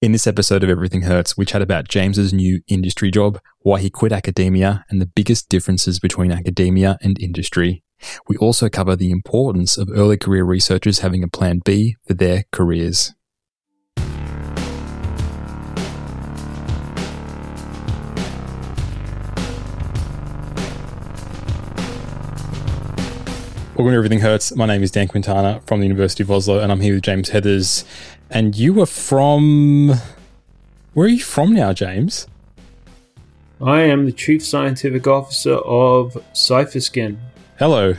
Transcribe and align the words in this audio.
In 0.00 0.12
this 0.12 0.28
episode 0.28 0.62
of 0.62 0.70
Everything 0.70 1.02
Hurts, 1.02 1.36
we 1.36 1.44
chat 1.44 1.60
about 1.60 1.88
James's 1.88 2.32
new 2.32 2.62
industry 2.68 3.10
job, 3.10 3.40
why 3.62 3.80
he 3.80 3.90
quit 3.90 4.12
academia, 4.12 4.84
and 4.88 5.02
the 5.02 5.06
biggest 5.06 5.48
differences 5.48 5.98
between 5.98 6.30
academia 6.30 6.98
and 7.02 7.20
industry. 7.20 7.82
We 8.28 8.36
also 8.36 8.68
cover 8.68 8.94
the 8.94 9.10
importance 9.10 9.76
of 9.76 9.90
early 9.92 10.16
career 10.16 10.44
researchers 10.44 11.00
having 11.00 11.24
a 11.24 11.28
plan 11.28 11.62
B 11.64 11.96
for 12.06 12.14
their 12.14 12.44
careers. 12.52 13.12
Welcome 23.74 23.92
to 23.92 23.96
Everything 23.96 24.20
Hurts. 24.20 24.56
My 24.56 24.66
name 24.66 24.82
is 24.82 24.90
Dan 24.90 25.06
Quintana 25.06 25.60
from 25.66 25.78
the 25.78 25.86
University 25.86 26.24
of 26.24 26.30
Oslo, 26.32 26.58
and 26.58 26.72
I'm 26.72 26.80
here 26.80 26.94
with 26.94 27.04
James 27.04 27.30
Heathers. 27.30 27.84
And 28.30 28.56
you 28.56 28.74
were 28.74 28.86
from. 28.86 29.94
Where 30.94 31.06
are 31.06 31.10
you 31.10 31.20
from 31.20 31.52
now, 31.52 31.72
James? 31.72 32.26
I 33.60 33.82
am 33.82 34.04
the 34.04 34.12
Chief 34.12 34.44
Scientific 34.44 35.06
Officer 35.06 35.54
of 35.54 36.22
Cipher 36.32 36.80
Skin. 36.80 37.18
Hello. 37.58 37.94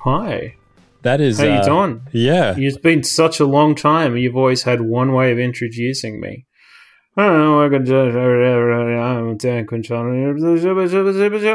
Hi. 0.00 0.56
That 1.02 1.20
is. 1.20 1.38
How 1.38 1.44
you 1.44 1.50
uh, 1.52 1.64
doing? 1.64 2.02
Yeah. 2.12 2.54
It's 2.56 2.76
been 2.76 3.04
such 3.04 3.38
a 3.38 3.44
long 3.44 3.74
time, 3.74 4.16
you've 4.16 4.36
always 4.36 4.64
had 4.64 4.80
one 4.80 5.12
way 5.12 5.30
of 5.30 5.38
introducing 5.38 6.20
me. 6.20 6.46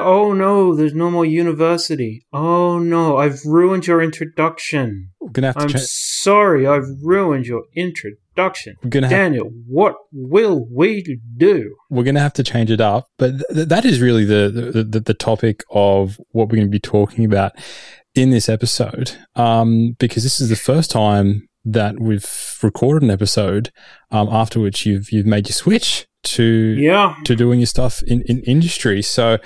Oh 0.04 0.34
no, 0.34 0.76
there's 0.76 0.94
no 0.94 1.10
more 1.10 1.24
university. 1.24 2.26
Oh 2.34 2.80
no, 2.80 3.16
I've 3.16 3.40
ruined 3.46 3.88
your 3.88 4.02
introduction. 4.02 5.12
We're 5.22 5.30
gonna 5.30 5.54
have 5.54 5.56
to. 5.56 5.62
I'm 5.62 5.70
sorry, 5.78 6.68
I've 6.68 6.90
ruined 7.02 7.46
your 7.46 7.64
introduction. 7.78 8.76
we're 8.84 8.90
gonna 8.90 9.08
have. 9.08 9.18
Daniel, 9.18 9.52
what 9.66 9.96
will 10.12 10.68
we 10.70 11.22
do? 11.38 11.78
We're 11.90 12.04
gonna 12.04 12.20
have 12.20 12.34
to 12.34 12.44
change 12.44 12.70
it 12.70 12.82
up. 12.82 13.08
But 13.18 13.36
th- 13.54 13.70
that 13.70 13.86
is 13.86 14.02
really 14.02 14.26
the, 14.26 14.52
the 14.54 14.84
the 14.84 15.00
the 15.00 15.14
topic 15.14 15.64
of 15.70 16.20
what 16.32 16.50
we're 16.50 16.58
going 16.58 16.68
to 16.68 16.72
be 16.72 16.80
talking 16.80 17.24
about 17.24 17.54
in 18.16 18.32
this 18.32 18.50
episode. 18.50 19.14
Um, 19.38 19.96
because 19.98 20.24
this 20.24 20.42
is 20.42 20.50
the 20.50 20.58
first 20.58 20.92
time 20.92 21.48
that 21.66 22.00
we've 22.00 22.60
recorded 22.62 23.04
an 23.04 23.12
episode 23.12 23.72
um, 24.12 24.28
after 24.32 24.60
which 24.60 24.86
you've 24.86 25.12
you've 25.12 25.26
made 25.26 25.48
your 25.48 25.54
switch 25.54 26.08
to 26.24 26.44
Yeah, 26.44 27.16
to 27.26 27.36
doing 27.36 27.60
your 27.60 27.68
stuff 27.68 28.02
in, 28.04 28.22
in 28.24 28.42
industry. 28.42 29.02
So 29.02 29.38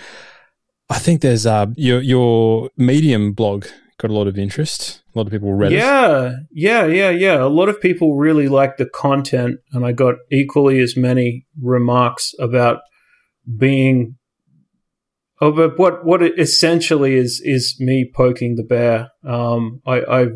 I 0.89 0.99
think 0.99 1.21
there's 1.21 1.45
uh 1.45 1.67
your 1.75 2.01
your 2.01 2.69
Medium 2.77 3.33
blog 3.33 3.65
got 3.97 4.11
a 4.11 4.13
lot 4.13 4.27
of 4.27 4.38
interest. 4.38 5.01
A 5.13 5.17
lot 5.17 5.27
of 5.27 5.31
people 5.31 5.53
read 5.53 5.71
it. 5.71 5.79
Yeah, 5.79 6.35
yeah, 6.51 6.85
yeah, 6.85 7.09
yeah. 7.09 7.41
A 7.41 7.49
lot 7.49 7.69
of 7.69 7.81
people 7.81 8.15
really 8.15 8.47
like 8.47 8.77
the 8.77 8.85
content, 8.85 9.59
and 9.71 9.85
I 9.85 9.91
got 9.91 10.15
equally 10.31 10.79
as 10.79 10.95
many 10.95 11.45
remarks 11.59 12.33
about 12.39 12.81
being 13.57 14.17
about 15.41 15.77
what 15.77 16.05
what 16.05 16.21
it 16.21 16.38
essentially 16.38 17.15
is 17.15 17.41
is 17.43 17.77
me 17.79 18.09
poking 18.13 18.55
the 18.55 18.63
bear. 18.63 19.09
Um, 19.23 19.81
I, 19.85 20.01
I 20.01 20.27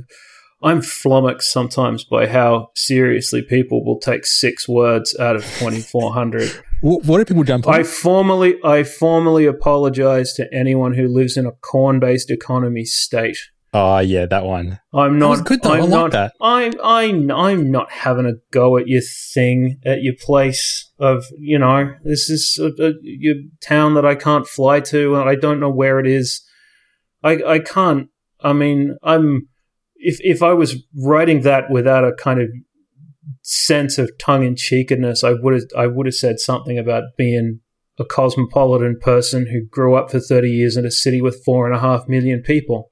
I'm 0.64 0.82
flummoxed 0.82 1.52
sometimes 1.52 2.04
by 2.04 2.28
how 2.28 2.70
seriously 2.76 3.42
people 3.42 3.84
will 3.84 4.00
take 4.00 4.26
six 4.26 4.68
words 4.68 5.16
out 5.20 5.36
of 5.36 5.46
twenty 5.60 5.82
four 5.82 6.14
hundred. 6.14 6.52
What 6.84 7.06
do 7.20 7.26
people 7.26 7.44
jump 7.44 7.68
on? 7.68 7.76
I 7.76 7.84
formally 7.84 8.56
I 8.64 8.82
formally 8.82 9.46
apologize 9.46 10.34
to 10.34 10.52
anyone 10.52 10.96
who 10.96 11.08
lives 11.08 11.38
in 11.38 11.46
a 11.46 11.52
corn 11.52 12.00
based 12.00 12.32
economy 12.32 12.86
state. 12.86 13.38
oh 13.72 14.00
yeah, 14.00 14.26
that 14.26 14.46
one. 14.46 14.80
I'm 14.92 15.20
not. 15.20 15.46
good 15.46 15.62
though. 15.62 15.74
I'm 15.74 15.78
I 15.78 15.82
like 15.82 15.90
not. 15.92 16.12
that. 16.14 16.34
I'm. 16.42 16.74
I'm. 16.84 17.30
I'm 17.32 17.70
not 17.72 17.92
having 17.92 18.26
a 18.26 18.34
go 18.50 18.78
at 18.80 18.88
your 18.88 19.04
thing 19.34 19.80
at 19.86 20.02
your 20.02 20.16
place 20.20 20.92
of. 20.98 21.24
You 21.38 21.60
know, 21.60 21.94
this 22.04 22.32
is 22.32 22.58
a, 22.60 22.72
a, 22.84 22.94
your 23.04 23.36
town 23.62 23.94
that 23.94 24.06
I 24.06 24.16
can't 24.16 24.48
fly 24.48 24.80
to, 24.80 25.16
and 25.18 25.30
I 25.30 25.36
don't 25.36 25.60
know 25.60 25.70
where 25.70 26.00
it 26.00 26.08
is. 26.08 26.42
I. 27.24 27.44
I 27.46 27.60
can't. 27.60 28.10
I 28.42 28.54
mean, 28.54 28.98
I'm. 29.04 29.50
If 30.02 30.20
if 30.22 30.42
I 30.42 30.54
was 30.54 30.84
writing 30.96 31.42
that 31.42 31.70
without 31.70 32.04
a 32.04 32.14
kind 32.14 32.42
of 32.42 32.50
sense 33.44 33.98
of 33.98 34.12
tongue 34.18 34.44
in 34.44 34.56
cheekedness, 34.56 35.24
I 35.24 35.34
would 35.34 35.54
have. 35.54 35.64
I 35.78 35.88
would 35.88 36.06
have 36.06 36.16
said 36.16 36.40
something 36.40 36.78
about 36.78 37.04
being 37.18 37.60
a 38.00 38.06
cosmopolitan 38.06 39.00
person 39.00 39.48
who 39.48 39.66
grew 39.66 39.96
up 39.96 40.12
for 40.12 40.20
thirty 40.20 40.50
years 40.50 40.78
in 40.78 40.86
a 40.86 40.92
city 40.92 41.22
with 41.22 41.44
four 41.46 41.68
and 41.68 41.76
a 41.76 41.80
half 41.80 42.08
million 42.08 42.42
people. 42.42 42.90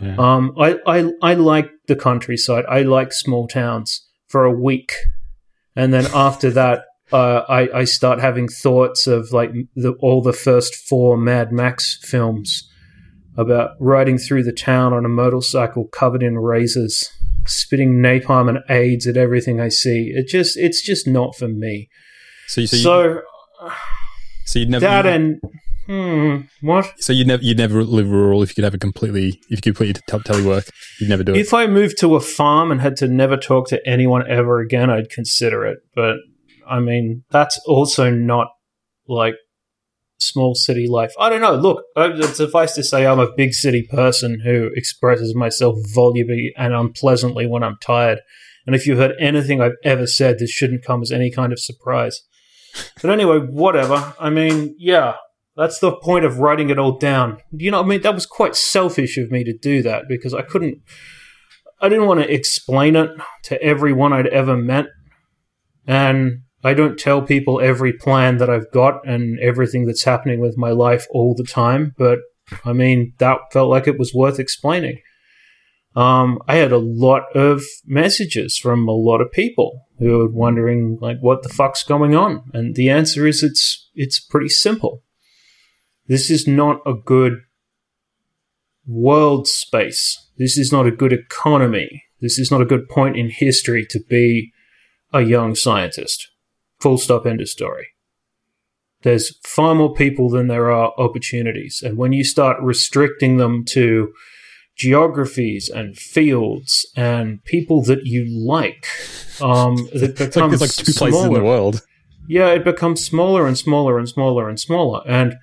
Yeah. 0.00 0.16
Um, 0.18 0.54
I, 0.58 0.78
I 0.86 1.10
I 1.22 1.34
like 1.34 1.70
the 1.86 1.96
countryside. 1.96 2.64
I 2.68 2.82
like 2.82 3.12
small 3.12 3.46
towns 3.46 4.06
for 4.28 4.44
a 4.44 4.52
week, 4.52 4.92
and 5.74 5.92
then 5.92 6.06
after 6.14 6.50
that, 6.60 6.84
uh, 7.12 7.42
I 7.48 7.80
I 7.80 7.84
start 7.84 8.20
having 8.20 8.48
thoughts 8.48 9.06
of 9.06 9.32
like 9.32 9.52
the, 9.74 9.92
all 10.00 10.22
the 10.22 10.32
first 10.32 10.74
four 10.74 11.16
Mad 11.16 11.52
Max 11.52 11.98
films 12.02 12.70
about 13.36 13.70
riding 13.80 14.18
through 14.18 14.44
the 14.44 14.52
town 14.52 14.92
on 14.92 15.04
a 15.04 15.08
motorcycle 15.08 15.86
covered 15.88 16.22
in 16.22 16.38
razors, 16.38 17.10
spitting 17.46 17.94
napalm 17.94 18.48
and 18.48 18.58
AIDS 18.70 19.06
at 19.06 19.16
everything 19.16 19.60
I 19.60 19.68
see. 19.68 20.12
It 20.14 20.28
just 20.28 20.56
it's 20.56 20.82
just 20.82 21.06
not 21.06 21.36
for 21.36 21.48
me. 21.48 21.88
so 22.48 22.60
you 22.62 22.66
so, 22.66 22.76
you, 22.76 22.82
So, 22.82 23.20
so 24.44 24.58
you'd 24.58 24.70
never 24.70 24.80
that 24.86 25.06
and 25.06 25.40
hmm, 25.86 26.36
what? 26.66 26.92
so 26.98 27.12
you'd 27.12 27.26
never 27.26 27.42
you'd 27.42 27.58
never 27.58 27.84
live 27.84 28.08
rural 28.08 28.42
if 28.42 28.50
you 28.50 28.54
could 28.56 28.64
have 28.64 28.74
a 28.74 28.78
completely 28.78 29.40
if 29.50 29.64
you 29.64 29.72
could 29.72 29.76
put 29.76 29.86
your 29.86 29.94
tel- 30.08 30.20
telework 30.20 30.68
you'd 31.00 31.08
never 31.08 31.22
do 31.24 31.34
it. 31.34 31.38
If 31.38 31.52
I 31.52 31.66
moved 31.66 31.98
to 31.98 32.16
a 32.16 32.20
farm 32.20 32.70
and 32.70 32.80
had 32.80 32.96
to 32.96 33.08
never 33.08 33.36
talk 33.36 33.68
to 33.68 33.86
anyone 33.88 34.26
ever 34.28 34.60
again, 34.60 34.88
I'd 34.90 35.10
consider 35.10 35.64
it. 35.66 35.78
But 35.94 36.16
I 36.68 36.80
mean, 36.80 37.24
that's 37.30 37.60
also 37.66 38.10
not 38.10 38.48
like 39.08 39.34
small 40.18 40.54
city 40.54 40.86
life. 40.88 41.12
I 41.18 41.28
don't 41.28 41.40
know. 41.40 41.54
Look, 41.54 41.84
uh, 41.94 42.20
suffice 42.22 42.74
to 42.74 42.82
say, 42.82 43.06
I'm 43.06 43.18
a 43.18 43.34
big 43.36 43.52
city 43.52 43.82
person 43.82 44.40
who 44.40 44.70
expresses 44.74 45.34
myself 45.34 45.76
volubly 45.94 46.52
and 46.56 46.74
unpleasantly 46.74 47.46
when 47.46 47.62
I'm 47.62 47.76
tired. 47.80 48.20
And 48.66 48.74
if 48.74 48.86
you've 48.86 48.98
heard 48.98 49.14
anything 49.20 49.60
I've 49.60 49.76
ever 49.84 50.06
said, 50.06 50.38
this 50.38 50.50
shouldn't 50.50 50.84
come 50.84 51.02
as 51.02 51.12
any 51.12 51.30
kind 51.30 51.52
of 51.52 51.60
surprise. 51.60 52.22
But 53.00 53.10
anyway, 53.10 53.38
whatever. 53.38 54.14
I 54.18 54.30
mean, 54.30 54.74
yeah, 54.78 55.16
that's 55.56 55.78
the 55.78 55.92
point 55.92 56.24
of 56.24 56.38
writing 56.38 56.70
it 56.70 56.78
all 56.78 56.98
down. 56.98 57.38
You 57.52 57.70
know, 57.70 57.80
I 57.80 57.86
mean, 57.86 58.02
that 58.02 58.14
was 58.14 58.26
quite 58.26 58.56
selfish 58.56 59.16
of 59.16 59.30
me 59.30 59.44
to 59.44 59.56
do 59.56 59.82
that 59.82 60.04
because 60.08 60.34
I 60.34 60.42
couldn't, 60.42 60.78
I 61.80 61.88
didn't 61.88 62.06
want 62.06 62.20
to 62.20 62.32
explain 62.32 62.96
it 62.96 63.10
to 63.44 63.62
everyone 63.62 64.12
I'd 64.12 64.26
ever 64.26 64.56
met. 64.56 64.86
And 65.86 66.42
I 66.64 66.74
don't 66.74 66.98
tell 66.98 67.22
people 67.22 67.60
every 67.60 67.92
plan 67.92 68.38
that 68.38 68.50
I've 68.50 68.70
got 68.72 69.06
and 69.06 69.38
everything 69.40 69.86
that's 69.86 70.04
happening 70.04 70.40
with 70.40 70.56
my 70.56 70.70
life 70.70 71.06
all 71.10 71.34
the 71.34 71.44
time. 71.44 71.94
But 71.96 72.18
I 72.64 72.72
mean, 72.72 73.14
that 73.18 73.38
felt 73.52 73.70
like 73.70 73.86
it 73.86 73.98
was 73.98 74.14
worth 74.14 74.38
explaining. 74.38 75.00
Um, 75.94 76.40
I 76.46 76.56
had 76.56 76.72
a 76.72 76.78
lot 76.78 77.24
of 77.34 77.62
messages 77.86 78.58
from 78.58 78.86
a 78.86 78.92
lot 78.92 79.22
of 79.22 79.32
people 79.32 79.86
who 79.98 80.18
were 80.18 80.28
wondering, 80.28 80.98
like, 81.00 81.16
what 81.20 81.42
the 81.42 81.48
fuck's 81.48 81.82
going 81.82 82.14
on? 82.14 82.50
And 82.52 82.74
the 82.74 82.90
answer 82.90 83.26
is, 83.26 83.42
it's 83.42 83.88
it's 83.94 84.20
pretty 84.20 84.50
simple. 84.50 85.02
This 86.06 86.30
is 86.30 86.46
not 86.46 86.80
a 86.86 86.92
good 86.92 87.38
world 88.86 89.48
space. 89.48 90.30
This 90.36 90.58
is 90.58 90.70
not 90.70 90.86
a 90.86 90.90
good 90.90 91.12
economy. 91.12 92.04
This 92.20 92.38
is 92.38 92.50
not 92.50 92.60
a 92.60 92.66
good 92.66 92.88
point 92.88 93.16
in 93.16 93.30
history 93.30 93.86
to 93.90 93.98
be 93.98 94.52
a 95.12 95.22
young 95.22 95.54
scientist. 95.54 96.28
Full 96.86 96.98
stop, 96.98 97.26
end 97.26 97.40
of 97.40 97.48
story. 97.48 97.88
There's 99.02 99.36
far 99.44 99.74
more 99.74 99.92
people 99.92 100.30
than 100.30 100.46
there 100.46 100.70
are 100.70 100.92
opportunities. 100.96 101.82
And 101.84 101.98
when 101.98 102.12
you 102.12 102.22
start 102.22 102.62
restricting 102.62 103.38
them 103.38 103.64
to 103.70 104.12
geographies 104.76 105.68
and 105.68 105.96
fields 105.96 106.88
and 106.94 107.42
people 107.42 107.82
that 107.82 108.06
you 108.06 108.24
like, 108.28 108.86
um, 109.42 109.88
it 109.92 110.12
it's 110.12 110.20
like 110.20 110.32
becomes 110.32 110.60
like 110.60 110.70
two 110.70 110.92
places 110.92 111.24
in 111.24 111.32
the 111.32 111.42
world. 111.42 111.82
yeah, 112.28 112.50
it 112.50 112.62
becomes 112.62 113.04
smaller 113.04 113.48
and 113.48 113.58
smaller 113.58 113.98
and 113.98 114.08
smaller 114.08 114.48
and 114.48 114.60
smaller. 114.60 115.02
And 115.08 115.34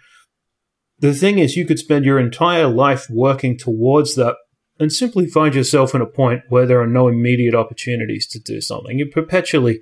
the 0.99 1.13
thing 1.13 1.39
is, 1.39 1.57
you 1.57 1.65
could 1.65 1.79
spend 1.79 2.05
your 2.05 2.19
entire 2.21 2.67
life 2.67 3.07
working 3.09 3.57
towards 3.57 4.15
that 4.15 4.37
and 4.79 4.93
simply 4.93 5.25
find 5.25 5.55
yourself 5.55 5.93
in 5.93 5.99
a 5.99 6.05
point 6.05 6.43
where 6.47 6.65
there 6.65 6.79
are 6.79 6.87
no 6.87 7.09
immediate 7.09 7.53
opportunities 7.53 8.27
to 8.27 8.39
do 8.39 8.61
something. 8.61 8.97
You're 8.97 9.09
perpetually 9.11 9.81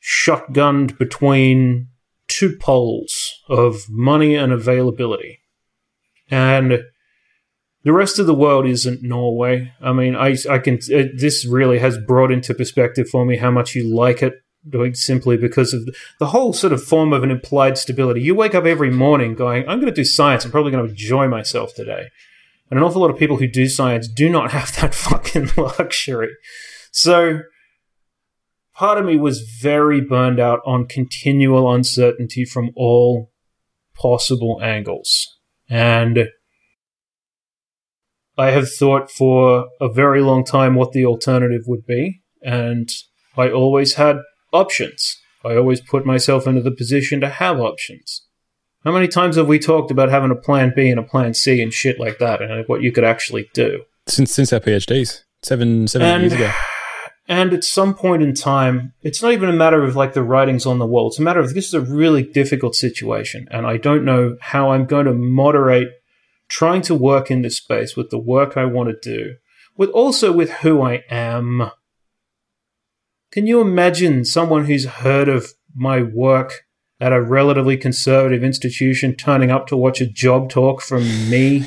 shotgunned 0.00 0.98
between 0.98 1.88
two 2.28 2.56
poles 2.56 3.42
of 3.48 3.82
money 3.88 4.34
and 4.34 4.52
availability. 4.52 5.40
And 6.30 6.84
the 7.82 7.92
rest 7.92 8.18
of 8.18 8.26
the 8.26 8.34
world 8.34 8.66
isn't 8.66 9.02
Norway. 9.02 9.72
I 9.80 9.92
mean, 9.92 10.14
I, 10.14 10.36
I 10.48 10.58
can, 10.58 10.78
it, 10.88 11.18
this 11.18 11.44
really 11.44 11.78
has 11.78 11.98
brought 11.98 12.30
into 12.30 12.54
perspective 12.54 13.08
for 13.08 13.24
me 13.24 13.36
how 13.36 13.50
much 13.50 13.74
you 13.74 13.94
like 13.94 14.22
it 14.22 14.42
simply 14.92 15.36
because 15.36 15.72
of 15.72 15.88
the 16.18 16.26
whole 16.26 16.52
sort 16.52 16.72
of 16.72 16.84
form 16.84 17.12
of 17.12 17.22
an 17.22 17.30
implied 17.30 17.78
stability. 17.78 18.20
You 18.20 18.34
wake 18.34 18.54
up 18.54 18.64
every 18.64 18.90
morning 18.90 19.34
going, 19.34 19.62
I'm 19.68 19.80
going 19.80 19.92
to 19.92 19.92
do 19.92 20.04
science. 20.04 20.44
I'm 20.44 20.50
probably 20.50 20.72
going 20.72 20.84
to 20.84 20.90
enjoy 20.90 21.28
myself 21.28 21.74
today. 21.74 22.08
And 22.70 22.78
an 22.78 22.84
awful 22.84 23.00
lot 23.00 23.10
of 23.10 23.18
people 23.18 23.38
who 23.38 23.48
do 23.48 23.68
science 23.68 24.06
do 24.06 24.28
not 24.28 24.52
have 24.52 24.74
that 24.80 24.94
fucking 24.94 25.50
luxury. 25.56 26.30
So 26.92 27.40
part 28.74 28.98
of 28.98 29.04
me 29.04 29.16
was 29.16 29.40
very 29.60 30.00
burned 30.00 30.40
out 30.40 30.60
on 30.66 30.86
continual 30.86 31.72
uncertainty 31.72 32.44
from 32.44 32.70
all 32.76 33.30
possible 33.94 34.60
angles. 34.62 35.26
And 35.68 36.26
I 38.38 38.50
have 38.50 38.72
thought 38.72 39.10
for 39.10 39.68
a 39.80 39.88
very 39.92 40.22
long 40.22 40.44
time 40.44 40.74
what 40.74 40.92
the 40.92 41.04
alternative 41.04 41.62
would 41.66 41.84
be, 41.86 42.22
and 42.42 42.88
I 43.36 43.50
always 43.50 43.94
had 43.94 44.16
options. 44.52 45.16
I 45.44 45.56
always 45.56 45.80
put 45.80 46.06
myself 46.06 46.46
into 46.46 46.62
the 46.62 46.70
position 46.70 47.20
to 47.20 47.28
have 47.28 47.60
options. 47.60 48.26
How 48.84 48.92
many 48.92 49.08
times 49.08 49.36
have 49.36 49.46
we 49.46 49.58
talked 49.58 49.90
about 49.90 50.08
having 50.08 50.30
a 50.30 50.34
plan 50.36 50.72
B 50.74 50.88
and 50.88 50.98
a 50.98 51.02
plan 51.02 51.34
C 51.34 51.60
and 51.62 51.72
shit 51.72 52.00
like 52.00 52.18
that, 52.18 52.40
and 52.40 52.64
what 52.66 52.80
you 52.82 52.92
could 52.92 53.04
actually 53.04 53.48
do? 53.52 53.82
Since 54.06 54.32
since 54.32 54.52
our 54.54 54.60
PhDs, 54.60 55.22
seven 55.42 55.86
seven 55.86 56.08
And- 56.08 56.22
years 56.22 56.32
ago. 56.32 56.50
And 57.30 57.54
at 57.54 57.62
some 57.62 57.94
point 57.94 58.24
in 58.24 58.34
time, 58.34 58.92
it's 59.02 59.22
not 59.22 59.30
even 59.32 59.48
a 59.48 59.52
matter 59.52 59.84
of 59.84 59.94
like 59.94 60.14
the 60.14 60.22
writings 60.22 60.66
on 60.66 60.80
the 60.80 60.86
wall. 60.86 61.06
It's 61.06 61.20
a 61.20 61.22
matter 61.22 61.38
of 61.38 61.54
this 61.54 61.68
is 61.68 61.74
a 61.74 61.80
really 61.80 62.24
difficult 62.24 62.74
situation, 62.74 63.46
and 63.52 63.68
I 63.68 63.76
don't 63.76 64.04
know 64.04 64.36
how 64.40 64.72
I'm 64.72 64.84
going 64.84 65.06
to 65.06 65.14
moderate 65.14 65.90
trying 66.48 66.82
to 66.82 66.94
work 66.96 67.30
in 67.30 67.42
this 67.42 67.56
space 67.56 67.96
with 67.96 68.10
the 68.10 68.18
work 68.18 68.56
I 68.56 68.64
want 68.64 68.88
to 68.88 68.98
do, 69.00 69.36
with 69.76 69.90
also 69.90 70.32
with 70.32 70.50
who 70.50 70.82
I 70.82 71.04
am. 71.08 71.70
Can 73.30 73.46
you 73.46 73.60
imagine 73.60 74.24
someone 74.24 74.64
who's 74.64 74.86
heard 74.86 75.28
of 75.28 75.52
my 75.72 76.02
work 76.02 76.64
at 76.98 77.12
a 77.12 77.22
relatively 77.22 77.76
conservative 77.76 78.42
institution 78.42 79.14
turning 79.14 79.52
up 79.52 79.68
to 79.68 79.76
watch 79.76 80.00
a 80.00 80.06
job 80.06 80.50
talk 80.50 80.82
from 80.82 81.04
me? 81.30 81.66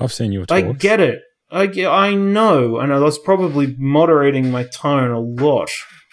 I've 0.00 0.14
seen 0.14 0.32
your 0.32 0.46
talks. 0.46 0.62
I 0.62 0.72
get 0.72 1.00
it. 1.00 1.20
I 1.50 1.64
I 1.86 2.14
know, 2.14 2.78
and 2.78 2.92
I 2.92 2.98
was 2.98 3.18
probably 3.18 3.74
moderating 3.78 4.50
my 4.50 4.64
tone 4.64 5.10
a 5.10 5.20
lot. 5.20 5.70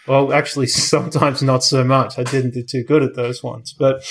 Well, 0.08 0.32
actually, 0.34 0.68
sometimes 0.92 1.42
not 1.42 1.64
so 1.64 1.84
much. 1.84 2.18
I 2.18 2.24
didn't 2.24 2.54
do 2.54 2.64
too 2.64 2.84
good 2.84 3.04
at 3.04 3.16
those 3.16 3.44
ones, 3.44 3.74
but 3.78 4.04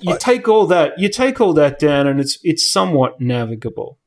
you 0.00 0.16
take 0.18 0.48
all 0.48 0.66
that, 0.66 0.98
you 0.98 1.08
take 1.08 1.40
all 1.40 1.52
that 1.54 1.78
down, 1.78 2.06
and 2.06 2.20
it's 2.20 2.38
it's 2.42 2.70
somewhat 2.70 3.20
navigable. 3.20 3.98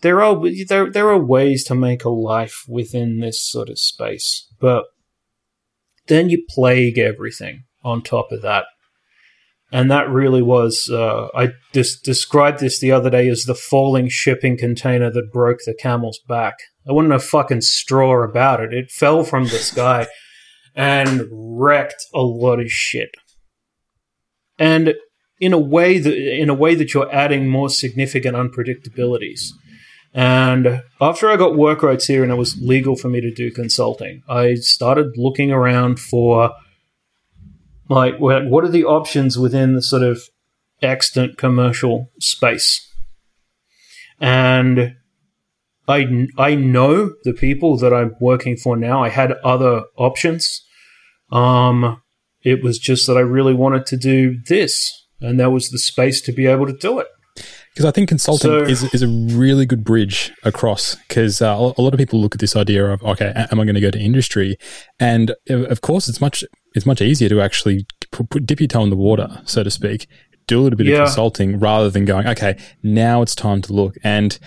There 0.00 0.22
are 0.22 0.40
there 0.66 0.90
there 0.90 1.08
are 1.08 1.22
ways 1.22 1.64
to 1.64 1.74
make 1.74 2.04
a 2.04 2.10
life 2.10 2.64
within 2.68 3.20
this 3.20 3.42
sort 3.42 3.68
of 3.68 3.78
space, 3.78 4.48
but 4.58 4.84
then 6.08 6.28
you 6.28 6.44
plague 6.48 6.98
everything 6.98 7.64
on 7.84 8.02
top 8.02 8.32
of 8.32 8.42
that 8.42 8.64
and 9.72 9.90
that 9.90 10.08
really 10.10 10.42
was 10.42 10.90
uh, 10.92 11.28
I 11.34 11.52
just 11.72 12.04
described 12.04 12.60
this 12.60 12.78
the 12.78 12.92
other 12.92 13.08
day 13.08 13.28
as 13.28 13.44
the 13.44 13.54
falling 13.54 14.08
shipping 14.08 14.58
container 14.58 15.10
that 15.10 15.32
broke 15.32 15.60
the 15.64 15.74
camel's 15.74 16.20
back. 16.28 16.54
I 16.88 16.92
wasn't 16.92 17.14
a 17.14 17.18
fucking 17.18 17.62
straw 17.62 18.22
about 18.22 18.60
it. 18.60 18.74
It 18.74 18.90
fell 18.90 19.24
from 19.24 19.44
the 19.44 19.58
sky 19.58 20.06
and 20.74 21.26
wrecked 21.32 22.04
a 22.14 22.20
lot 22.20 22.60
of 22.60 22.70
shit. 22.70 23.10
And 24.58 24.94
in 25.40 25.52
a 25.52 25.58
way 25.58 25.98
that 25.98 26.14
in 26.14 26.50
a 26.50 26.54
way 26.54 26.74
that 26.74 26.92
you're 26.92 27.12
adding 27.12 27.48
more 27.48 27.70
significant 27.70 28.36
unpredictabilities. 28.36 29.48
And 30.14 30.82
after 31.00 31.30
I 31.30 31.36
got 31.38 31.56
work 31.56 31.82
rights 31.82 32.06
here 32.06 32.22
and 32.22 32.30
it 32.30 32.36
was 32.36 32.60
legal 32.60 32.96
for 32.96 33.08
me 33.08 33.22
to 33.22 33.32
do 33.32 33.50
consulting, 33.50 34.22
I 34.28 34.56
started 34.56 35.16
looking 35.16 35.50
around 35.50 35.98
for 35.98 36.52
like 37.88 38.18
what 38.18 38.46
what 38.46 38.64
are 38.64 38.68
the 38.68 38.84
options 38.84 39.38
within 39.38 39.74
the 39.74 39.82
sort 39.82 40.02
of 40.02 40.20
extant 40.80 41.36
commercial 41.38 42.10
space 42.20 42.88
and 44.20 44.94
i 45.88 46.26
i 46.38 46.54
know 46.54 47.12
the 47.24 47.32
people 47.32 47.76
that 47.76 47.92
i'm 47.92 48.14
working 48.20 48.56
for 48.56 48.76
now 48.76 49.02
i 49.02 49.08
had 49.08 49.32
other 49.44 49.82
options 49.96 50.64
um 51.30 52.00
it 52.42 52.62
was 52.62 52.78
just 52.78 53.06
that 53.06 53.16
i 53.16 53.20
really 53.20 53.54
wanted 53.54 53.86
to 53.86 53.96
do 53.96 54.38
this 54.48 55.06
and 55.20 55.38
there 55.38 55.50
was 55.50 55.70
the 55.70 55.78
space 55.78 56.20
to 56.20 56.32
be 56.32 56.46
able 56.46 56.66
to 56.66 56.76
do 56.76 56.98
it 56.98 57.06
Because 57.72 57.86
I 57.86 57.90
think 57.92 58.08
consulting 58.08 58.50
So- 58.50 58.62
is, 58.64 58.82
is 58.92 59.02
a 59.02 59.08
really 59.08 59.64
good 59.64 59.82
bridge 59.84 60.30
across. 60.44 60.96
Because 61.08 61.40
uh, 61.40 61.72
a 61.78 61.80
lot 61.80 61.94
of 61.94 61.98
people 61.98 62.20
look 62.20 62.34
at 62.34 62.40
this 62.40 62.54
idea 62.54 62.84
of, 62.92 63.02
okay, 63.02 63.32
am 63.34 63.58
I 63.60 63.64
going 63.64 63.74
to 63.76 63.80
go 63.80 63.90
to 63.90 63.98
industry? 63.98 64.56
And 65.00 65.34
of 65.48 65.80
course, 65.80 66.06
it's 66.08 66.20
much 66.20 66.44
it's 66.74 66.86
much 66.86 67.00
easier 67.00 67.28
to 67.28 67.40
actually 67.40 67.86
put, 68.10 68.30
put, 68.30 68.46
dip 68.46 68.60
your 68.60 68.68
toe 68.68 68.82
in 68.84 68.90
the 68.90 68.96
water, 68.96 69.28
so 69.44 69.62
to 69.62 69.70
speak, 69.70 70.06
do 70.46 70.60
a 70.60 70.62
little 70.62 70.76
bit 70.76 70.86
Yeah. 70.86 70.98
of 71.02 71.06
consulting 71.06 71.58
rather 71.58 71.90
than 71.90 72.04
going, 72.04 72.26
okay, 72.26 72.56
now 72.82 73.22
it's 73.22 73.34
time 73.34 73.62
to 73.62 73.72
look. 73.72 73.96
And 74.02 74.38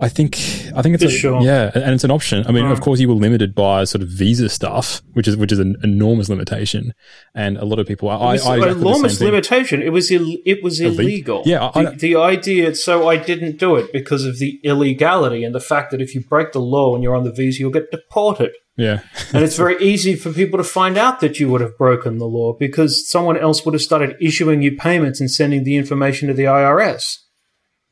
I 0.00 0.08
think 0.08 0.36
I 0.76 0.82
think 0.82 0.94
it's 0.94 1.02
a, 1.02 1.10
sure. 1.10 1.42
yeah, 1.42 1.72
and 1.74 1.92
it's 1.92 2.04
an 2.04 2.12
option. 2.12 2.44
I 2.46 2.52
mean, 2.52 2.64
of 2.66 2.78
Mm. 2.78 2.82
course, 2.82 3.00
you 3.00 3.08
were 3.08 3.14
limited 3.16 3.52
by 3.52 3.82
sort 3.82 4.00
of 4.00 4.08
visa 4.08 4.48
stuff, 4.48 5.02
which 5.14 5.26
is 5.26 5.36
which 5.36 5.50
is 5.50 5.58
an 5.58 5.74
enormous 5.82 6.28
limitation, 6.28 6.92
and 7.34 7.56
a 7.56 7.64
lot 7.64 7.80
of 7.80 7.88
people. 7.88 8.08
I, 8.08 8.14
I, 8.14 8.34
It's 8.36 8.46
I 8.46 8.54
an 8.54 8.62
exactly 8.62 8.80
enormous 8.80 9.20
limitation. 9.20 9.82
It 9.82 9.88
was 9.92 10.12
Ill- 10.12 10.36
it 10.46 10.62
was 10.62 10.78
Illegal. 10.80 11.42
Yeah, 11.46 11.64
I- 11.74 11.80
I 11.80 11.84
the, 11.86 11.96
the 11.96 12.14
idea. 12.16 12.76
So 12.76 13.08
I 13.08 13.16
didn't 13.16 13.58
do 13.58 13.74
it 13.74 13.92
because 13.92 14.24
of 14.24 14.38
the 14.38 14.60
illegality 14.62 15.42
and 15.42 15.52
the 15.52 15.60
fact 15.60 15.90
that 15.90 16.00
if 16.00 16.14
you 16.14 16.20
break 16.20 16.52
the 16.52 16.60
law 16.60 16.94
and 16.94 17.02
you're 17.02 17.16
on 17.16 17.24
the 17.24 17.32
visa, 17.32 17.58
you'll 17.58 17.72
get 17.72 17.90
deported. 17.90 18.52
Yeah, 18.78 19.00
And 19.34 19.42
it's 19.42 19.56
very 19.56 19.76
easy 19.82 20.14
for 20.14 20.32
people 20.32 20.56
to 20.56 20.64
find 20.64 20.96
out 20.96 21.18
that 21.18 21.40
you 21.40 21.50
would 21.50 21.60
have 21.60 21.76
broken 21.76 22.18
the 22.18 22.26
law 22.26 22.52
because 22.52 23.08
someone 23.08 23.36
else 23.36 23.64
would 23.64 23.74
have 23.74 23.82
started 23.82 24.16
issuing 24.20 24.62
you 24.62 24.76
payments 24.76 25.18
and 25.18 25.28
sending 25.28 25.64
the 25.64 25.76
information 25.76 26.28
to 26.28 26.34
the 26.34 26.44
IRS. 26.44 27.16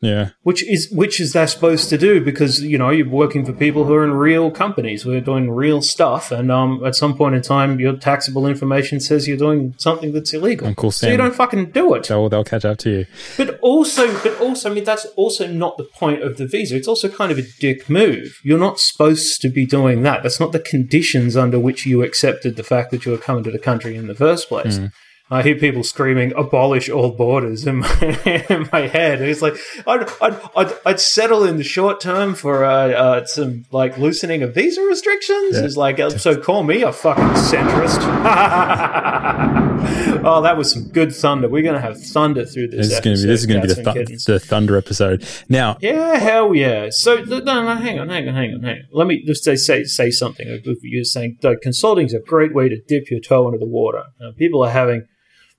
Yeah. 0.07 0.31
Which 0.43 0.63
is 0.65 0.91
which 0.91 1.21
is 1.21 1.33
they're 1.33 1.47
supposed 1.47 1.89
to 1.91 1.99
do 1.99 2.21
because 2.21 2.63
you 2.63 2.79
know 2.79 2.91
you're 2.91 3.09
working 3.09 3.45
for 3.45 3.53
people 3.53 3.85
who 3.85 3.95
are 3.95 4.05
in 4.05 4.13
real 4.13 4.51
companies 4.51 5.03
who 5.03 5.13
are 5.13 5.21
doing 5.21 5.51
real 5.51 5.83
stuff, 5.83 6.31
and 6.31 6.51
um, 6.51 6.85
at 6.85 6.95
some 6.95 7.17
point 7.17 7.35
in 7.35 7.43
time, 7.43 7.81
your 7.81 7.97
taxable 7.97 8.47
information 8.47 9.01
says 9.01 9.27
you're 9.27 9.37
doing 9.37 9.75
something 9.79 10.13
that's 10.13 10.33
illegal. 10.33 10.67
Uncle 10.67 10.91
So 10.91 11.09
you 11.09 11.17
don't 11.17 11.35
fucking 11.35 11.71
do 11.71 11.95
it. 11.95 12.09
They'll 12.09 12.29
they'll 12.29 12.45
catch 12.45 12.65
up 12.65 12.79
to 12.79 12.91
you. 12.91 13.07
But 13.37 13.59
also, 13.61 14.07
but 14.23 14.41
also, 14.41 14.71
I 14.71 14.75
mean, 14.75 14.85
that's 14.85 15.05
also 15.17 15.47
not 15.47 15.77
the 15.77 15.85
point 15.85 16.23
of 16.23 16.37
the 16.37 16.47
visa. 16.47 16.77
It's 16.77 16.89
also 16.89 17.09
kind 17.09 17.33
of 17.33 17.39
a 17.39 17.43
dick 17.61 17.91
move. 17.91 18.41
You're 18.43 18.59
not 18.59 18.79
supposed 18.79 19.41
to 19.43 19.49
be 19.49 19.67
doing 19.67 20.03
that. 20.03 20.23
That's 20.23 20.41
not 20.41 20.53
the 20.53 20.61
conditions 20.61 21.37
under 21.37 21.59
which 21.59 21.87
you 21.87 22.03
accepted 22.03 22.57
the 22.57 22.63
fact 22.63 22.91
that 22.91 23.05
you 23.05 23.13
were 23.13 23.19
coming 23.19 23.45
to 23.45 23.51
the 23.51 23.59
country 23.59 23.97
in 23.97 24.07
the 24.07 24.15
first 24.15 24.49
place. 24.49 24.79
I 25.29 25.43
hear 25.43 25.57
people 25.57 25.83
screaming 25.83 26.33
"abolish 26.37 26.89
all 26.89 27.11
borders" 27.11 27.67
in 27.67 27.79
my, 27.79 28.01
in 28.49 28.69
my 28.73 28.87
head. 28.87 29.21
And 29.21 29.29
It's 29.29 29.43
like 29.43 29.57
I'd, 29.85 30.09
I'd, 30.21 30.41
I'd, 30.57 30.73
I'd 30.87 31.01
settle 31.01 31.43
in 31.43 31.57
the 31.57 31.65
short 31.65 32.01
term 32.01 32.35
for 32.35 32.65
uh, 32.65 32.91
uh, 32.91 33.25
some 33.25 33.65
like 33.73 33.99
loosening 33.99 34.45
of 34.45 34.55
visa 34.55 34.81
restrictions. 34.83 35.57
Yeah. 35.57 35.65
It's 35.65 35.77
like 35.77 35.99
uh, 35.99 36.11
so 36.11 36.41
call 36.41 36.63
me 36.63 36.83
a 36.83 36.93
fucking 36.93 37.25
centrist. 37.25 37.99
oh, 40.25 40.43
that 40.43 40.57
was 40.57 40.71
some 40.73 40.91
good 40.91 41.13
thunder. 41.13 41.49
We're 41.49 41.65
gonna 41.65 41.81
have 41.81 42.01
thunder 42.01 42.45
through 42.45 42.69
this. 42.69 42.89
This 42.89 42.99
is 42.99 43.01
going 43.01 43.17
to 43.17 43.23
be 43.23 43.27
this 43.27 43.41
is 43.41 43.47
going 43.47 43.63
to 43.63 43.67
be 43.67 43.75
the, 43.75 44.05
th- 44.07 44.25
the 44.27 44.39
thunder 44.39 44.77
episode. 44.77 45.27
Now, 45.49 45.77
Yeah, 45.81 46.19
hell 46.19 46.55
yeah. 46.55 46.91
So 46.91 47.25
no, 47.25 47.41
no, 47.41 47.75
hang 47.75 47.99
on, 47.99 48.11
hang 48.11 48.29
on, 48.29 48.35
hang 48.37 48.55
on, 48.55 48.63
hang 48.63 48.79
on. 48.79 48.85
Let 48.93 49.09
me 49.09 49.25
just 49.25 49.43
say 49.43 49.57
say, 49.57 49.83
say 49.83 50.13
something. 50.13 50.47
You're 50.83 51.03
saying 51.03 51.39
consulting 51.63 52.07
is 52.07 52.15
a 52.15 52.21
great 52.21 52.55
way 52.55 52.69
to 52.69 52.81
dip 52.87 53.11
your 53.11 53.19
toe 53.19 53.49
into 53.49 53.59
the 53.59 53.67
water. 53.67 54.05
Now, 54.21 54.31
people 54.31 54.65
are 54.65 54.71
having 54.71 55.09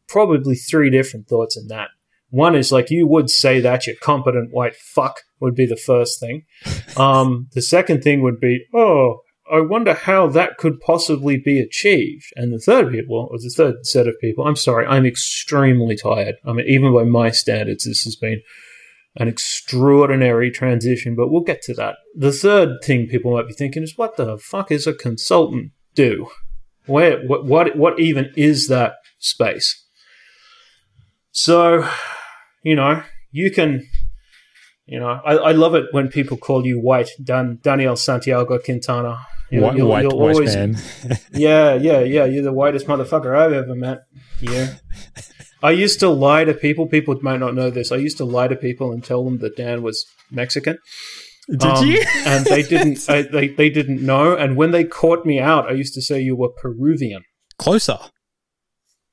probably 0.07 0.55
three 0.55 0.89
different 0.89 1.27
thoughts 1.27 1.57
in 1.57 1.67
that. 1.67 1.89
One 2.29 2.55
is 2.55 2.71
like 2.71 2.91
you 2.91 3.07
would 3.07 3.29
say 3.29 3.61
that 3.61 3.87
you 3.87 3.95
competent 4.01 4.51
white 4.51 4.75
fuck 4.75 5.21
would 5.39 5.55
be 5.55 5.65
the 5.65 5.77
first 5.77 6.19
thing. 6.19 6.45
Um, 6.97 7.47
the 7.53 7.61
second 7.61 8.01
thing 8.01 8.23
would 8.23 8.39
be, 8.39 8.65
oh, 8.73 9.19
I 9.51 9.59
wonder 9.59 9.93
how 9.93 10.27
that 10.29 10.57
could 10.57 10.79
possibly 10.79 11.37
be 11.37 11.59
achieved. 11.59 12.25
And 12.35 12.51
the 12.51 12.59
third 12.59 12.91
people, 12.91 13.29
or 13.31 13.37
the 13.37 13.53
third 13.55 13.85
set 13.85 14.07
of 14.07 14.15
people, 14.19 14.47
I'm 14.47 14.55
sorry, 14.55 14.87
I'm 14.87 15.05
extremely 15.05 15.95
tired. 15.95 16.37
I 16.43 16.53
mean, 16.53 16.65
even 16.67 16.93
by 16.93 17.03
my 17.03 17.29
standards, 17.29 17.85
this 17.85 18.01
has 18.01 18.15
been 18.15 18.41
an 19.15 19.27
extraordinary 19.27 20.51
transition, 20.51 21.15
but 21.15 21.29
we'll 21.29 21.41
get 21.41 21.61
to 21.63 21.73
that. 21.75 21.97
The 22.15 22.31
third 22.31 22.83
thing 22.83 23.07
people 23.07 23.33
might 23.33 23.47
be 23.47 23.53
thinking 23.53 23.83
is, 23.83 23.97
what 23.97 24.17
the 24.17 24.37
fuck 24.37 24.71
is 24.71 24.87
a 24.87 24.93
consultant 24.93 25.71
do? 25.93 26.29
Where, 26.85 27.19
what, 27.25 27.45
what, 27.45 27.77
what 27.77 27.99
even 27.99 28.31
is 28.35 28.67
that 28.69 28.95
space? 29.19 29.86
So, 31.41 31.87
you 32.63 32.75
know, 32.75 33.03
you 33.31 33.51
can, 33.51 33.87
you 34.87 34.99
know, 34.99 35.21
I, 35.23 35.33
I 35.35 35.51
love 35.51 35.75
it 35.75 35.85
when 35.91 36.07
people 36.07 36.35
call 36.35 36.65
you 36.65 36.79
white, 36.79 37.09
Dan, 37.23 37.59
Daniel 37.61 37.95
Santiago 37.95 38.57
Quintana. 38.57 39.19
You 39.51 39.59
know, 39.61 39.67
white, 39.67 39.77
you'll- 39.77 39.87
white, 39.87 40.05
white 40.05 40.13
always- 40.35 40.55
man. 40.55 40.77
yeah, 41.33 41.75
yeah, 41.75 41.99
yeah. 41.99 42.25
You're 42.25 42.43
the 42.43 42.51
whitest 42.51 42.87
motherfucker 42.87 43.37
I've 43.37 43.53
ever 43.53 43.75
met. 43.75 43.99
Yeah. 44.41 44.77
I 45.63 45.71
used 45.71 45.99
to 45.99 46.09
lie 46.09 46.43
to 46.43 46.55
people. 46.55 46.87
People 46.87 47.15
might 47.21 47.39
not 47.39 47.53
know 47.53 47.69
this. 47.69 47.91
I 47.91 47.97
used 47.97 48.17
to 48.17 48.25
lie 48.25 48.47
to 48.47 48.55
people 48.55 48.91
and 48.91 49.03
tell 49.03 49.23
them 49.23 49.37
that 49.37 49.55
Dan 49.57 49.83
was 49.83 50.07
Mexican. 50.31 50.79
Did 51.49 51.61
Um, 51.63 51.85
you? 51.85 52.03
and 52.25 52.45
they 52.47 52.63
didn't. 52.73 53.07
I, 53.07 53.21
they 53.21 53.47
they 53.49 53.69
didn't 53.69 54.01
know. 54.03 54.35
And 54.35 54.57
when 54.57 54.71
they 54.71 54.83
caught 54.83 55.23
me 55.25 55.39
out, 55.39 55.67
I 55.69 55.73
used 55.73 55.93
to 55.93 56.01
say 56.01 56.19
you 56.19 56.35
were 56.35 56.49
Peruvian. 56.49 57.23
Closer. 57.59 57.99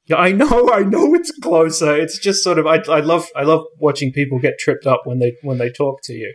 Yeah, 0.06 0.16
I 0.16 0.32
know, 0.32 0.70
I 0.72 0.80
know 0.80 1.14
it's 1.14 1.30
closer. 1.38 1.96
It's 1.96 2.18
just 2.18 2.42
sort 2.42 2.58
of 2.58 2.66
I, 2.66 2.82
I 2.88 3.00
love 3.00 3.26
I 3.34 3.42
love 3.42 3.64
watching 3.78 4.12
people 4.12 4.38
get 4.38 4.58
tripped 4.58 4.86
up 4.86 5.02
when 5.04 5.18
they 5.18 5.36
when 5.42 5.58
they 5.58 5.70
talk 5.70 6.00
to 6.04 6.12
you. 6.12 6.34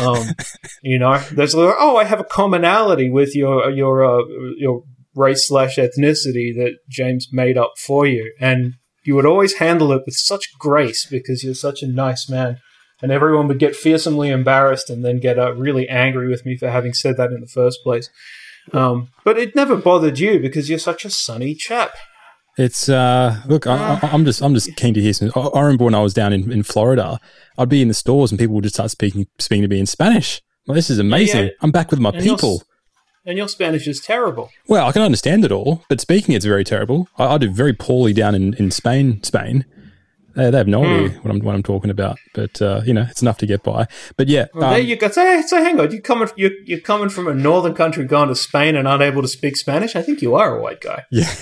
Um, 0.00 0.26
you 0.82 0.98
know, 0.98 1.18
there's 1.32 1.54
like, 1.54 1.74
oh, 1.78 1.96
I 1.96 2.04
have 2.04 2.20
a 2.20 2.24
commonality 2.24 3.10
with 3.10 3.34
your 3.34 3.70
your 3.70 4.04
uh, 4.04 4.24
your 4.56 4.82
race 5.14 5.46
slash 5.46 5.76
ethnicity 5.76 6.54
that 6.56 6.78
James 6.88 7.28
made 7.32 7.58
up 7.58 7.72
for 7.78 8.06
you, 8.06 8.32
and 8.40 8.74
you 9.04 9.14
would 9.14 9.26
always 9.26 9.54
handle 9.54 9.92
it 9.92 10.02
with 10.04 10.14
such 10.14 10.58
grace 10.58 11.06
because 11.06 11.42
you're 11.42 11.54
such 11.54 11.82
a 11.82 11.88
nice 11.88 12.28
man. 12.28 12.58
And 13.00 13.12
everyone 13.12 13.46
would 13.46 13.60
get 13.60 13.76
fearsomely 13.76 14.28
embarrassed 14.28 14.90
and 14.90 15.04
then 15.04 15.20
get 15.20 15.38
uh, 15.38 15.54
really 15.54 15.88
angry 15.88 16.28
with 16.28 16.44
me 16.44 16.56
for 16.56 16.68
having 16.68 16.92
said 16.92 17.16
that 17.16 17.30
in 17.30 17.40
the 17.40 17.46
first 17.46 17.84
place. 17.84 18.10
Um, 18.72 19.10
but 19.22 19.38
it 19.38 19.54
never 19.54 19.76
bothered 19.76 20.18
you 20.18 20.40
because 20.40 20.68
you're 20.68 20.80
such 20.80 21.04
a 21.04 21.10
sunny 21.10 21.54
chap. 21.54 21.92
It's 22.58 22.88
uh, 22.88 23.40
look, 23.46 23.68
I, 23.68 24.00
am 24.02 24.24
just 24.24 24.42
I'm 24.42 24.52
just 24.52 24.74
keen 24.74 24.92
to 24.94 25.00
hear 25.00 25.12
some. 25.12 25.30
I, 25.36 25.60
remember 25.60 25.84
when 25.84 25.94
I 25.94 26.02
was 26.02 26.12
down 26.12 26.32
in, 26.32 26.50
in 26.50 26.64
Florida, 26.64 27.20
I'd 27.56 27.68
be 27.68 27.80
in 27.80 27.88
the 27.88 27.94
stores 27.94 28.32
and 28.32 28.38
people 28.38 28.56
would 28.56 28.64
just 28.64 28.74
start 28.74 28.90
speaking 28.90 29.28
speaking 29.38 29.62
to 29.62 29.68
me 29.68 29.78
in 29.78 29.86
Spanish. 29.86 30.42
Well, 30.66 30.74
this 30.74 30.90
is 30.90 30.98
amazing. 30.98 31.46
Yeah, 31.46 31.50
I'm 31.62 31.70
back 31.70 31.92
with 31.92 32.00
my 32.00 32.10
and 32.10 32.20
people. 32.20 32.50
Your, 32.50 32.60
and 33.26 33.38
your 33.38 33.48
Spanish 33.48 33.86
is 33.86 34.00
terrible. 34.00 34.50
Well, 34.66 34.88
I 34.88 34.92
can 34.92 35.02
understand 35.02 35.44
it 35.44 35.52
all, 35.52 35.84
but 35.88 36.00
speaking 36.00 36.34
it's 36.34 36.44
very 36.44 36.64
terrible. 36.64 37.08
I, 37.16 37.26
I 37.34 37.38
do 37.38 37.48
very 37.48 37.74
poorly 37.74 38.12
down 38.12 38.34
in, 38.34 38.54
in 38.54 38.72
Spain. 38.72 39.22
Spain, 39.22 39.64
they, 40.38 40.56
have 40.56 40.68
no 40.68 40.84
idea 40.84 41.10
mm. 41.10 41.24
what 41.24 41.30
I'm 41.34 41.40
what 41.40 41.54
I'm 41.54 41.62
talking 41.62 41.90
about, 41.90 42.18
but 42.32 42.62
uh, 42.62 42.82
you 42.84 42.94
know 42.94 43.06
it's 43.10 43.22
enough 43.22 43.38
to 43.38 43.46
get 43.46 43.62
by. 43.62 43.86
But 44.16 44.28
yeah, 44.28 44.46
well, 44.54 44.64
um, 44.64 44.70
there 44.70 44.80
you 44.80 44.96
go. 44.96 45.08
So, 45.08 45.42
so 45.42 45.62
hang 45.62 45.80
on, 45.80 45.90
you 45.90 46.00
coming 46.00 46.28
you 46.36 46.50
you're 46.64 46.80
coming 46.80 47.08
from 47.08 47.26
a 47.26 47.34
northern 47.34 47.74
country, 47.74 48.04
going 48.04 48.28
to 48.28 48.34
Spain 48.34 48.76
and 48.76 48.86
unable 48.86 49.22
to 49.22 49.28
speak 49.28 49.56
Spanish. 49.56 49.96
I 49.96 50.02
think 50.02 50.22
you 50.22 50.34
are 50.34 50.56
a 50.56 50.62
white 50.62 50.80
guy. 50.80 51.04
Yeah, 51.18 51.34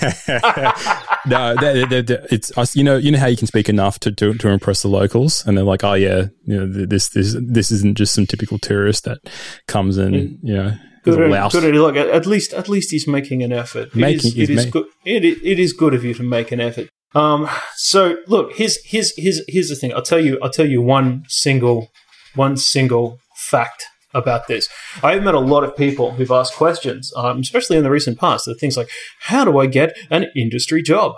no, 1.27 1.55
it's 1.59 2.75
you 2.75 2.83
know 2.83 2.97
you 2.97 3.11
know 3.11 3.19
how 3.19 3.27
you 3.27 3.37
can 3.37 3.47
speak 3.47 3.69
enough 3.69 3.99
to, 3.99 4.11
to 4.11 4.33
to 4.33 4.49
impress 4.49 4.81
the 4.81 4.87
locals, 4.87 5.45
and 5.45 5.57
they're 5.57 5.65
like, 5.65 5.83
oh 5.83 5.93
yeah, 5.93 6.27
you 6.45 6.57
know 6.57 6.85
this 6.85 7.09
this 7.09 7.35
this 7.39 7.71
isn't 7.71 7.97
just 7.97 8.13
some 8.13 8.25
typical 8.25 8.57
tourist 8.57 9.03
that 9.03 9.19
comes 9.67 9.97
in, 9.97 10.13
mm. 10.13 10.37
you 10.41 10.55
know. 10.55 10.73
Good, 11.03 11.51
good 11.51 11.75
look. 11.75 11.95
At 11.95 12.25
least, 12.25 12.53
at 12.53 12.67
least 12.67 12.91
he's 12.91 13.07
making 13.07 13.41
an 13.41 13.53
effort. 13.53 13.95
Making, 13.95 14.31
it 14.31 14.37
is, 14.37 14.49
it 14.49 14.49
is 14.49 14.65
ma- 14.65 14.71
good. 14.71 14.85
It, 15.05 15.23
it 15.23 15.59
is 15.59 15.71
good 15.71 15.93
of 15.93 16.03
you 16.03 16.13
to 16.13 16.23
make 16.23 16.51
an 16.51 16.59
effort. 16.59 16.89
Um, 17.15 17.49
so 17.75 18.17
look, 18.27 18.53
here's 18.53 18.77
here's 18.85 19.13
here's 19.17 19.41
here's 19.47 19.69
the 19.69 19.75
thing. 19.75 19.93
I'll 19.93 20.01
tell 20.01 20.19
you. 20.19 20.39
I'll 20.41 20.49
tell 20.49 20.67
you 20.67 20.81
one 20.81 21.23
single 21.27 21.89
one 22.35 22.57
single 22.57 23.19
fact 23.35 23.85
about 24.13 24.47
this. 24.47 24.67
I've 25.03 25.23
met 25.23 25.33
a 25.33 25.39
lot 25.39 25.63
of 25.63 25.75
people 25.75 26.11
who've 26.11 26.31
asked 26.31 26.55
questions, 26.55 27.11
um, 27.15 27.39
especially 27.39 27.77
in 27.77 27.83
the 27.83 27.91
recent 27.91 28.19
past. 28.19 28.45
That 28.45 28.59
things 28.59 28.77
like, 28.77 28.89
"How 29.21 29.45
do 29.45 29.57
I 29.57 29.67
get 29.67 29.97
an 30.09 30.27
industry 30.35 30.81
job?" 30.81 31.13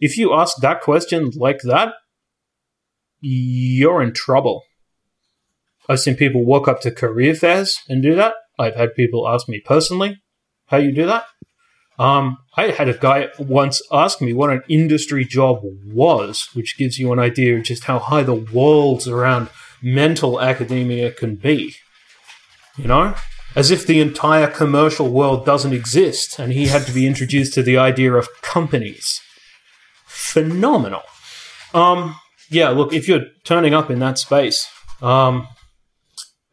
If 0.00 0.16
you 0.16 0.34
ask 0.34 0.58
that 0.58 0.82
question 0.82 1.30
like 1.34 1.60
that, 1.62 1.94
you're 3.20 4.02
in 4.02 4.12
trouble. 4.12 4.62
I've 5.88 6.00
seen 6.00 6.16
people 6.16 6.44
walk 6.44 6.68
up 6.68 6.80
to 6.82 6.90
career 6.90 7.34
fairs 7.34 7.78
and 7.88 8.02
do 8.02 8.14
that. 8.16 8.34
I've 8.58 8.76
had 8.76 8.94
people 8.94 9.28
ask 9.28 9.48
me 9.48 9.60
personally 9.60 10.20
how 10.66 10.78
you 10.78 10.92
do 10.92 11.06
that. 11.06 11.24
Um, 11.98 12.38
I 12.56 12.68
had 12.68 12.88
a 12.88 12.96
guy 12.96 13.28
once 13.38 13.80
ask 13.92 14.20
me 14.20 14.32
what 14.32 14.50
an 14.50 14.62
industry 14.68 15.24
job 15.24 15.60
was, 15.62 16.48
which 16.52 16.76
gives 16.76 16.98
you 16.98 17.12
an 17.12 17.18
idea 17.18 17.56
of 17.56 17.64
just 17.64 17.84
how 17.84 17.98
high 17.98 18.22
the 18.22 18.34
walls 18.34 19.08
around 19.08 19.48
mental 19.82 20.40
academia 20.40 21.10
can 21.10 21.36
be. 21.36 21.74
You 22.76 22.88
know? 22.88 23.14
As 23.54 23.70
if 23.70 23.86
the 23.86 24.00
entire 24.00 24.48
commercial 24.48 25.08
world 25.10 25.46
doesn't 25.46 25.72
exist 25.72 26.38
and 26.38 26.52
he 26.52 26.66
had 26.66 26.84
to 26.86 26.92
be 26.92 27.06
introduced 27.06 27.54
to 27.54 27.62
the 27.62 27.78
idea 27.78 28.12
of 28.12 28.28
companies. 28.42 29.22
Phenomenal. 30.06 31.02
Um, 31.72 32.16
yeah, 32.50 32.68
look, 32.68 32.92
if 32.92 33.08
you're 33.08 33.24
turning 33.44 33.72
up 33.72 33.90
in 33.90 33.98
that 34.00 34.18
space, 34.18 34.68
um, 35.00 35.48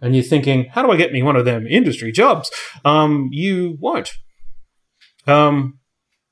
and 0.01 0.15
you're 0.15 0.23
thinking, 0.23 0.65
how 0.65 0.81
do 0.81 0.91
I 0.91 0.97
get 0.97 1.13
me 1.13 1.23
one 1.23 1.35
of 1.35 1.45
them 1.45 1.65
industry 1.67 2.11
jobs? 2.11 2.51
Um, 2.83 3.29
you 3.31 3.77
won't 3.79 4.11
um, 5.27 5.79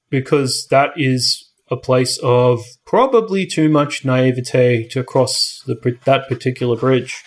because 0.10 0.68
that 0.70 0.92
is 0.96 1.50
a 1.70 1.78
place 1.78 2.20
of 2.22 2.62
probably 2.86 3.46
too 3.46 3.70
much 3.70 4.04
naivete 4.04 4.88
to 4.90 5.04
cross 5.04 5.62
the, 5.66 5.98
that 6.06 6.28
particular 6.28 6.76
bridge. 6.76 7.24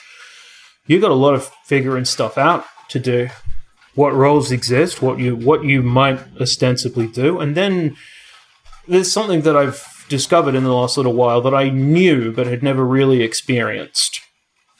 You've 0.86 1.02
got 1.02 1.10
a 1.10 1.14
lot 1.14 1.34
of 1.34 1.50
figuring 1.64 2.04
stuff 2.04 2.36
out 2.36 2.64
to 2.90 2.98
do. 2.98 3.28
What 3.94 4.12
roles 4.12 4.50
exist, 4.50 5.00
what 5.00 5.18
you 5.18 5.36
what 5.36 5.64
you 5.64 5.80
might 5.80 6.20
ostensibly 6.40 7.06
do, 7.06 7.38
and 7.38 7.56
then 7.56 7.96
there's 8.88 9.10
something 9.10 9.42
that 9.42 9.56
I've 9.56 10.04
discovered 10.08 10.54
in 10.54 10.64
the 10.64 10.74
last 10.74 10.96
little 10.96 11.14
while 11.14 11.40
that 11.40 11.54
I 11.54 11.70
knew 11.70 12.32
but 12.32 12.46
had 12.46 12.62
never 12.62 12.84
really 12.84 13.22
experienced. 13.22 14.20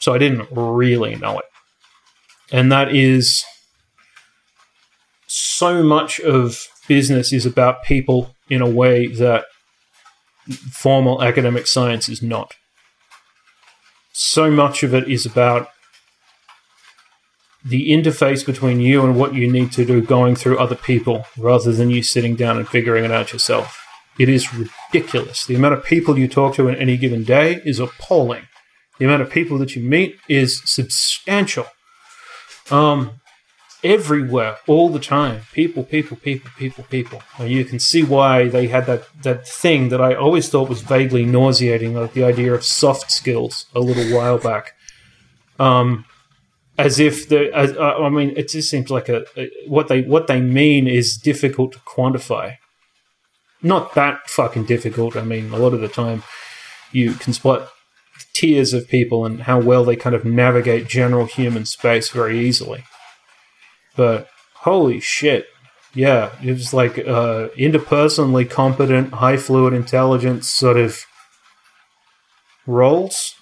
So 0.01 0.13
I 0.13 0.19
didn't 0.19 0.49
really 0.51 1.15
know 1.15 1.39
it. 1.39 1.47
And 2.53 2.71
that 2.71 2.95
is 2.95 3.45
so 5.27 5.83
much 5.83 6.21
of 6.21 6.67
business 6.87 7.33
is 7.33 7.47
about 7.47 7.85
people 7.85 8.35
in 8.49 8.61
a 8.61 8.69
way 8.69 9.07
that 9.07 9.45
formal 10.71 11.23
academic 11.23 11.67
science 11.67 12.09
is 12.09 12.23
not. 12.23 12.55
So 14.13 14.51
much 14.51 14.83
of 14.83 14.95
it 14.95 15.09
is 15.09 15.27
about 15.27 15.69
the 17.65 17.91
interface 17.91 18.45
between 18.45 18.81
you 18.81 19.03
and 19.03 19.17
what 19.17 19.35
you 19.35 19.51
need 19.51 19.73
to 19.73 19.85
do 19.85 20.03
going 20.03 20.37
through 20.37 20.59
other 20.59 20.75
people 20.75 21.25
rather 21.39 21.73
than 21.73 21.89
you 21.89 22.03
sitting 22.03 22.37
down 22.37 22.59
and 22.59 22.69
figuring 22.69 23.05
it 23.05 23.11
out 23.11 23.33
yourself. 23.33 23.81
It 24.19 24.29
is 24.29 24.55
ridiculous. 24.55 25.47
The 25.47 25.55
amount 25.55 25.75
of 25.75 25.85
people 25.85 26.19
you 26.19 26.29
talk 26.29 26.55
to 26.57 26.69
in 26.69 26.77
any 26.77 26.97
given 26.97 27.25
day 27.25 27.63
is 27.65 27.81
appalling. 27.81 28.47
The 28.99 29.07
amount 29.07 29.23
of 29.23 29.31
people 29.31 29.59
that 29.59 29.75
you 29.75 29.83
meet 29.83 30.19
is 30.29 30.63
substantial. 30.65 31.67
Um, 32.71 33.21
everywhere 33.85 34.57
all 34.67 34.89
the 34.89 34.99
time. 34.99 35.43
People, 35.53 35.85
people, 35.85 36.17
people, 36.17 36.51
people, 36.57 36.85
people. 36.85 37.23
And 37.39 37.51
you 37.51 37.65
can 37.65 37.79
see 37.79 38.03
why 38.03 38.49
they 38.49 38.67
had 38.67 38.87
that, 38.87 39.05
that 39.23 39.47
thing 39.47 39.91
that 39.91 40.01
I 40.01 40.15
always 40.15 40.49
thought 40.49 40.71
was 40.71 40.81
vaguely 40.81 41.25
nauseating, 41.27 41.95
like 41.95 42.15
the 42.15 42.25
idea 42.25 42.55
of 42.55 42.65
soft 42.65 43.13
skills 43.13 43.67
a 43.75 43.81
little 43.81 44.17
while 44.17 44.39
back. 44.39 44.73
Um, 45.61 46.07
as 46.77 46.99
if 46.99 47.29
the, 47.29 47.55
as, 47.55 47.77
uh, 47.77 47.99
I 48.03 48.09
mean, 48.09 48.33
it 48.37 48.49
just 48.49 48.71
seems 48.71 48.91
like 48.91 49.09
a, 49.09 49.25
a, 49.37 49.51
what 49.69 49.87
they 49.89 50.03
what 50.03 50.27
they 50.27 50.41
mean 50.41 50.89
is 50.89 51.17
difficult 51.17 51.73
to 51.73 51.79
quantify. 51.81 52.57
Not 53.63 53.95
that 53.95 54.29
fucking 54.29 54.65
difficult. 54.65 55.17
I 55.17 55.23
mean, 55.23 55.53
a 55.53 55.57
lot 55.57 55.73
of 55.73 55.81
the 55.81 55.89
time, 55.89 56.25
you 56.91 57.13
can 57.13 57.33
spot 57.33 57.69
tiers 58.33 58.73
of 58.73 58.89
people 58.89 59.25
and 59.25 59.43
how 59.43 59.61
well 59.61 59.85
they 59.85 59.97
kind 59.97 60.17
of 60.17 60.25
navigate 60.25 60.89
general 60.89 61.27
human 61.27 61.65
space 61.65 62.11
very 62.11 62.41
easily. 62.41 62.85
But 63.97 64.29
holy 64.55 65.01
shit. 65.01 65.47
Yeah, 65.95 66.31
it's 66.41 66.73
like 66.73 66.99
uh, 66.99 67.49
interpersonally 67.57 68.51
competent, 68.51 69.15
high 69.15 69.37
fluid 69.37 69.75
intelligence 69.75 70.51
sort 70.51 70.77
of 70.77 71.05
roles. 72.67 73.37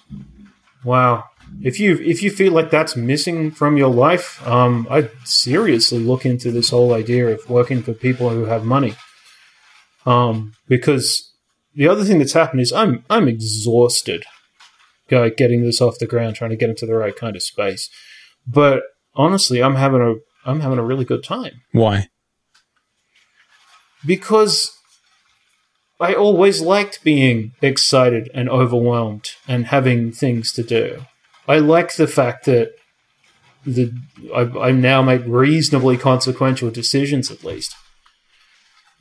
Wow. 0.83 1.25
If 1.61 1.79
you 1.79 1.95
if 1.95 2.21
you 2.21 2.29
feel 2.29 2.53
like 2.53 2.69
that's 2.69 2.95
missing 2.95 3.51
from 3.51 3.77
your 3.77 3.89
life, 3.89 4.45
um, 4.47 4.87
I'd 4.89 5.11
seriously 5.23 5.99
look 5.99 6.25
into 6.25 6.51
this 6.51 6.69
whole 6.69 6.93
idea 6.93 7.27
of 7.27 7.49
working 7.49 7.81
for 7.81 7.93
people 7.93 8.29
who 8.29 8.45
have 8.45 8.63
money. 8.63 8.95
Um, 10.05 10.53
because 10.67 11.31
the 11.75 11.87
other 11.87 12.03
thing 12.03 12.19
that's 12.19 12.33
happened 12.33 12.61
is 12.61 12.73
I'm 12.73 13.03
I'm 13.09 13.27
exhausted, 13.27 14.25
getting 15.09 15.63
this 15.63 15.81
off 15.81 15.99
the 15.99 16.07
ground, 16.07 16.35
trying 16.35 16.51
to 16.51 16.57
get 16.57 16.69
into 16.69 16.85
the 16.85 16.95
right 16.95 17.15
kind 17.15 17.35
of 17.35 17.43
space. 17.43 17.89
But 18.45 18.83
honestly, 19.15 19.61
I'm 19.61 19.75
having 19.75 20.01
a 20.01 20.15
I'm 20.45 20.59
having 20.59 20.79
a 20.79 20.83
really 20.83 21.05
good 21.05 21.23
time. 21.23 21.61
Why? 21.71 22.07
Because 24.05 24.77
I 25.99 26.13
always 26.13 26.61
liked 26.61 27.03
being 27.03 27.53
excited 27.61 28.29
and 28.33 28.49
overwhelmed 28.49 29.31
and 29.47 29.67
having 29.67 30.11
things 30.11 30.51
to 30.53 30.63
do. 30.63 31.05
I 31.47 31.59
like 31.59 31.95
the 31.95 32.07
fact 32.07 32.45
that 32.45 32.71
the 33.65 33.93
I, 34.35 34.41
I 34.59 34.71
now 34.71 35.01
make 35.01 35.21
reasonably 35.25 35.97
consequential 35.97 36.69
decisions, 36.69 37.31
at 37.31 37.43
least 37.43 37.75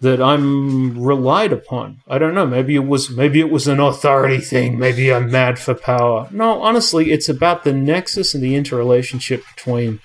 that 0.02 0.20
I'm 0.20 1.00
relied 1.00 1.52
upon. 1.52 2.02
I 2.08 2.18
don't 2.18 2.34
know. 2.34 2.46
Maybe 2.46 2.74
it 2.74 2.86
was 2.86 3.08
maybe 3.08 3.38
it 3.38 3.50
was 3.50 3.68
an 3.68 3.78
authority 3.78 4.38
thing. 4.38 4.76
Maybe 4.78 5.12
I'm 5.12 5.30
mad 5.30 5.60
for 5.60 5.74
power. 5.74 6.28
No, 6.32 6.60
honestly, 6.60 7.12
it's 7.12 7.28
about 7.28 7.62
the 7.62 7.72
nexus 7.72 8.34
and 8.34 8.42
the 8.42 8.56
interrelationship 8.56 9.44
between 9.54 10.00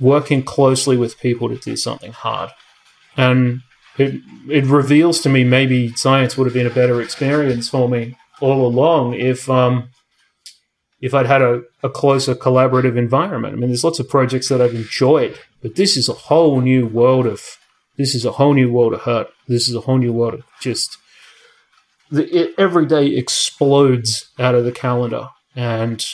working 0.00 0.42
closely 0.42 0.96
with 0.96 1.20
people 1.20 1.48
to 1.48 1.56
do 1.56 1.76
something 1.76 2.12
hard. 2.12 2.50
And 3.16 3.60
it, 3.96 4.20
it 4.48 4.64
reveals 4.66 5.20
to 5.20 5.28
me 5.28 5.44
maybe 5.44 5.94
science 5.94 6.36
would 6.36 6.46
have 6.46 6.54
been 6.54 6.66
a 6.66 6.70
better 6.70 7.00
experience 7.00 7.68
for 7.68 7.88
me 7.88 8.16
all 8.40 8.66
along 8.66 9.14
if 9.14 9.48
um, 9.48 9.88
if 11.00 11.14
I'd 11.14 11.26
had 11.26 11.42
a, 11.42 11.62
a 11.82 11.90
closer 11.90 12.34
collaborative 12.34 12.96
environment. 12.96 13.54
I 13.54 13.56
mean, 13.56 13.68
there's 13.68 13.84
lots 13.84 14.00
of 14.00 14.08
projects 14.08 14.48
that 14.48 14.60
I've 14.60 14.74
enjoyed, 14.74 15.38
but 15.62 15.76
this 15.76 15.96
is 15.96 16.08
a 16.08 16.14
whole 16.14 16.60
new 16.60 16.86
world 16.86 17.26
of 17.26 17.58
this 17.96 18.14
is 18.14 18.24
a 18.24 18.32
whole 18.32 18.54
new 18.54 18.72
world 18.72 18.94
of 18.94 19.02
hurt. 19.02 19.28
This 19.46 19.68
is 19.68 19.74
a 19.74 19.82
whole 19.82 19.98
new 19.98 20.12
world. 20.12 20.34
Of 20.34 20.44
just 20.60 20.96
the, 22.10 22.24
it, 22.34 22.54
every 22.58 22.86
day 22.86 23.06
explodes 23.06 24.30
out 24.38 24.54
of 24.54 24.64
the 24.64 24.72
calendar, 24.72 25.28
and 25.54 26.04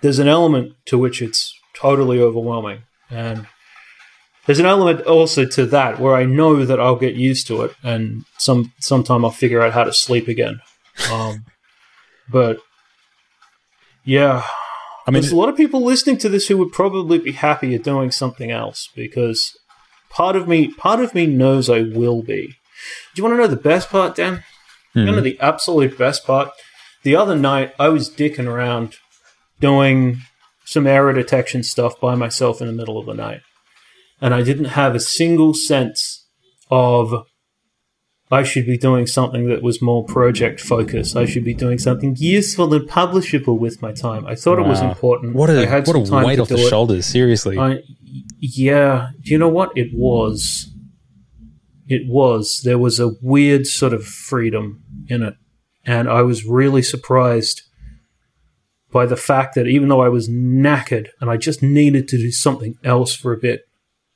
there's 0.00 0.18
an 0.18 0.28
element 0.28 0.74
to 0.86 0.98
which 0.98 1.22
it's 1.22 1.58
totally 1.74 2.20
overwhelming, 2.20 2.82
and 3.10 3.46
there's 4.46 4.58
an 4.58 4.66
element 4.66 5.06
also 5.06 5.46
to 5.46 5.66
that 5.66 5.98
where 5.98 6.14
I 6.14 6.24
know 6.24 6.64
that 6.64 6.80
I'll 6.80 6.96
get 6.96 7.14
used 7.14 7.46
to 7.48 7.62
it, 7.62 7.74
and 7.82 8.24
some 8.38 8.72
sometime 8.80 9.24
I'll 9.24 9.30
figure 9.30 9.62
out 9.62 9.72
how 9.72 9.84
to 9.84 9.92
sleep 9.92 10.28
again. 10.28 10.60
Um, 11.10 11.44
but 12.30 12.58
yeah, 14.04 14.44
I 15.06 15.10
mean, 15.10 15.22
there's 15.22 15.32
a 15.32 15.36
lot 15.36 15.48
of 15.48 15.56
people 15.56 15.82
listening 15.82 16.18
to 16.18 16.28
this 16.28 16.48
who 16.48 16.56
would 16.58 16.72
probably 16.72 17.18
be 17.18 17.32
happy 17.32 17.74
at 17.74 17.82
doing 17.82 18.10
something 18.10 18.50
else 18.50 18.88
because 18.94 19.56
part 20.10 20.36
of 20.36 20.48
me, 20.48 20.68
part 20.68 21.00
of 21.00 21.14
me 21.14 21.26
knows 21.26 21.68
I 21.68 21.82
will 21.82 22.22
be. 22.22 22.46
Do 23.14 23.22
you 23.22 23.24
want 23.24 23.34
to 23.34 23.38
know 23.38 23.46
the 23.46 23.56
best 23.56 23.90
part, 23.90 24.16
Dan? 24.16 24.44
Mm. 24.94 25.00
You 25.00 25.04
know 25.06 25.18
hmm. 25.18 25.24
the 25.24 25.40
absolute 25.40 25.98
best 25.98 26.24
part. 26.24 26.50
The 27.02 27.16
other 27.16 27.36
night, 27.36 27.74
I 27.78 27.88
was 27.88 28.08
dicking 28.08 28.46
around 28.46 28.96
doing 29.60 30.22
some 30.64 30.86
error 30.86 31.12
detection 31.12 31.62
stuff 31.62 32.00
by 32.00 32.14
myself 32.14 32.60
in 32.60 32.66
the 32.66 32.72
middle 32.72 32.98
of 32.98 33.06
the 33.06 33.14
night, 33.14 33.40
and 34.20 34.34
I 34.34 34.42
didn't 34.42 34.66
have 34.66 34.94
a 34.94 35.00
single 35.00 35.54
sense 35.54 36.26
of 36.70 37.24
I 38.30 38.42
should 38.42 38.66
be 38.66 38.78
doing 38.78 39.06
something 39.06 39.48
that 39.48 39.62
was 39.62 39.82
more 39.82 40.04
project 40.04 40.60
focused. 40.60 41.16
I 41.16 41.26
should 41.26 41.44
be 41.44 41.54
doing 41.54 41.78
something 41.78 42.16
useful 42.18 42.72
and 42.72 42.88
publishable 42.88 43.58
with 43.58 43.82
my 43.82 43.92
time. 43.92 44.26
I 44.26 44.34
thought 44.34 44.58
wow. 44.58 44.64
it 44.64 44.68
was 44.68 44.80
important. 44.80 45.36
What 45.36 45.50
a 45.50 45.66
what 45.66 45.94
a 45.94 46.26
weight 46.26 46.40
off 46.40 46.48
the 46.48 46.56
it. 46.56 46.68
shoulders. 46.68 47.06
Seriously. 47.06 47.58
I, 47.58 47.80
yeah. 48.40 49.10
Do 49.22 49.30
you 49.30 49.38
know 49.38 49.48
what 49.48 49.70
it 49.76 49.90
was? 49.92 50.70
It 51.86 52.02
was. 52.08 52.62
There 52.64 52.78
was 52.78 52.98
a 52.98 53.12
weird 53.20 53.66
sort 53.66 53.92
of 53.92 54.04
freedom 54.06 54.82
in 55.06 55.22
it, 55.22 55.34
and 55.84 56.08
I 56.08 56.22
was 56.22 56.46
really 56.46 56.82
surprised 56.82 57.62
by 58.94 59.06
the 59.06 59.16
fact 59.16 59.56
that 59.56 59.66
even 59.66 59.88
though 59.88 60.00
I 60.00 60.08
was 60.08 60.28
knackered 60.28 61.08
and 61.20 61.28
I 61.28 61.36
just 61.36 61.64
needed 61.64 62.06
to 62.08 62.16
do 62.16 62.30
something 62.30 62.76
else 62.84 63.12
for 63.12 63.32
a 63.32 63.36
bit, 63.36 63.62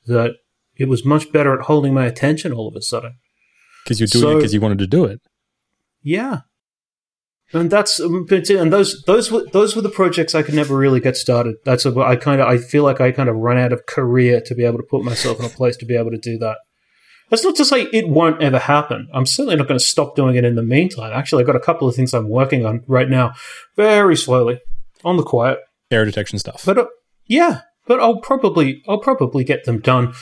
that 0.07 0.37
it 0.77 0.87
was 0.87 1.03
much 1.03 1.33
better 1.33 1.53
at 1.53 1.65
holding 1.65 1.93
my 1.93 2.05
attention 2.05 2.53
all 2.53 2.69
of 2.69 2.77
a 2.77 2.81
sudden 2.81 3.17
because 3.83 3.99
you're 3.99 4.07
doing 4.07 4.21
so, 4.21 4.31
it 4.31 4.35
because 4.35 4.53
you 4.53 4.61
wanted 4.61 4.79
to 4.79 4.87
do 4.87 5.03
it. 5.03 5.19
Yeah, 6.01 6.41
and 7.51 7.69
that's 7.69 7.99
um, 7.99 8.25
and 8.31 8.71
those 8.71 9.03
those 9.03 9.29
were 9.29 9.43
those 9.51 9.75
were 9.75 9.81
the 9.81 9.89
projects 9.89 10.33
I 10.33 10.43
could 10.43 10.55
never 10.55 10.77
really 10.77 11.01
get 11.01 11.17
started. 11.17 11.57
That's 11.65 11.85
a, 11.85 11.93
I 11.99 12.15
kind 12.15 12.39
of 12.39 12.47
I 12.47 12.57
feel 12.57 12.83
like 12.85 13.01
I 13.01 13.11
kind 13.11 13.27
of 13.27 13.35
run 13.35 13.57
out 13.57 13.73
of 13.73 13.85
career 13.85 14.39
to 14.45 14.55
be 14.55 14.63
able 14.63 14.77
to 14.77 14.85
put 14.89 15.03
myself 15.03 15.39
in 15.39 15.45
a 15.45 15.49
place 15.49 15.75
to 15.77 15.85
be 15.85 15.97
able 15.97 16.11
to 16.11 16.17
do 16.17 16.37
that. 16.37 16.57
That's 17.29 17.43
not 17.43 17.55
to 17.57 17.65
say 17.65 17.83
it 17.93 18.09
won't 18.09 18.41
ever 18.41 18.59
happen. 18.59 19.07
I'm 19.13 19.25
certainly 19.25 19.55
not 19.55 19.67
going 19.67 19.79
to 19.79 19.85
stop 19.85 20.15
doing 20.15 20.35
it 20.35 20.45
in 20.45 20.55
the 20.55 20.63
meantime. 20.63 21.13
Actually, 21.13 21.43
I've 21.43 21.47
got 21.47 21.55
a 21.55 21.59
couple 21.59 21.87
of 21.87 21.95
things 21.95 22.13
I'm 22.13 22.29
working 22.29 22.65
on 22.65 22.83
right 22.87 23.09
now, 23.09 23.33
very 23.75 24.15
slowly, 24.15 24.59
on 25.03 25.17
the 25.17 25.23
quiet. 25.23 25.59
Error 25.91 26.05
detection 26.05 26.39
stuff. 26.39 26.63
But 26.65 26.77
uh, 26.77 26.87
yeah, 27.25 27.61
but 27.87 27.99
I'll 27.99 28.19
probably 28.19 28.83
I'll 28.87 28.99
probably 28.99 29.43
get 29.43 29.65
them 29.65 29.79
done 29.79 30.13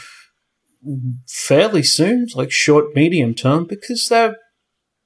fairly 1.27 1.83
soon, 1.83 2.27
like 2.35 2.51
short, 2.51 2.95
medium 2.95 3.33
term, 3.33 3.65
because 3.65 4.07
they're 4.09 4.35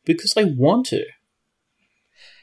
because 0.06 0.34
they 0.34 0.46
want 0.46 0.88
to. 0.88 1.04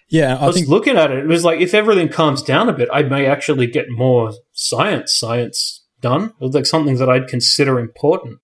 Yeah, 0.09 0.37
I, 0.37 0.45
I 0.45 0.47
was 0.47 0.57
think- 0.57 0.69
looking 0.69 0.97
at 0.97 1.11
it. 1.11 1.19
It 1.19 1.27
was 1.27 1.45
like 1.45 1.61
if 1.61 1.75
everything 1.75 2.09
calms 2.09 2.43
down 2.43 2.69
a 2.69 2.73
bit, 2.73 2.89
I 2.93 3.03
may 3.03 3.27
actually 3.27 3.67
get 3.67 3.91
more 3.91 4.33
science 4.53 5.15
science 5.15 5.85
done, 6.01 6.33
like 6.41 6.67
something 6.67 6.97
that 6.97 7.11
I'd 7.11 7.29
consider 7.29 7.79
important 7.79 8.39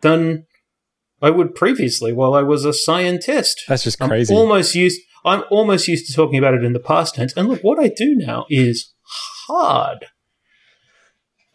than 0.00 0.46
I 1.22 1.30
would 1.30 1.54
previously 1.54 2.12
while 2.12 2.34
I 2.34 2.42
was 2.42 2.64
a 2.64 2.72
scientist. 2.72 3.62
That's 3.68 3.84
just 3.84 4.00
crazy. 4.00 4.34
I'm 4.34 4.40
almost 4.40 4.74
used. 4.74 5.00
I'm 5.24 5.44
almost 5.50 5.86
used 5.86 6.06
to 6.08 6.12
talking 6.12 6.38
about 6.38 6.54
it 6.54 6.64
in 6.64 6.72
the 6.72 6.80
past 6.80 7.14
tense. 7.14 7.32
And 7.34 7.48
look, 7.48 7.62
what 7.62 7.78
I 7.78 7.88
do 7.88 8.16
now 8.16 8.44
is 8.50 8.92
hard. 9.46 10.06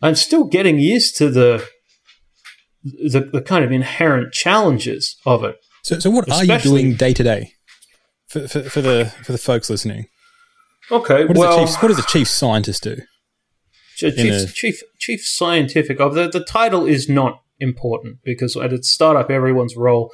I'm 0.02 0.16
still 0.16 0.46
getting 0.46 0.80
used 0.80 1.18
to 1.18 1.30
the 1.30 1.68
the, 2.84 3.30
the 3.34 3.42
kind 3.42 3.66
of 3.66 3.72
inherent 3.72 4.32
challenges 4.32 5.18
of 5.26 5.44
it. 5.44 5.58
So, 5.84 6.00
so 6.00 6.10
what 6.10 6.28
Especially, 6.28 6.54
are 6.54 6.58
you 6.58 6.64
doing 6.64 6.96
day 6.96 7.14
to 7.14 7.24
day 7.24 7.54
for 8.28 8.48
for 8.48 8.82
the 8.82 9.14
for 9.24 9.34
the 9.34 9.38
folks 9.38 9.70
listening? 9.70 10.08
Okay, 10.90 11.26
what 11.26 11.38
well, 11.38 11.60
does 11.60 11.74
chief, 11.74 11.84
what 11.84 11.90
does 11.90 12.00
a 12.00 12.08
chief 12.08 12.30
scientist 12.30 12.84
do? 12.84 12.98
Chief, 13.98 14.18
a, 14.18 14.46
chief, 14.46 14.82
chief 15.00 15.26
scientific 15.26 16.00
of 16.00 16.14
the, 16.14 16.30
the 16.30 16.44
title 16.44 16.86
is 16.86 17.10
not 17.10 17.42
important 17.60 18.18
because 18.24 18.56
at 18.56 18.74
a 18.74 18.84
startup, 18.84 19.30
everyone's 19.30 19.76
role 19.76 20.12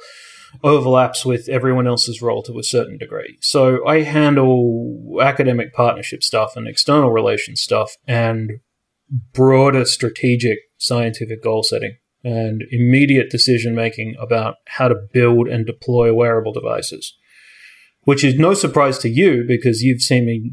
overlaps 0.62 1.24
with 1.24 1.48
everyone 1.48 1.86
else's 1.86 2.22
role 2.22 2.42
to 2.42 2.58
a 2.58 2.62
certain 2.62 2.96
degree. 2.96 3.38
So 3.40 3.84
I 3.86 4.02
handle 4.02 5.18
academic 5.20 5.72
partnership 5.74 6.22
stuff 6.22 6.56
and 6.56 6.68
external 6.68 7.10
relations 7.10 7.60
stuff 7.60 7.96
and 8.06 8.60
broader 9.32 9.84
strategic 9.84 10.58
scientific 10.78 11.42
goal 11.42 11.62
setting 11.62 11.96
and 12.22 12.62
immediate 12.70 13.30
decision 13.30 13.74
making 13.74 14.14
about 14.18 14.56
how 14.66 14.88
to 14.88 14.94
build 15.12 15.48
and 15.48 15.66
deploy 15.66 16.12
wearable 16.12 16.52
devices. 16.52 17.16
Which 18.02 18.22
is 18.24 18.38
no 18.38 18.54
surprise 18.54 18.98
to 18.98 19.08
you 19.08 19.44
because 19.46 19.82
you've 19.82 20.02
seen 20.02 20.26
me 20.26 20.52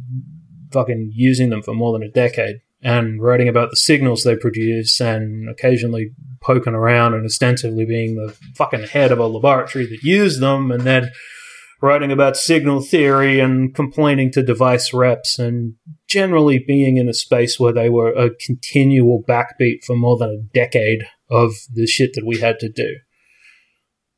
fucking 0.72 1.12
using 1.14 1.50
them 1.50 1.62
for 1.62 1.74
more 1.74 1.92
than 1.94 2.04
a 2.04 2.12
decade 2.12 2.62
and 2.84 3.22
writing 3.22 3.48
about 3.48 3.70
the 3.70 3.76
signals 3.76 4.24
they 4.24 4.36
produce 4.36 5.00
and 5.00 5.50
occasionally 5.50 6.12
poking 6.42 6.74
around 6.74 7.14
and 7.14 7.26
ostensibly 7.26 7.86
being 7.86 8.16
the 8.16 8.36
fucking 8.56 8.84
head 8.84 9.12
of 9.12 9.20
a 9.20 9.28
laboratory 9.28 9.86
that 9.86 10.04
used 10.04 10.42
them 10.42 10.72
and 10.72 10.82
then 10.82 11.12
writing 11.82 12.12
about 12.12 12.38
signal 12.38 12.82
theory 12.82 13.40
and 13.40 13.74
complaining 13.74 14.32
to 14.32 14.44
device 14.44 14.94
reps 14.94 15.40
and 15.40 15.74
generally 16.08 16.64
being 16.66 16.98
in 16.98 17.10
a 17.10 17.14
space 17.14 17.60
where 17.60 17.74
they 17.74 17.90
were 17.90 18.12
a 18.14 18.30
continual 18.36 19.24
backbeat 19.28 19.84
for 19.84 19.96
more 19.96 20.18
than 20.18 20.30
a 20.30 20.54
decade 20.54 21.04
of 21.30 21.54
the 21.74 21.88
shit 21.88 22.12
that 22.14 22.26
we 22.26 22.40
had 22.40 22.60
to 22.60 22.70
do. 22.70 22.98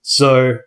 So 0.01 0.57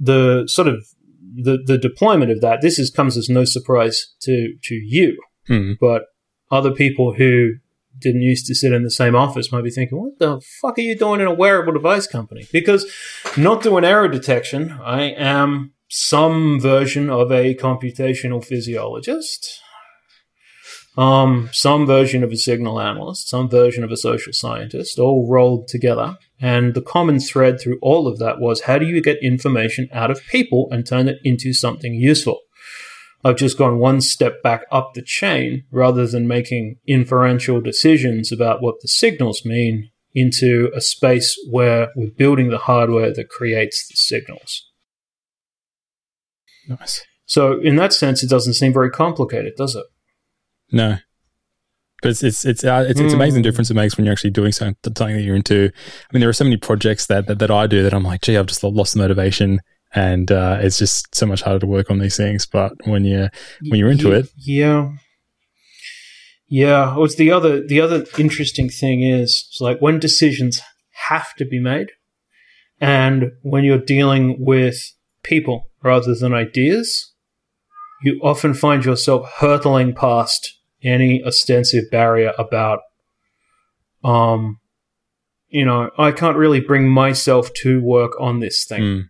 the 0.00 0.44
sort 0.48 0.68
of 0.68 0.86
the, 1.34 1.58
the 1.64 1.78
deployment 1.78 2.30
of 2.30 2.40
that, 2.40 2.60
this 2.60 2.78
is 2.78 2.90
comes 2.90 3.16
as 3.16 3.28
no 3.28 3.44
surprise 3.44 4.14
to, 4.22 4.54
to 4.64 4.74
you, 4.74 5.20
hmm. 5.46 5.72
but 5.80 6.02
other 6.50 6.70
people 6.70 7.14
who 7.14 7.54
didn't 7.98 8.22
used 8.22 8.46
to 8.46 8.54
sit 8.54 8.72
in 8.72 8.82
the 8.82 8.90
same 8.90 9.16
office 9.16 9.50
might 9.50 9.64
be 9.64 9.70
thinking, 9.70 9.98
what 9.98 10.18
the 10.18 10.40
fuck 10.60 10.78
are 10.78 10.82
you 10.82 10.96
doing 10.96 11.20
in 11.20 11.26
a 11.26 11.34
wearable 11.34 11.72
device 11.72 12.06
company? 12.06 12.46
Because 12.52 12.90
not 13.36 13.62
doing 13.62 13.84
error 13.84 14.08
detection, 14.08 14.72
I 14.82 15.04
am 15.04 15.72
some 15.88 16.60
version 16.60 17.08
of 17.08 17.32
a 17.32 17.54
computational 17.54 18.44
physiologist 18.44 19.62
um, 20.96 21.50
some 21.52 21.86
version 21.86 22.24
of 22.24 22.32
a 22.32 22.36
signal 22.36 22.80
analyst, 22.80 23.28
some 23.28 23.48
version 23.48 23.84
of 23.84 23.92
a 23.92 23.96
social 23.96 24.32
scientist, 24.32 24.98
all 24.98 25.28
rolled 25.28 25.68
together. 25.68 26.16
And 26.40 26.74
the 26.74 26.82
common 26.82 27.20
thread 27.20 27.60
through 27.60 27.78
all 27.82 28.06
of 28.06 28.18
that 28.18 28.40
was 28.40 28.62
how 28.62 28.78
do 28.78 28.86
you 28.86 29.02
get 29.02 29.22
information 29.22 29.88
out 29.92 30.10
of 30.10 30.24
people 30.30 30.68
and 30.70 30.86
turn 30.86 31.08
it 31.08 31.18
into 31.22 31.52
something 31.52 31.94
useful? 31.94 32.40
I've 33.26 33.36
just 33.36 33.58
gone 33.58 33.78
one 33.78 34.00
step 34.00 34.40
back 34.40 34.62
up 34.70 34.94
the 34.94 35.02
chain 35.02 35.64
rather 35.72 36.06
than 36.06 36.28
making 36.28 36.76
inferential 36.86 37.60
decisions 37.60 38.30
about 38.30 38.62
what 38.62 38.80
the 38.82 38.86
signals 38.86 39.44
mean 39.44 39.90
into 40.14 40.70
a 40.76 40.80
space 40.80 41.36
where 41.50 41.88
we're 41.96 42.12
building 42.12 42.50
the 42.50 42.58
hardware 42.58 43.12
that 43.12 43.28
creates 43.28 43.88
the 43.88 43.96
signals. 43.96 44.70
Nice. 46.68 47.04
So, 47.24 47.60
in 47.60 47.74
that 47.74 47.92
sense, 47.92 48.22
it 48.22 48.30
doesn't 48.30 48.54
seem 48.54 48.72
very 48.72 48.90
complicated, 48.90 49.54
does 49.56 49.74
it? 49.74 49.86
No, 50.70 50.98
but 52.02 52.10
it's 52.10 52.22
it's 52.22 52.44
it's 52.44 52.62
uh, 52.62 52.86
it's, 52.88 53.00
it's 53.00 53.12
mm. 53.12 53.16
amazing 53.16 53.42
difference 53.42 53.68
it 53.68 53.74
makes 53.74 53.96
when 53.96 54.04
you're 54.04 54.12
actually 54.12 54.30
doing 54.30 54.52
something, 54.52 54.76
something 54.84 55.16
that 55.16 55.22
you're 55.22 55.34
into. 55.34 55.72
I 55.74 56.08
mean, 56.12 56.20
there 56.20 56.28
are 56.28 56.34
so 56.34 56.44
many 56.44 56.58
projects 56.58 57.06
that, 57.06 57.26
that, 57.26 57.40
that 57.40 57.50
I 57.50 57.66
do 57.66 57.82
that 57.82 57.92
I'm 57.92 58.04
like, 58.04 58.20
gee, 58.20 58.36
I've 58.36 58.46
just 58.46 58.62
lost 58.62 58.94
the 58.94 59.00
motivation, 59.00 59.60
and 59.94 60.30
uh, 60.30 60.58
it's 60.60 60.78
just 60.78 61.14
so 61.14 61.26
much 61.26 61.42
harder 61.42 61.60
to 61.60 61.66
work 61.66 61.90
on 61.90 61.98
these 61.98 62.16
things. 62.16 62.46
But 62.46 62.72
when 62.84 63.04
you 63.04 63.28
when 63.68 63.80
you're 63.80 63.90
into 63.90 64.10
yeah, 64.10 64.16
it, 64.16 64.28
yeah, 64.36 64.92
yeah. 66.48 66.94
Well, 66.94 67.04
it's 67.04 67.16
the 67.16 67.30
other 67.30 67.66
the 67.66 67.80
other 67.80 68.04
interesting 68.18 68.68
thing 68.68 69.02
is, 69.02 69.46
it's 69.50 69.60
like 69.60 69.80
when 69.80 69.98
decisions 69.98 70.60
have 71.08 71.34
to 71.36 71.44
be 71.44 71.58
made, 71.58 71.92
and 72.80 73.32
when 73.42 73.64
you're 73.64 73.78
dealing 73.78 74.36
with 74.38 74.92
people 75.22 75.70
rather 75.82 76.14
than 76.14 76.34
ideas, 76.34 77.12
you 78.02 78.20
often 78.22 78.54
find 78.54 78.84
yourself 78.84 79.30
hurtling 79.38 79.94
past 79.94 80.58
any 80.82 81.22
ostensive 81.24 81.90
barrier 81.90 82.32
about, 82.38 82.80
um, 84.04 84.60
you 85.48 85.64
know, 85.64 85.90
I 85.98 86.12
can't 86.12 86.36
really 86.36 86.60
bring 86.60 86.88
myself 86.88 87.52
to 87.62 87.80
work 87.82 88.12
on 88.20 88.40
this 88.40 88.64
thing. 88.64 88.82
Mm. 88.82 89.02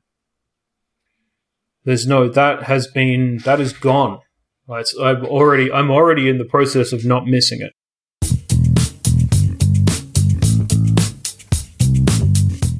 There's 1.87 2.05
no 2.05 2.29
that 2.29 2.65
has 2.65 2.89
been 2.89 3.39
that 3.45 3.61
is 3.61 3.73
gone. 3.73 4.19
Right, 4.67 4.85
so 4.85 5.05
I've 5.05 5.23
already 5.23 5.71
I'm 5.71 5.89
already 5.89 6.29
in 6.29 6.39
the 6.39 6.45
process 6.45 6.93
of 6.93 7.05
not 7.05 7.29
missing 7.29 7.61
it. 7.63 7.73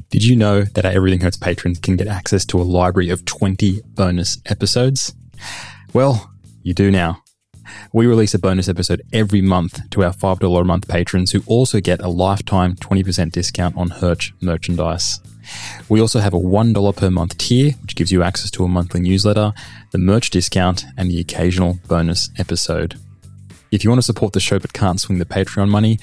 Did 0.09 0.25
you 0.25 0.35
know 0.35 0.63
that 0.63 0.83
our 0.83 0.91
Everything 0.91 1.21
Hurts 1.21 1.37
patrons 1.37 1.79
can 1.79 1.95
get 1.95 2.07
access 2.07 2.43
to 2.47 2.59
a 2.59 2.63
library 2.63 3.09
of 3.09 3.23
20 3.23 3.79
bonus 3.93 4.39
episodes? 4.45 5.15
Well, 5.93 6.29
you 6.61 6.73
do 6.73 6.91
now. 6.91 7.23
We 7.93 8.07
release 8.07 8.33
a 8.33 8.39
bonus 8.39 8.67
episode 8.67 9.03
every 9.13 9.41
month 9.41 9.89
to 9.91 10.03
our 10.03 10.11
$5 10.11 10.59
a 10.59 10.63
month 10.65 10.89
patrons 10.89 11.31
who 11.31 11.43
also 11.45 11.79
get 11.79 12.01
a 12.01 12.09
lifetime 12.09 12.75
20% 12.75 13.31
discount 13.31 13.77
on 13.77 13.89
Hurch 13.89 14.33
merchandise. 14.41 15.21
We 15.89 16.01
also 16.01 16.19
have 16.19 16.33
a 16.33 16.39
$1 16.39 16.95
per 16.95 17.09
month 17.09 17.37
tier, 17.37 17.73
which 17.81 17.95
gives 17.95 18.11
you 18.11 18.23
access 18.23 18.51
to 18.51 18.63
a 18.63 18.67
monthly 18.67 19.01
newsletter, 19.01 19.53
the 19.91 19.97
merch 19.97 20.29
discount, 20.29 20.85
and 20.97 21.09
the 21.09 21.19
occasional 21.19 21.79
bonus 21.87 22.29
episode. 22.37 22.99
If 23.69 23.83
you 23.83 23.89
want 23.89 23.99
to 23.99 24.05
support 24.05 24.33
the 24.33 24.39
show 24.39 24.59
but 24.59 24.71
can't 24.71 24.99
swing 24.99 25.19
the 25.19 25.25
Patreon 25.25 25.69
money, 25.69 25.99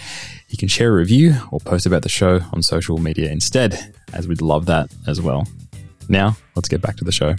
you 0.49 0.59
can 0.59 0.69
share 0.69 0.91
a 0.91 0.97
review 0.97 1.37
or 1.51 1.61
post 1.61 1.87
about 1.87 2.03
the 2.03 2.11
show 2.11 2.41
on 2.53 2.63
social 2.63 2.99
media 2.99 3.31
instead, 3.31 3.95
as 4.13 4.29
we'd 4.29 4.43
love 4.43 4.67
that 4.67 4.93
as 5.07 5.23
well. 5.23 5.47
Now, 6.09 6.37
let's 6.55 6.69
get 6.69 6.83
back 6.83 6.97
to 6.97 7.05
the 7.05 7.13
show. 7.13 7.35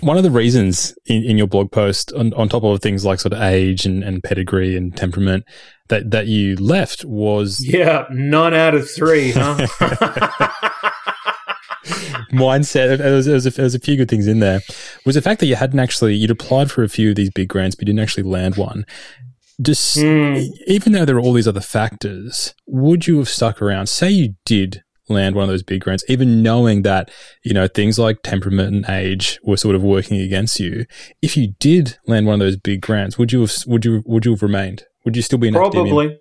One 0.00 0.16
of 0.16 0.22
the 0.22 0.30
reasons 0.30 0.94
in, 1.06 1.22
in 1.24 1.38
your 1.38 1.46
blog 1.46 1.70
post, 1.70 2.12
on, 2.14 2.32
on 2.32 2.48
top 2.48 2.64
of 2.64 2.80
things 2.80 3.04
like 3.04 3.20
sort 3.20 3.34
of 3.34 3.42
age 3.42 3.84
and, 3.84 4.02
and 4.02 4.22
pedigree 4.22 4.76
and 4.76 4.96
temperament, 4.96 5.44
that, 5.90 6.10
that 6.10 6.26
you 6.26 6.56
left 6.56 7.04
was 7.04 7.60
Yeah, 7.64 8.06
none 8.10 8.54
out 8.54 8.74
of 8.74 8.90
three, 8.90 9.32
huh? 9.32 9.66
mindset. 12.32 12.98
There 12.98 13.14
was, 13.14 13.26
there, 13.26 13.34
was 13.34 13.46
a, 13.46 13.50
there 13.50 13.64
was 13.64 13.74
a 13.74 13.80
few 13.80 13.96
good 13.96 14.08
things 14.08 14.26
in 14.26 14.40
there. 14.40 14.60
Was 15.04 15.14
the 15.14 15.22
fact 15.22 15.40
that 15.40 15.46
you 15.46 15.56
hadn't 15.56 15.78
actually 15.78 16.14
you'd 16.14 16.30
applied 16.30 16.70
for 16.70 16.82
a 16.82 16.88
few 16.88 17.10
of 17.10 17.16
these 17.16 17.30
big 17.30 17.48
grants, 17.48 17.76
but 17.76 17.82
you 17.82 17.92
didn't 17.92 18.00
actually 18.00 18.24
land 18.24 18.56
one. 18.56 18.84
Just 19.60 19.98
Hmm. 20.00 20.38
even 20.66 20.92
though 20.92 21.04
there 21.04 21.16
are 21.16 21.20
all 21.20 21.34
these 21.34 21.48
other 21.48 21.60
factors, 21.60 22.54
would 22.66 23.06
you 23.06 23.18
have 23.18 23.28
stuck 23.28 23.60
around? 23.60 23.88
Say 23.88 24.10
you 24.10 24.34
did 24.46 24.82
land 25.08 25.34
one 25.34 25.42
of 25.42 25.50
those 25.50 25.62
big 25.64 25.82
grants, 25.82 26.04
even 26.08 26.42
knowing 26.42 26.82
that 26.82 27.10
you 27.44 27.52
know 27.52 27.66
things 27.66 27.98
like 27.98 28.22
temperament 28.22 28.74
and 28.74 28.86
age 28.88 29.38
were 29.42 29.56
sort 29.56 29.74
of 29.74 29.82
working 29.82 30.18
against 30.20 30.60
you. 30.60 30.86
If 31.20 31.36
you 31.36 31.54
did 31.58 31.98
land 32.06 32.26
one 32.26 32.34
of 32.34 32.40
those 32.40 32.56
big 32.56 32.80
grants, 32.80 33.18
would 33.18 33.32
you 33.32 33.40
have 33.40 33.52
would 33.66 33.84
you 33.84 34.02
would 34.06 34.24
you 34.24 34.32
have 34.32 34.42
remained? 34.42 34.84
Would 35.04 35.16
you 35.16 35.22
still 35.22 35.38
be 35.38 35.48
in 35.48 35.56
academia? 35.56 35.92
probably, 35.92 36.20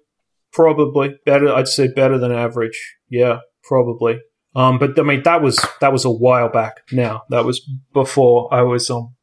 probably 0.54 1.20
better. 1.26 1.50
I'd 1.54 1.68
say 1.68 1.88
better 1.88 2.18
than 2.18 2.32
average. 2.32 2.98
Yeah, 3.10 3.40
probably. 3.64 4.20
Um, 4.56 4.80
but 4.80 4.98
I 5.00 5.04
mean 5.04 5.24
that 5.24 5.42
was 5.42 5.64
that 5.80 5.94
was 5.94 6.06
a 6.06 6.12
while 6.12 6.50
back. 6.50 6.82
Now 6.92 7.24
that 7.30 7.46
was 7.46 7.62
before 7.94 8.52
I 8.54 8.64
was 8.64 8.90
um 8.90 9.16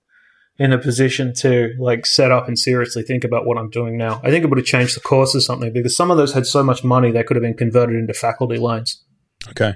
in 0.58 0.72
a 0.72 0.78
position 0.78 1.34
to 1.34 1.74
like 1.78 2.06
set 2.06 2.30
up 2.30 2.48
and 2.48 2.58
seriously 2.58 3.02
think 3.02 3.24
about 3.24 3.44
what 3.44 3.58
I'm 3.58 3.70
doing 3.70 3.96
now. 3.96 4.20
I 4.24 4.30
think 4.30 4.44
it 4.44 4.48
would 4.48 4.58
have 4.58 4.66
changed 4.66 4.96
the 4.96 5.00
course 5.00 5.34
or 5.34 5.40
something 5.40 5.72
because 5.72 5.96
some 5.96 6.10
of 6.10 6.16
those 6.16 6.32
had 6.32 6.46
so 6.46 6.62
much 6.62 6.82
money 6.82 7.10
they 7.10 7.22
could 7.22 7.36
have 7.36 7.42
been 7.42 7.56
converted 7.56 7.96
into 7.96 8.14
faculty 8.14 8.56
lines. 8.56 9.04
Okay. 9.48 9.74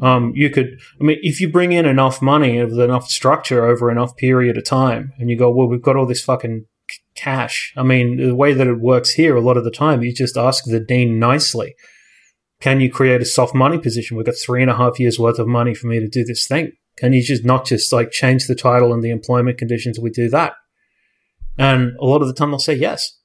Um, 0.00 0.32
you 0.34 0.50
could, 0.50 0.80
I 1.00 1.04
mean, 1.04 1.18
if 1.22 1.40
you 1.40 1.48
bring 1.48 1.70
in 1.70 1.86
enough 1.86 2.20
money 2.20 2.62
with 2.62 2.80
enough 2.80 3.06
structure 3.06 3.64
over 3.66 3.88
enough 3.88 4.16
period 4.16 4.56
of 4.56 4.64
time, 4.64 5.12
and 5.18 5.30
you 5.30 5.38
go, 5.38 5.48
well, 5.48 5.68
we've 5.68 5.82
got 5.82 5.94
all 5.94 6.06
this 6.06 6.24
fucking 6.24 6.66
cash. 7.14 7.72
I 7.76 7.82
mean, 7.82 8.16
the 8.16 8.34
way 8.34 8.52
that 8.52 8.66
it 8.66 8.80
works 8.80 9.12
here, 9.12 9.36
a 9.36 9.40
lot 9.40 9.56
of 9.56 9.64
the 9.64 9.70
time, 9.70 10.02
you 10.02 10.12
just 10.12 10.36
ask 10.36 10.64
the 10.64 10.80
dean 10.80 11.18
nicely, 11.18 11.74
can 12.60 12.80
you 12.80 12.90
create 12.90 13.20
a 13.20 13.24
soft 13.24 13.54
money 13.54 13.78
position? 13.78 14.16
We've 14.16 14.26
got 14.26 14.36
three 14.36 14.62
and 14.62 14.70
a 14.70 14.76
half 14.76 15.00
years 15.00 15.18
worth 15.18 15.38
of 15.38 15.48
money 15.48 15.74
for 15.74 15.88
me 15.88 16.00
to 16.00 16.08
do 16.08 16.24
this 16.24 16.46
thing. 16.46 16.72
Can 16.96 17.12
you 17.12 17.22
just 17.22 17.44
not 17.44 17.66
just 17.66 17.92
like 17.92 18.10
change 18.10 18.46
the 18.46 18.54
title 18.54 18.92
and 18.92 19.02
the 19.02 19.10
employment 19.10 19.58
conditions? 19.58 19.98
We 19.98 20.10
do 20.10 20.28
that. 20.30 20.54
And 21.58 21.92
a 22.00 22.04
lot 22.04 22.22
of 22.22 22.28
the 22.28 22.34
time 22.34 22.50
they'll 22.50 22.58
say 22.58 22.74
yes. 22.74 23.18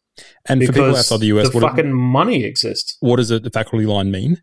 And 0.48 0.66
for 0.66 0.74
people 0.74 0.96
outside 0.96 1.20
the 1.20 1.28
US, 1.28 1.50
the 1.50 1.60
what, 1.60 1.70
fucking 1.70 1.94
money 1.94 2.44
exists. 2.44 2.98
what 3.00 3.18
does 3.18 3.30
it, 3.30 3.44
the 3.44 3.50
faculty 3.50 3.86
line 3.86 4.10
mean? 4.10 4.42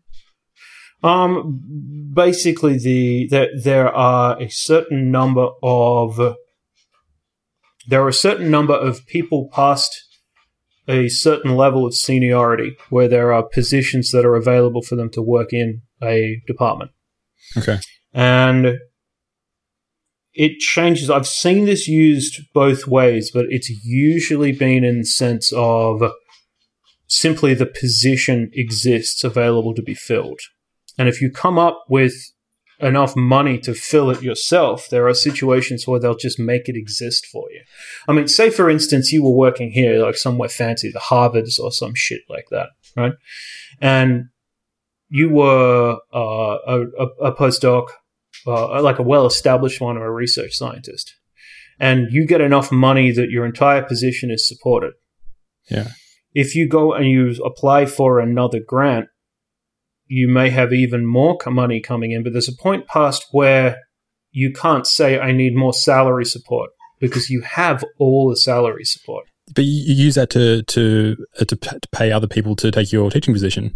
Um, 1.03 2.11
basically, 2.13 2.77
the 2.77 3.27
there 3.29 3.49
there 3.61 3.93
are 3.93 4.41
a 4.41 4.49
certain 4.49 5.11
number 5.11 5.49
of 5.61 6.35
there 7.87 8.01
are 8.03 8.07
a 8.09 8.13
certain 8.13 8.49
number 8.51 8.73
of 8.73 9.05
people 9.07 9.49
past 9.51 10.03
a 10.87 11.07
certain 11.07 11.55
level 11.55 11.85
of 11.85 11.95
seniority 11.95 12.75
where 12.89 13.07
there 13.07 13.33
are 13.33 13.41
positions 13.43 14.11
that 14.11 14.25
are 14.25 14.35
available 14.35 14.81
for 14.81 14.95
them 14.95 15.09
to 15.11 15.21
work 15.21 15.51
in 15.51 15.81
a 16.03 16.41
department, 16.47 16.91
Okay. 17.57 17.77
and 18.13 18.77
it 20.33 20.59
changes. 20.59 21.09
I've 21.09 21.27
seen 21.27 21.65
this 21.65 21.87
used 21.87 22.41
both 22.53 22.87
ways, 22.87 23.31
but 23.31 23.45
it's 23.49 23.69
usually 23.83 24.51
been 24.51 24.83
in 24.83 24.99
the 24.99 25.05
sense 25.05 25.51
of 25.55 26.03
simply 27.07 27.53
the 27.53 27.65
position 27.65 28.51
exists 28.53 29.23
available 29.23 29.73
to 29.73 29.81
be 29.81 29.93
filled. 29.93 30.41
And 30.97 31.07
if 31.07 31.21
you 31.21 31.31
come 31.31 31.57
up 31.57 31.85
with 31.89 32.13
enough 32.79 33.15
money 33.15 33.57
to 33.59 33.73
fill 33.73 34.09
it 34.09 34.21
yourself, 34.21 34.89
there 34.89 35.07
are 35.07 35.13
situations 35.13 35.87
where 35.87 35.99
they'll 35.99 36.15
just 36.15 36.39
make 36.39 36.67
it 36.67 36.75
exist 36.75 37.25
for 37.25 37.45
you. 37.51 37.61
I 38.07 38.13
mean, 38.13 38.27
say 38.27 38.49
for 38.49 38.69
instance, 38.69 39.11
you 39.11 39.23
were 39.23 39.35
working 39.35 39.71
here, 39.71 39.99
like 39.99 40.15
somewhere 40.15 40.49
fancy, 40.49 40.91
the 40.91 40.99
Harvards 40.99 41.59
or 41.59 41.71
some 41.71 41.93
shit 41.95 42.21
like 42.29 42.47
that, 42.51 42.69
right? 42.95 43.13
And 43.81 44.25
you 45.09 45.29
were 45.29 45.97
uh, 46.13 46.17
a, 46.67 46.81
a, 46.99 47.05
a 47.29 47.35
postdoc, 47.35 47.87
uh, 48.47 48.81
like 48.81 48.99
a 48.99 49.03
well 49.03 49.25
established 49.25 49.81
one 49.81 49.97
or 49.97 50.05
a 50.05 50.11
research 50.11 50.53
scientist, 50.53 51.15
and 51.79 52.07
you 52.11 52.27
get 52.27 52.41
enough 52.41 52.71
money 52.71 53.11
that 53.11 53.29
your 53.29 53.45
entire 53.45 53.83
position 53.83 54.31
is 54.31 54.47
supported. 54.47 54.93
Yeah. 55.69 55.89
If 56.33 56.53
you 56.53 56.67
go 56.67 56.93
and 56.93 57.07
you 57.07 57.41
apply 57.43 57.85
for 57.85 58.19
another 58.19 58.59
grant, 58.59 59.07
you 60.07 60.27
may 60.27 60.49
have 60.49 60.73
even 60.73 61.05
more 61.05 61.37
money 61.47 61.79
coming 61.79 62.11
in, 62.11 62.23
but 62.23 62.33
there's 62.33 62.49
a 62.49 62.55
point 62.55 62.87
past 62.87 63.25
where 63.31 63.77
you 64.31 64.51
can't 64.51 64.85
say, 64.85 65.19
I 65.19 65.31
need 65.31 65.55
more 65.55 65.73
salary 65.73 66.25
support 66.25 66.71
because 66.99 67.29
you 67.29 67.41
have 67.41 67.83
all 67.97 68.29
the 68.29 68.37
salary 68.37 68.83
support. 68.83 69.25
But 69.53 69.65
you, 69.65 69.93
use 69.93 70.15
that 70.15 70.29
to 70.31 70.63
to 70.63 71.15
uh, 71.39 71.45
to, 71.45 71.55
p- 71.55 71.79
to 71.79 71.89
pay 71.91 72.11
other 72.11 72.27
people 72.27 72.55
to 72.57 72.71
take 72.71 72.91
your 72.91 73.11
teaching 73.11 73.33
position. 73.33 73.75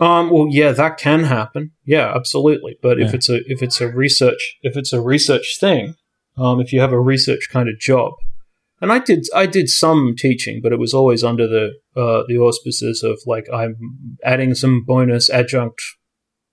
Um, 0.00 0.30
well, 0.30 0.46
yeah, 0.50 0.72
that 0.72 0.98
can 0.98 1.24
happen. 1.24 1.72
Yeah, 1.84 2.12
absolutely. 2.14 2.78
But 2.82 3.00
if 3.00 3.14
it's 3.14 3.28
a 3.28 3.40
if 3.50 3.62
it's 3.62 3.80
a 3.80 3.88
research 3.88 4.58
if 4.62 4.76
it's 4.76 4.92
a 4.92 5.00
research 5.00 5.56
thing, 5.58 5.94
um, 6.36 6.60
if 6.60 6.72
you 6.72 6.80
have 6.80 6.92
a 6.92 7.00
research 7.00 7.48
kind 7.50 7.68
of 7.68 7.78
job, 7.80 8.12
and 8.80 8.92
I 8.92 8.98
did 8.98 9.26
I 9.34 9.46
did 9.46 9.68
some 9.68 10.14
teaching, 10.16 10.60
but 10.62 10.72
it 10.72 10.78
was 10.78 10.94
always 10.94 11.24
under 11.24 11.46
the 11.48 11.70
uh, 11.96 12.22
the 12.28 12.38
auspices 12.38 13.02
of 13.02 13.18
like 13.26 13.46
I'm 13.52 13.76
adding 14.24 14.54
some 14.54 14.84
bonus 14.86 15.28
adjunct, 15.30 15.80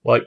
like 0.04 0.22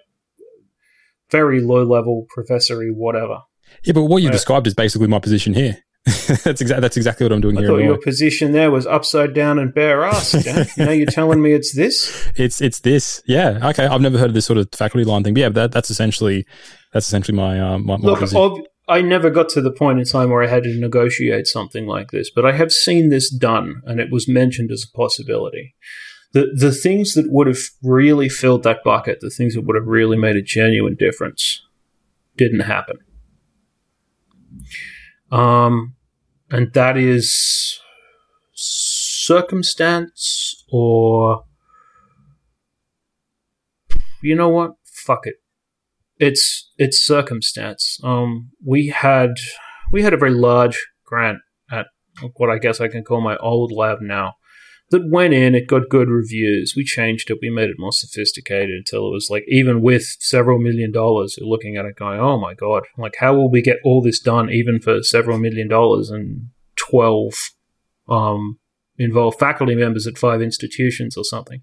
very 1.29 1.62
low 1.62 1.83
level 1.83 2.25
professory 2.29 2.89
whatever. 2.91 3.39
Yeah, 3.83 3.93
but 3.93 4.03
what 4.05 4.21
you 4.21 4.27
Yeah. 4.29 4.33
described 4.33 4.67
is 4.67 4.73
basically 4.73 5.07
my 5.07 5.19
position 5.19 5.53
here. 5.53 5.77
that's 6.05 6.62
exactly 6.62 6.79
that's 6.79 6.97
exactly 6.97 7.25
what 7.25 7.33
I'm 7.33 7.41
doing 7.41 7.57
I 7.57 7.62
here. 7.62 7.69
thought 7.69 7.77
your 7.83 7.97
position 7.99 8.53
there 8.53 8.71
was 8.71 8.88
upside 8.88 9.33
down 9.33 9.59
and 9.59 9.73
bare 9.73 10.03
ass. 10.05 10.33
Now 10.77 10.91
you're 10.91 11.05
telling 11.05 11.41
me 11.41 11.51
it's 11.51 11.75
this? 11.75 12.31
It's 12.35 12.62
it's 12.62 12.79
this. 12.79 13.21
Yeah. 13.27 13.59
Okay. 13.69 13.85
I've 13.85 14.01
never 14.01 14.17
heard 14.17 14.29
of 14.29 14.33
this 14.33 14.45
sort 14.45 14.57
of 14.57 14.69
faculty 14.73 15.03
line 15.03 15.23
thing. 15.23 15.33
But 15.33 15.41
yeah, 15.41 15.49
that, 15.49 15.71
that's 15.73 15.91
essentially 15.91 16.45
that's 16.93 17.05
essentially 17.05 17.35
my 17.38 17.59
um 17.59 17.85
my, 17.85 17.97
my 17.97 18.05
Look, 18.12 18.19
position. 18.19 18.41
ob- 18.41 18.62
I 18.89 19.02
never 19.02 19.30
got 19.30 19.49
to 19.49 19.62
the 19.62 19.71
point 19.71 19.99
in 19.99 20.06
time 20.06 20.32
where 20.32 20.41
I 20.41 20.47
had 20.47 20.63
to 20.63 20.73
negotiate 20.73 21.45
something 21.45 21.86
like 21.86 22.10
this, 22.10 22.32
but 22.32 22.43
I 22.43 22.54
have 22.54 22.71
seen 22.71 23.10
this 23.10 23.30
done, 23.30 23.84
and 23.86 23.99
it 23.99 24.12
was 24.12 24.28
mentioned 24.28 24.71
as 24.71 24.84
a 24.84 24.97
possibility. 24.97 25.75
The 26.34 26.52
the 26.56 26.71
things 26.71 27.13
that 27.13 27.30
would 27.30 27.47
have 27.47 27.60
really 27.84 28.30
filled 28.30 28.63
that 28.63 28.84
bucket, 28.84 29.19
the 29.21 29.30
things 29.30 29.54
that 29.54 29.62
would 29.62 29.75
have 29.75 29.88
really 29.88 30.17
made 30.17 30.36
a 30.36 30.41
genuine 30.41 30.95
difference, 30.95 31.63
didn't 32.36 32.62
happen. 32.62 32.97
Um, 35.32 35.95
and 36.49 36.73
that 36.73 36.97
is 36.97 37.80
circumstance 38.54 40.65
or 40.71 41.43
you 44.21 44.36
know 44.36 44.49
what? 44.49 44.73
Fuck 44.84 45.28
it 45.28 45.36
it's 46.19 46.69
it's 46.77 47.01
circumstance. 47.01 47.97
Um, 48.03 48.51
we 48.63 48.88
had 48.88 49.32
we 49.91 50.03
had 50.03 50.13
a 50.13 50.17
very 50.17 50.34
large 50.34 50.77
grant 51.05 51.39
at 51.71 51.88
what 52.36 52.49
I 52.49 52.60
guess 52.60 52.79
I 52.79 52.89
can 52.89 53.03
call 53.03 53.21
my 53.21 53.38
old 53.38 53.71
lab 53.71 53.99
now. 54.01 54.34
That 54.91 55.08
went 55.08 55.36
in, 55.36 55.53
it 55.53 55.67
got 55.67 55.88
good 55.88 56.10
reviews. 56.10 56.73
We 56.75 56.84
changed 56.84 57.29
it, 57.29 57.38
we 57.43 57.51
made 57.51 57.69
it 57.69 57.75
more 57.77 57.91
sophisticated 57.91 58.71
until 58.71 59.08
it 59.08 59.12
was 59.12 59.27
like 59.29 59.43
even 59.47 59.82
with 59.82 60.03
several 60.19 60.58
million 60.58 60.91
dollars, 60.91 61.36
you're 61.38 61.47
looking 61.47 61.77
at 61.77 61.86
it 61.86 61.95
going, 61.95 62.19
"Oh 62.19 62.39
my 62.39 62.53
god! 62.53 62.84
Like 62.97 63.15
how 63.19 63.36
will 63.36 63.49
we 63.49 63.62
get 63.62 63.77
all 63.84 64.01
this 64.01 64.19
done 64.19 64.49
even 64.49 64.79
for 64.79 65.03
several 65.03 65.38
million 65.38 65.67
dollars 65.67 66.10
and 66.10 66.49
twelve 66.75 67.34
um, 68.10 68.60
involved 68.97 69.39
faculty 69.39 69.75
members 69.75 70.08
at 70.08 70.17
five 70.17 70.41
institutions 70.41 71.15
or 71.15 71.23
something?" 71.23 71.62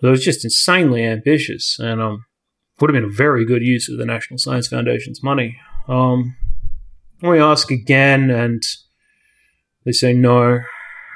So 0.00 0.08
it 0.08 0.12
was 0.12 0.24
just 0.24 0.44
insanely 0.44 1.04
ambitious, 1.04 1.76
and 1.78 2.00
um, 2.00 2.24
would 2.82 2.92
have 2.92 3.00
been 3.00 3.08
a 3.08 3.14
very 3.14 3.44
good 3.44 3.62
use 3.62 3.88
of 3.88 3.96
the 3.96 4.04
National 4.04 4.38
Science 4.38 4.66
Foundation's 4.66 5.22
money. 5.22 5.56
Um, 5.86 6.36
we 7.22 7.38
ask 7.38 7.70
again, 7.70 8.28
and 8.28 8.60
they 9.84 9.92
say 9.92 10.12
no. 10.12 10.62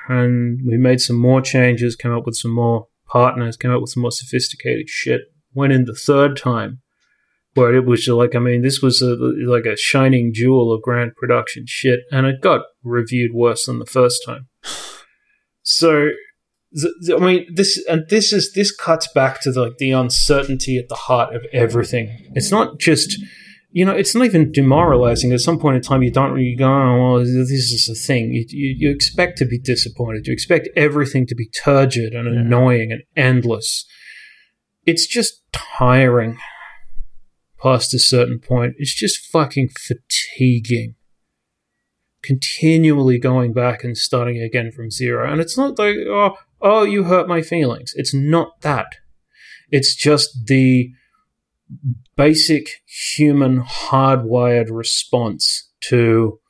and 0.08 0.60
we 0.64 0.76
made 0.76 1.00
some 1.00 1.16
more 1.16 1.40
changes, 1.40 1.96
came 1.96 2.12
up 2.12 2.24
with 2.24 2.36
some 2.36 2.54
more 2.54 2.86
partners, 3.08 3.56
came 3.56 3.72
up 3.72 3.80
with 3.80 3.90
some 3.90 4.02
more 4.02 4.12
sophisticated 4.12 4.88
shit. 4.88 5.22
Went 5.54 5.72
in 5.72 5.86
the 5.86 5.94
third 5.94 6.36
time, 6.36 6.82
where 7.54 7.74
it 7.74 7.84
was 7.84 8.06
like, 8.06 8.36
I 8.36 8.38
mean, 8.38 8.62
this 8.62 8.80
was 8.80 9.02
a, 9.02 9.16
like 9.16 9.66
a 9.66 9.76
shining 9.76 10.32
jewel 10.32 10.72
of 10.72 10.82
grand 10.82 11.16
production 11.16 11.64
shit, 11.66 12.00
and 12.12 12.26
it 12.26 12.40
got 12.40 12.60
reviewed 12.84 13.32
worse 13.34 13.66
than 13.66 13.80
the 13.80 13.86
first 13.86 14.22
time. 14.24 14.48
So, 15.68 16.10
I 17.14 17.18
mean, 17.18 17.46
this 17.54 17.82
and 17.88 18.04
this 18.08 18.32
is 18.32 18.52
this 18.52 18.74
cuts 18.74 19.08
back 19.14 19.40
to 19.42 19.52
the, 19.52 19.62
like 19.62 19.78
the 19.78 19.92
uncertainty 19.92 20.78
at 20.78 20.88
the 20.88 20.94
heart 20.94 21.34
of 21.34 21.42
everything. 21.52 22.30
It's 22.34 22.50
not 22.50 22.78
just 22.78 23.18
you 23.76 23.84
know, 23.84 23.92
it's 23.92 24.14
not 24.14 24.24
even 24.24 24.52
demoralizing. 24.52 25.32
At 25.32 25.40
some 25.40 25.58
point 25.58 25.76
in 25.76 25.82
time, 25.82 26.02
you 26.02 26.10
don't 26.10 26.32
really 26.32 26.54
go, 26.54 26.66
oh, 26.66 27.12
well, 27.12 27.18
this 27.18 27.50
is 27.50 27.90
a 27.90 27.94
thing. 27.94 28.32
You, 28.32 28.46
you, 28.48 28.74
you, 28.78 28.90
expect 28.90 29.36
to 29.36 29.44
be 29.44 29.58
disappointed. 29.58 30.26
You 30.26 30.32
expect 30.32 30.70
everything 30.74 31.26
to 31.26 31.34
be 31.34 31.50
turgid 31.50 32.14
and 32.14 32.32
yeah. 32.32 32.40
annoying 32.40 32.90
and 32.90 33.02
endless. 33.16 33.84
It's 34.86 35.06
just 35.06 35.42
tiring 35.52 36.38
past 37.62 37.92
a 37.92 37.98
certain 37.98 38.38
point. 38.38 38.76
It's 38.78 38.94
just 38.94 39.18
fucking 39.30 39.68
fatiguing. 39.78 40.94
Continually 42.22 43.18
going 43.18 43.52
back 43.52 43.84
and 43.84 43.94
starting 43.94 44.40
again 44.40 44.72
from 44.72 44.90
zero. 44.90 45.30
And 45.30 45.38
it's 45.38 45.58
not 45.58 45.78
like, 45.78 45.96
oh, 46.06 46.38
oh, 46.66 46.82
you 46.82 47.04
hurt 47.04 47.28
my 47.28 47.42
feelings. 47.42 47.92
It's 47.94 48.12
not 48.12 48.60
that. 48.62 48.96
It's 49.70 49.94
just 49.94 50.46
the 50.46 50.90
basic 52.16 52.82
human 53.16 53.62
hardwired 53.62 54.68
response 54.70 55.70
to 55.84 56.40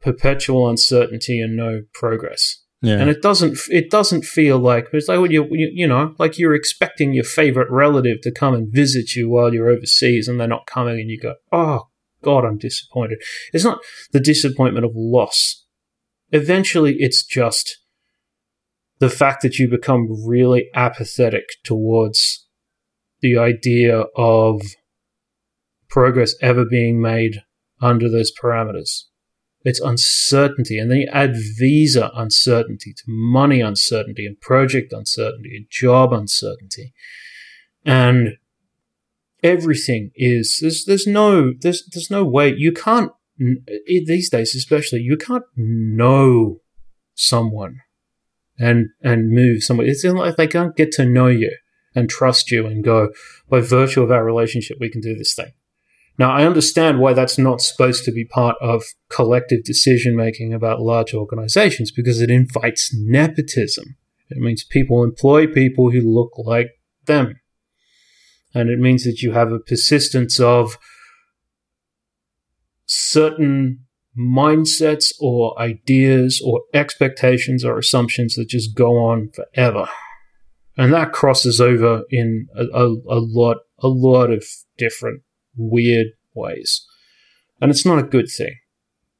perpetual 0.00 0.68
uncertainty 0.68 1.40
and 1.40 1.56
no 1.56 1.82
progress. 1.94 2.62
Yeah. 2.82 2.94
And 2.94 3.10
it 3.10 3.20
doesn't 3.20 3.58
it 3.68 3.90
doesn't 3.90 4.24
feel 4.24 4.58
like 4.58 4.88
it's 4.92 5.06
like 5.06 5.20
when 5.20 5.30
you, 5.30 5.46
you 5.50 5.70
you 5.72 5.86
know 5.86 6.14
like 6.18 6.38
you're 6.38 6.54
expecting 6.54 7.12
your 7.12 7.24
favorite 7.24 7.70
relative 7.70 8.22
to 8.22 8.32
come 8.32 8.54
and 8.54 8.72
visit 8.72 9.14
you 9.14 9.28
while 9.28 9.52
you're 9.52 9.68
overseas 9.68 10.26
and 10.26 10.40
they're 10.40 10.48
not 10.48 10.66
coming 10.66 10.98
and 10.98 11.10
you 11.10 11.20
go 11.20 11.34
oh 11.52 11.88
god 12.24 12.46
I'm 12.46 12.56
disappointed. 12.56 13.18
It's 13.52 13.64
not 13.64 13.80
the 14.12 14.20
disappointment 14.20 14.86
of 14.86 14.92
loss. 14.94 15.66
Eventually 16.32 16.96
it's 17.00 17.22
just 17.22 17.79
the 19.00 19.10
fact 19.10 19.42
that 19.42 19.58
you 19.58 19.68
become 19.68 20.08
really 20.26 20.68
apathetic 20.74 21.46
towards 21.64 22.46
the 23.20 23.36
idea 23.36 24.04
of 24.16 24.62
progress 25.88 26.34
ever 26.40 26.64
being 26.64 27.00
made 27.00 27.42
under 27.80 28.08
those 28.08 28.30
parameters. 28.32 29.04
It's 29.62 29.80
uncertainty. 29.80 30.78
And 30.78 30.90
then 30.90 30.98
you 30.98 31.08
add 31.12 31.34
visa 31.58 32.10
uncertainty 32.14 32.92
to 32.94 33.02
money 33.06 33.60
uncertainty 33.60 34.24
and 34.24 34.40
project 34.40 34.92
uncertainty 34.92 35.56
and 35.56 35.66
job 35.68 36.12
uncertainty. 36.12 36.92
And 37.84 38.36
everything 39.42 40.10
is 40.14 40.58
there's 40.60 40.84
there's 40.84 41.06
no 41.06 41.52
there's 41.60 41.82
there's 41.92 42.10
no 42.10 42.22
way 42.22 42.54
you 42.54 42.70
can't 42.70 43.10
these 43.86 44.28
days 44.28 44.54
especially 44.54 45.00
you 45.00 45.16
can't 45.16 45.46
know 45.56 46.60
someone 47.14 47.80
and 48.60 48.90
and 49.02 49.30
move 49.30 49.64
somewhere 49.64 49.86
it's 49.86 50.04
like 50.04 50.36
they 50.36 50.46
can't 50.46 50.76
get 50.76 50.92
to 50.92 51.04
know 51.04 51.26
you 51.26 51.56
and 51.94 52.08
trust 52.08 52.52
you 52.52 52.66
and 52.66 52.84
go 52.84 53.08
by 53.48 53.60
virtue 53.60 54.02
of 54.02 54.12
our 54.12 54.24
relationship 54.24 54.76
we 54.78 54.90
can 54.90 55.00
do 55.00 55.16
this 55.16 55.34
thing 55.34 55.52
now, 56.20 56.32
I 56.32 56.44
understand 56.44 56.98
why 56.98 57.14
that's 57.14 57.38
not 57.38 57.62
supposed 57.62 58.04
to 58.04 58.12
be 58.12 58.26
part 58.26 58.56
of 58.60 58.84
collective 59.08 59.64
decision 59.64 60.14
making 60.14 60.52
about 60.52 60.82
large 60.82 61.14
organizations 61.14 61.90
because 61.90 62.20
it 62.20 62.30
invites 62.30 62.94
nepotism. 62.94 63.96
It 64.28 64.36
means 64.36 64.62
people 64.62 65.02
employ 65.02 65.46
people 65.46 65.90
who 65.90 66.02
look 66.02 66.32
like 66.36 66.72
them. 67.06 67.40
And 68.52 68.68
it 68.68 68.78
means 68.78 69.04
that 69.04 69.22
you 69.22 69.32
have 69.32 69.50
a 69.50 69.60
persistence 69.60 70.38
of 70.38 70.76
certain 72.84 73.86
mindsets 74.18 75.12
or 75.20 75.58
ideas 75.60 76.42
or 76.44 76.62
expectations 76.74 77.64
or 77.64 77.78
assumptions 77.78 78.34
that 78.34 78.48
just 78.48 78.76
go 78.76 78.98
on 78.98 79.30
forever. 79.34 79.88
And 80.76 80.92
that 80.92 81.12
crosses 81.12 81.60
over 81.60 82.04
in 82.10 82.48
a, 82.56 82.64
a, 82.64 82.86
a 82.86 83.20
lot, 83.20 83.58
a 83.78 83.88
lot 83.88 84.30
of 84.30 84.44
different 84.78 85.22
weird 85.56 86.08
ways. 86.34 86.86
And 87.60 87.70
it's 87.70 87.84
not 87.84 87.98
a 87.98 88.04
good 88.06 88.28
thing. 88.28 88.56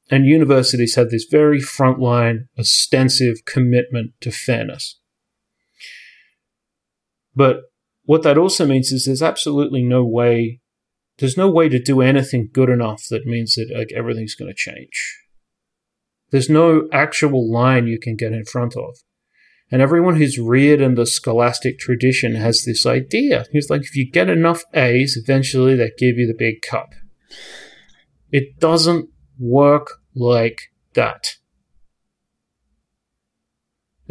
And 0.09 0.25
universities 0.25 0.95
have 0.95 1.09
this 1.09 1.25
very 1.29 1.59
frontline, 1.59 2.47
ostensive 2.57 3.45
commitment 3.45 4.11
to 4.21 4.31
fairness. 4.31 4.99
But 7.35 7.61
what 8.03 8.23
that 8.23 8.37
also 8.37 8.65
means 8.65 8.91
is 8.91 9.05
there's 9.05 9.21
absolutely 9.21 9.83
no 9.83 10.03
way, 10.05 10.60
there's 11.21 11.37
no 11.37 11.49
way 11.49 11.69
to 11.69 11.81
do 11.81 12.01
anything 12.01 12.49
good 12.51 12.69
enough 12.69 13.03
that 13.09 13.25
means 13.25 13.55
that 13.55 13.71
like 13.73 13.91
everything's 13.95 14.35
going 14.35 14.49
to 14.49 14.55
change. 14.55 15.19
There's 16.31 16.49
no 16.49 16.87
actual 16.91 17.49
line 17.49 17.87
you 17.87 17.99
can 17.99 18.15
get 18.15 18.33
in 18.33 18.43
front 18.43 18.75
of. 18.75 18.97
And 19.71 19.81
everyone 19.81 20.17
who's 20.17 20.37
reared 20.37 20.81
in 20.81 20.95
the 20.95 21.05
scholastic 21.05 21.79
tradition 21.79 22.35
has 22.35 22.63
this 22.63 22.85
idea. 22.85 23.45
It's 23.53 23.69
like 23.69 23.83
if 23.83 23.95
you 23.95 24.09
get 24.09 24.29
enough 24.29 24.63
A's, 24.73 25.17
eventually 25.17 25.75
they 25.75 25.91
give 25.97 26.17
you 26.17 26.27
the 26.27 26.35
big 26.37 26.61
cup. 26.61 26.89
It 28.31 28.59
doesn't 28.59 29.09
work 29.39 29.99
like 30.13 30.63
that. 30.93 31.35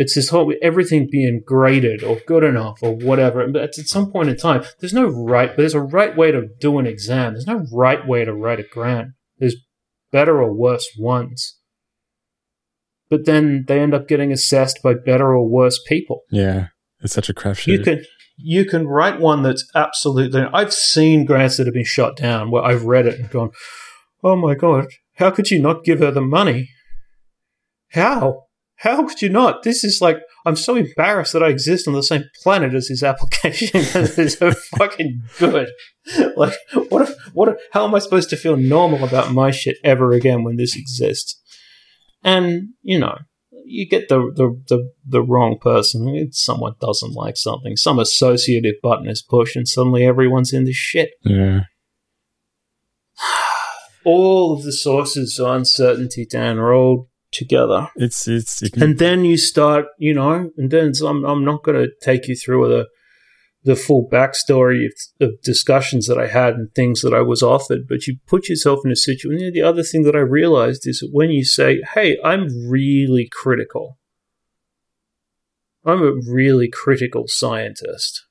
It's 0.00 0.14
this 0.14 0.30
whole 0.30 0.52
everything 0.62 1.08
being 1.10 1.42
graded 1.44 2.02
or 2.02 2.20
good 2.26 2.42
enough 2.42 2.82
or 2.82 2.96
whatever. 2.96 3.46
But 3.48 3.62
at 3.62 3.74
some 3.74 4.10
point 4.10 4.30
in 4.30 4.36
time, 4.36 4.64
there's 4.80 4.94
no 4.94 5.06
right. 5.06 5.50
But 5.50 5.58
there's 5.58 5.74
a 5.74 5.80
right 5.80 6.16
way 6.16 6.32
to 6.32 6.48
do 6.58 6.78
an 6.78 6.86
exam. 6.86 7.34
There's 7.34 7.46
no 7.46 7.64
right 7.72 8.06
way 8.06 8.24
to 8.24 8.34
write 8.34 8.60
a 8.60 8.64
grant. 8.64 9.10
There's 9.38 9.56
better 10.10 10.42
or 10.42 10.52
worse 10.52 10.88
ones 10.98 11.60
but 13.10 13.26
then 13.26 13.64
they 13.66 13.80
end 13.80 13.92
up 13.92 14.08
getting 14.08 14.32
assessed 14.32 14.82
by 14.82 14.94
better 14.94 15.34
or 15.34 15.46
worse 15.46 15.82
people. 15.86 16.22
Yeah, 16.30 16.68
it's 17.00 17.12
such 17.12 17.28
a 17.28 17.34
crapshoot. 17.34 17.66
You 17.66 17.78
can 17.80 18.04
you 18.38 18.64
can 18.64 18.86
write 18.86 19.20
one 19.20 19.42
that's 19.42 19.68
absolutely. 19.74 20.42
I've 20.54 20.72
seen 20.72 21.26
grants 21.26 21.58
that 21.58 21.66
have 21.66 21.74
been 21.74 21.84
shot 21.84 22.16
down 22.16 22.50
where 22.50 22.62
I've 22.62 22.84
read 22.84 23.06
it 23.06 23.18
and 23.18 23.28
gone, 23.28 23.50
"Oh 24.22 24.36
my 24.36 24.54
god, 24.54 24.86
how 25.16 25.30
could 25.30 25.50
you 25.50 25.60
not 25.60 25.84
give 25.84 25.98
her 25.98 26.12
the 26.12 26.22
money? 26.22 26.70
How? 27.90 28.44
How 28.80 29.06
could 29.06 29.22
you 29.22 29.28
not? 29.28 29.62
This 29.62 29.84
is 29.84 30.00
like." 30.00 30.18
I'm 30.46 30.56
so 30.56 30.74
embarrassed 30.74 31.34
that 31.34 31.42
I 31.42 31.48
exist 31.48 31.86
on 31.86 31.92
the 31.92 32.02
same 32.02 32.24
planet 32.42 32.72
as 32.72 32.88
his 32.88 33.02
application 33.02 33.68
it's 33.84 34.38
so 34.38 34.52
fucking 34.78 35.20
good. 35.38 35.68
Like, 36.34 36.54
what? 36.88 37.02
If, 37.02 37.14
what? 37.34 37.48
If, 37.50 37.58
how 37.72 37.86
am 37.86 37.94
I 37.94 37.98
supposed 37.98 38.30
to 38.30 38.38
feel 38.38 38.56
normal 38.56 39.04
about 39.04 39.34
my 39.34 39.50
shit 39.50 39.76
ever 39.84 40.12
again 40.12 40.42
when 40.42 40.56
this 40.56 40.74
exists? 40.74 41.40
and 42.22 42.70
you 42.82 42.98
know 42.98 43.16
you 43.64 43.88
get 43.88 44.08
the 44.08 44.18
the 44.34 44.60
the, 44.68 44.90
the 45.06 45.22
wrong 45.22 45.56
person. 45.60 46.08
It's 46.08 46.42
someone 46.42 46.74
doesn't 46.80 47.12
like 47.12 47.36
something. 47.36 47.76
Some 47.76 47.98
associative 48.00 48.74
button 48.82 49.08
is 49.08 49.22
pushed, 49.22 49.54
and 49.54 49.68
suddenly 49.68 50.04
everyone's 50.04 50.52
in 50.52 50.64
the 50.64 50.72
shit. 50.72 51.10
Yeah. 51.22 51.60
all 54.04 54.52
of 54.54 54.64
the 54.64 54.72
sources 54.72 55.38
of 55.38 55.46
uncertainty, 55.54 56.26
Dan, 56.28 56.58
are 56.58 56.74
all 56.74 57.09
together. 57.32 57.88
It's 57.96 58.26
it's, 58.28 58.62
and 58.62 58.98
then 58.98 59.24
you 59.24 59.36
start, 59.36 59.86
you 59.98 60.14
know, 60.14 60.50
and 60.56 60.70
then 60.70 60.92
I'm 61.04 61.24
I'm 61.24 61.44
not 61.44 61.62
going 61.62 61.78
to 61.78 61.90
take 62.02 62.28
you 62.28 62.36
through 62.36 62.68
the 62.68 62.88
the 63.62 63.76
full 63.76 64.08
backstory 64.08 64.86
of, 64.86 64.92
of, 65.28 65.42
discussions 65.42 66.06
that 66.06 66.16
I 66.18 66.28
had 66.28 66.54
and 66.54 66.74
things 66.74 67.02
that 67.02 67.12
I 67.12 67.20
was 67.20 67.42
offered, 67.42 67.86
but 67.86 68.06
you 68.06 68.16
put 68.26 68.48
yourself 68.48 68.80
in 68.86 68.90
a 68.90 68.96
situation. 68.96 69.52
The 69.52 69.60
other 69.60 69.82
thing 69.82 70.04
that 70.04 70.16
I 70.16 70.20
realized 70.20 70.86
is 70.86 71.00
that 71.00 71.10
when 71.12 71.28
you 71.28 71.44
say, 71.44 71.82
Hey, 71.94 72.16
I'm 72.24 72.48
really 72.68 73.28
critical, 73.30 73.98
I'm 75.84 76.02
a 76.02 76.12
really 76.26 76.70
critical 76.72 77.24
scientist. 77.26 78.26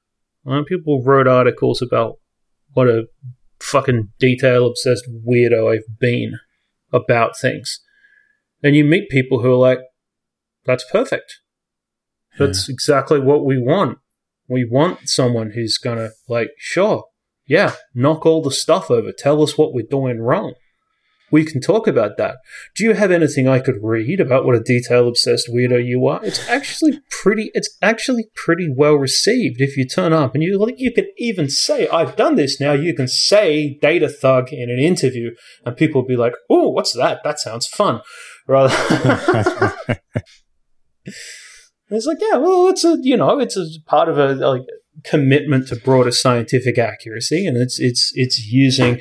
And 0.45 0.65
people 0.65 1.03
wrote 1.03 1.27
articles 1.27 1.81
about 1.81 2.15
what 2.73 2.87
a 2.87 3.05
fucking 3.61 4.09
detail 4.19 4.65
obsessed 4.65 5.07
weirdo 5.27 5.71
I've 5.71 5.99
been 5.99 6.39
about 6.91 7.37
things. 7.39 7.81
And 8.61 8.75
you 8.75 8.83
meet 8.83 9.09
people 9.09 9.41
who 9.41 9.51
are 9.51 9.57
like, 9.57 9.79
that's 10.65 10.85
perfect. 10.91 11.39
That's 12.37 12.67
yeah. 12.67 12.73
exactly 12.73 13.19
what 13.19 13.45
we 13.45 13.59
want 13.59 13.99
we 14.49 14.65
want 14.65 15.07
someone 15.07 15.51
who's 15.51 15.77
going 15.77 15.99
to, 15.99 16.09
like, 16.27 16.49
sure, 16.57 17.05
yeah, 17.45 17.75
knock 17.93 18.25
all 18.25 18.41
the 18.41 18.51
stuff 18.51 18.91
over. 18.91 19.11
Tell 19.15 19.41
us 19.41 19.57
what 19.57 19.73
we're 19.73 19.85
doing 19.89 20.19
wrong. 20.19 20.55
We 21.31 21.45
can 21.45 21.61
talk 21.61 21.85
about 21.85 22.17
that. 22.17 22.37
Do 22.75 22.83
you 22.83 22.93
have 22.93 23.11
anything 23.11 23.47
I 23.47 23.59
could 23.59 23.83
read 23.83 24.19
about 24.19 24.45
what 24.45 24.55
a 24.55 24.59
detail 24.59 25.07
obsessed 25.07 25.47
weirdo 25.47 25.85
you 25.85 26.07
are? 26.07 26.25
It's 26.25 26.49
actually 26.49 27.01
pretty. 27.11 27.51
It's 27.53 27.69
actually 27.83 28.29
pretty 28.33 28.67
well 28.75 28.95
received 28.95 29.61
if 29.61 29.77
you 29.77 29.85
turn 29.85 30.11
up 30.11 30.33
and 30.33 30.43
you 30.43 30.57
like. 30.57 30.79
You 30.79 30.91
can 30.91 31.07
even 31.19 31.47
say, 31.47 31.87
"I've 31.89 32.15
done 32.15 32.33
this." 32.33 32.59
Now 32.59 32.73
you 32.73 32.95
can 32.95 33.07
say 33.07 33.77
"data 33.79 34.09
thug" 34.09 34.51
in 34.51 34.71
an 34.71 34.79
interview, 34.79 35.35
and 35.63 35.77
people 35.77 36.01
will 36.01 36.07
be 36.07 36.15
like, 36.15 36.33
"Oh, 36.49 36.69
what's 36.69 36.93
that? 36.93 37.19
That 37.23 37.39
sounds 37.39 37.67
fun." 37.67 38.01
Rather. 38.49 39.73
It's 41.91 42.05
like, 42.05 42.19
yeah, 42.21 42.37
well, 42.37 42.67
it's 42.67 42.83
a 42.83 42.97
you 43.01 43.17
know, 43.17 43.39
it's 43.39 43.57
a 43.57 43.65
part 43.87 44.09
of 44.09 44.17
a 44.17 44.35
like 44.35 44.61
commitment 45.03 45.67
to 45.69 45.75
broader 45.75 46.11
scientific 46.11 46.77
accuracy, 46.77 47.47
and 47.47 47.57
it's 47.57 47.79
it's 47.79 48.11
it's 48.13 48.45
using 48.45 48.99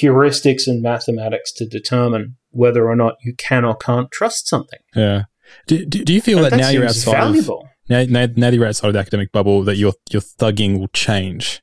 heuristics 0.00 0.66
and 0.66 0.82
mathematics 0.82 1.52
to 1.52 1.66
determine 1.66 2.36
whether 2.50 2.88
or 2.88 2.96
not 2.96 3.16
you 3.22 3.34
can 3.36 3.64
or 3.64 3.76
can't 3.76 4.10
trust 4.10 4.48
something. 4.48 4.78
Yeah. 4.94 5.24
Do, 5.66 5.84
do, 5.84 6.04
do 6.04 6.12
you 6.12 6.20
feel 6.20 6.40
that, 6.40 6.50
that 6.50 6.56
now 6.56 6.70
you're 6.70 6.86
outside 6.86 7.12
valuable. 7.12 7.68
of 7.88 7.90
now, 7.90 8.26
now, 8.26 8.32
now 8.34 8.50
that 8.50 8.56
you're 8.56 8.66
outside 8.66 8.88
of 8.88 8.94
the 8.94 8.98
academic 8.98 9.30
bubble 9.30 9.62
that 9.64 9.76
your 9.76 9.92
your 10.10 10.22
thugging 10.22 10.78
will 10.78 10.88
change? 10.88 11.62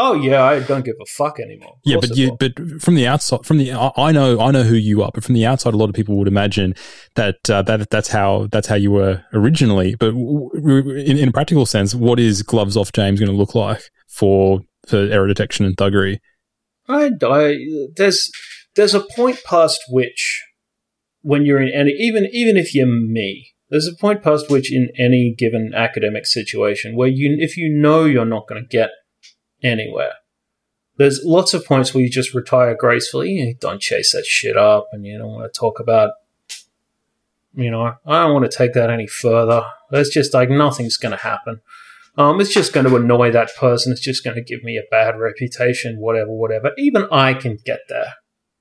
Oh 0.00 0.14
yeah, 0.14 0.44
I 0.44 0.60
don't 0.60 0.84
give 0.84 0.94
a 1.02 1.06
fuck 1.06 1.40
anymore. 1.40 1.74
Yeah, 1.84 1.96
but 2.00 2.16
you 2.16 2.28
will. 2.28 2.36
but 2.36 2.80
from 2.80 2.94
the 2.94 3.08
outside 3.08 3.44
from 3.44 3.58
the 3.58 3.72
I 3.72 4.12
know 4.12 4.38
I 4.40 4.52
know 4.52 4.62
who 4.62 4.76
you 4.76 5.02
are, 5.02 5.10
but 5.12 5.24
from 5.24 5.34
the 5.34 5.44
outside, 5.44 5.74
a 5.74 5.76
lot 5.76 5.88
of 5.88 5.96
people 5.96 6.16
would 6.18 6.28
imagine 6.28 6.76
that 7.16 7.50
uh, 7.50 7.62
that 7.62 7.90
that's 7.90 8.06
how 8.06 8.46
that's 8.52 8.68
how 8.68 8.76
you 8.76 8.92
were 8.92 9.24
originally. 9.32 9.96
But 9.96 10.12
w- 10.12 10.50
w- 10.54 10.94
in, 10.94 11.18
in 11.18 11.30
a 11.30 11.32
practical 11.32 11.66
sense, 11.66 11.96
what 11.96 12.20
is 12.20 12.44
gloves 12.44 12.76
off 12.76 12.92
James 12.92 13.18
going 13.18 13.32
to 13.32 13.36
look 13.36 13.56
like 13.56 13.82
for 14.06 14.60
for 14.86 14.98
error 14.98 15.26
detection 15.26 15.66
and 15.66 15.76
thuggery? 15.76 16.20
I, 16.88 17.10
I 17.20 17.58
there's 17.96 18.30
there's 18.76 18.94
a 18.94 19.04
point 19.16 19.40
past 19.44 19.80
which 19.88 20.44
when 21.22 21.44
you're 21.44 21.60
in 21.60 21.72
any 21.74 21.90
even 21.98 22.28
even 22.32 22.56
if 22.56 22.72
you're 22.72 22.86
me 22.86 23.52
there's 23.68 23.88
a 23.88 24.00
point 24.00 24.22
past 24.22 24.48
which 24.48 24.72
in 24.72 24.90
any 24.96 25.34
given 25.36 25.72
academic 25.74 26.24
situation 26.24 26.96
where 26.96 27.08
you 27.08 27.36
if 27.40 27.56
you 27.56 27.68
know 27.68 28.04
you're 28.04 28.24
not 28.24 28.46
going 28.46 28.62
to 28.62 28.68
get 28.68 28.90
anywhere 29.62 30.12
there's 30.96 31.20
lots 31.24 31.54
of 31.54 31.64
points 31.64 31.94
where 31.94 32.02
you 32.02 32.10
just 32.10 32.34
retire 32.34 32.74
gracefully 32.74 33.30
you 33.30 33.54
don't 33.54 33.80
chase 33.80 34.12
that 34.12 34.24
shit 34.26 34.56
up 34.56 34.88
and 34.92 35.06
you 35.06 35.16
don't 35.18 35.30
want 35.32 35.52
to 35.52 35.58
talk 35.58 35.78
about 35.80 36.12
you 37.54 37.70
know 37.70 37.94
i 38.06 38.22
don't 38.22 38.32
want 38.32 38.50
to 38.50 38.56
take 38.56 38.72
that 38.74 38.90
any 38.90 39.06
further 39.06 39.64
there's 39.90 40.10
just 40.10 40.34
like 40.34 40.50
nothing's 40.50 40.96
going 40.96 41.12
to 41.12 41.22
happen 41.22 41.60
um, 42.16 42.40
it's 42.40 42.52
just 42.52 42.72
going 42.72 42.84
to 42.84 42.96
annoy 42.96 43.30
that 43.30 43.54
person. 43.56 43.92
It's 43.92 44.00
just 44.00 44.24
going 44.24 44.34
to 44.34 44.42
give 44.42 44.64
me 44.64 44.76
a 44.76 44.82
bad 44.90 45.20
reputation, 45.20 46.00
whatever, 46.00 46.32
whatever. 46.32 46.72
Even 46.76 47.06
I 47.12 47.32
can 47.32 47.58
get 47.64 47.78
there. 47.88 48.14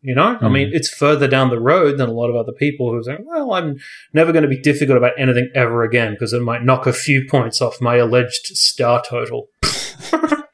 You 0.03 0.13
know, 0.13 0.38
I 0.39 0.43
Mhm. 0.45 0.51
mean, 0.51 0.69
it's 0.73 0.89
further 0.93 1.27
down 1.27 1.49
the 1.49 1.60
road 1.60 1.97
than 1.97 2.07
a 2.07 2.13
lot 2.13 2.29
of 2.29 2.36
other 2.36 2.51
people 2.51 2.91
who 2.91 2.99
are 2.99 3.03
saying, 3.03 3.25
well, 3.25 3.53
I'm 3.53 3.77
never 4.13 4.31
going 4.31 4.43
to 4.43 4.47
be 4.47 4.62
difficult 4.62 4.95
about 4.95 5.13
anything 5.17 5.49
ever 5.55 5.81
again 5.81 6.12
because 6.12 6.33
it 6.33 6.43
might 6.43 6.63
knock 6.63 6.86
a 6.86 6.93
few 6.93 7.25
points 7.27 7.60
off 7.60 7.81
my 7.81 7.95
alleged 7.95 8.45
star 8.45 9.01
total. 9.03 9.47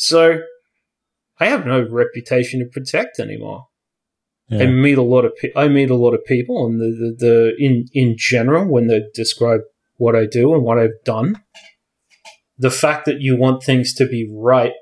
so 0.00 0.38
I 1.40 1.46
have 1.46 1.66
no 1.66 1.82
reputation 1.82 2.60
to 2.60 2.66
protect 2.66 3.18
anymore. 3.18 3.66
I 4.50 4.64
meet 4.66 4.96
a 4.96 5.02
lot 5.02 5.24
of 5.26 5.32
pe- 5.36 5.52
I 5.54 5.68
meet 5.68 5.90
a 5.90 5.94
lot 5.94 6.14
of 6.14 6.24
people, 6.24 6.64
and 6.64 6.80
the, 6.80 6.86
the, 7.00 7.26
the 7.26 7.56
in 7.58 7.84
in 7.92 8.14
general 8.16 8.66
when 8.66 8.86
they 8.86 9.02
describe 9.12 9.60
what 9.96 10.16
I 10.16 10.24
do 10.24 10.54
and 10.54 10.62
what 10.62 10.78
I've 10.78 11.02
done, 11.04 11.42
the 12.56 12.70
fact 12.70 13.04
that 13.04 13.20
you 13.20 13.36
want 13.36 13.62
things 13.62 13.92
to 13.94 14.06
be 14.06 14.26
right 14.32 14.72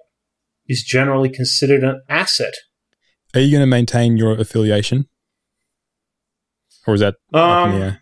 is 0.68 0.84
generally 0.84 1.28
considered 1.28 1.82
an 1.82 2.02
asset. 2.08 2.54
Are 3.34 3.40
you 3.40 3.50
going 3.50 3.62
to 3.62 3.66
maintain 3.66 4.16
your 4.16 4.38
affiliation, 4.38 5.08
or 6.86 6.94
is 6.94 7.00
that 7.00 7.16
Um, 7.34 7.72
air? 7.82 8.00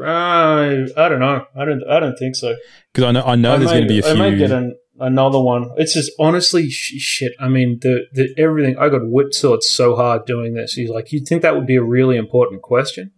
I 0.00 0.86
I 0.96 1.08
don't 1.08 1.18
know. 1.18 1.44
I 1.56 1.64
don't 1.64 1.82
I 1.90 1.98
don't 1.98 2.16
think 2.16 2.36
so. 2.36 2.54
Because 2.92 3.04
I 3.08 3.10
know 3.12 3.22
I 3.24 3.34
know 3.34 3.54
I 3.54 3.58
there's 3.58 3.72
going 3.72 3.82
to 3.82 3.88
be 3.88 3.98
a 3.98 4.08
I 4.08 4.14
might 4.14 4.36
get 4.38 4.48
few. 4.50 4.56
an, 4.56 4.76
another 4.98 5.40
one. 5.40 5.70
It's 5.76 5.94
just 5.94 6.12
honestly 6.18 6.70
sh- 6.70 6.98
shit. 6.98 7.32
I 7.40 7.48
mean, 7.48 7.78
the 7.80 8.06
the 8.12 8.34
everything. 8.36 8.76
I 8.78 8.88
got 8.88 9.02
whipsawed 9.02 9.62
so 9.62 9.96
hard 9.96 10.26
doing 10.26 10.54
this. 10.54 10.72
He's 10.74 10.90
like, 10.90 11.12
you'd 11.12 11.26
think 11.26 11.42
that 11.42 11.54
would 11.54 11.66
be 11.66 11.76
a 11.76 11.82
really 11.82 12.16
important 12.16 12.62
question, 12.62 13.12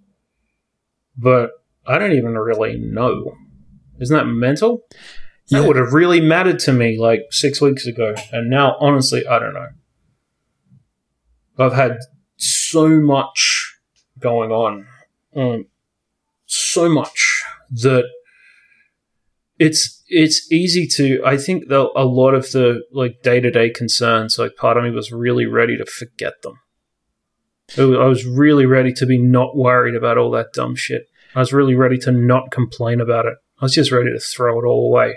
but 1.17 1.51
I 1.87 1.99
don't 1.99 2.13
even 2.13 2.35
really 2.35 2.79
know. 2.79 3.35
Isn't 4.01 4.17
that 4.17 4.27
mental? 4.27 4.83
That 5.51 5.67
would 5.67 5.77
have 5.77 5.93
really 5.93 6.21
mattered 6.21 6.61
to 6.61 6.73
me 6.73 6.97
like 6.97 7.23
six 7.31 7.61
weeks 7.61 7.85
ago, 7.85 8.15
and 8.33 8.49
now 8.49 8.77
honestly, 8.79 9.27
I 9.27 9.41
don't 9.41 9.55
know. 9.55 9.69
I've 11.59 11.73
had 11.73 11.99
so 12.37 12.89
much 12.89 13.77
going 14.19 14.53
on, 14.53 14.87
um, 15.35 15.67
so 16.47 16.89
much 16.89 17.45
that 17.71 18.05
it's 19.59 20.00
it's 20.11 20.51
easy 20.53 20.87
to. 20.89 21.23
I 21.25 21.37
think 21.37 21.69
that 21.69 21.91
a 21.95 22.05
lot 22.05 22.35
of 22.35 22.51
the 22.51 22.83
like 22.93 23.23
day 23.23 23.41
to 23.41 23.51
day 23.51 23.71
concerns, 23.71 24.39
like 24.39 24.57
part 24.57 24.77
of 24.77 24.85
me 24.85 24.91
was 24.91 25.13
really 25.13 25.47
ready 25.47 25.79
to 25.79 25.87
forget 25.87 26.35
them. 26.43 26.59
I 27.79 28.07
was 28.07 28.27
really 28.27 28.67
ready 28.67 28.93
to 28.95 29.07
be 29.07 29.17
not 29.17 29.57
worried 29.57 29.95
about 29.95 30.19
all 30.19 30.33
that 30.33 30.53
dumb 30.53 30.75
shit. 30.75 31.03
I 31.37 31.39
was 31.39 31.53
really 31.53 31.77
ready 31.77 31.97
to 31.99 32.11
not 32.11 32.51
complain 32.51 33.01
about 33.01 33.27
it. 33.27 33.35
I 33.61 33.65
was 33.65 33.75
just 33.75 33.93
ready 33.93 34.11
to 34.11 34.19
throw 34.19 34.59
it 34.59 34.67
all 34.67 34.87
away. 34.87 35.15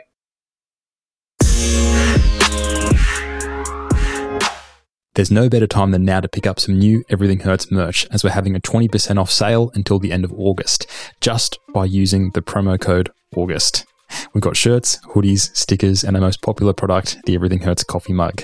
There's 5.16 5.32
no 5.32 5.50
better 5.50 5.68
time 5.68 5.92
than 5.92 6.06
now 6.06 6.22
to 6.22 6.28
pick 6.28 6.46
up 6.46 6.60
some 6.60 6.78
new 6.78 7.04
Everything 7.10 7.40
Hurts 7.40 7.72
merch 7.72 8.08
as 8.12 8.24
we're 8.24 8.32
having 8.32 8.56
a 8.56 8.60
20% 8.60 9.20
off 9.20 9.32
sale 9.32 9.72
until 9.74 9.98
the 9.98 10.12
end 10.12 10.26
of 10.26 10.34
August, 10.34 10.88
just 11.22 11.58
by 11.74 11.86
using 11.86 12.32
the 12.34 12.42
promo 12.42 12.80
code 12.80 13.12
AUGUST. 13.36 13.86
We've 14.34 14.42
got 14.42 14.58
shirts, 14.58 15.00
hoodies, 15.08 15.56
stickers, 15.56 16.04
and 16.04 16.16
our 16.16 16.22
most 16.22 16.42
popular 16.42 16.74
product, 16.74 17.18
the 17.26 17.36
Everything 17.36 17.60
Hurts 17.60 17.84
coffee 17.84 18.14
mug. 18.14 18.44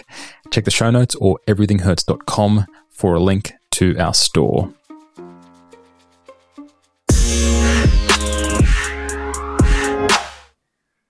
Check 0.51 0.65
the 0.65 0.71
show 0.71 0.89
notes 0.89 1.15
or 1.15 1.39
everythinghurts.com 1.47 2.65
for 2.89 3.15
a 3.15 3.19
link 3.19 3.53
to 3.71 3.97
our 3.97 4.13
store. 4.13 4.73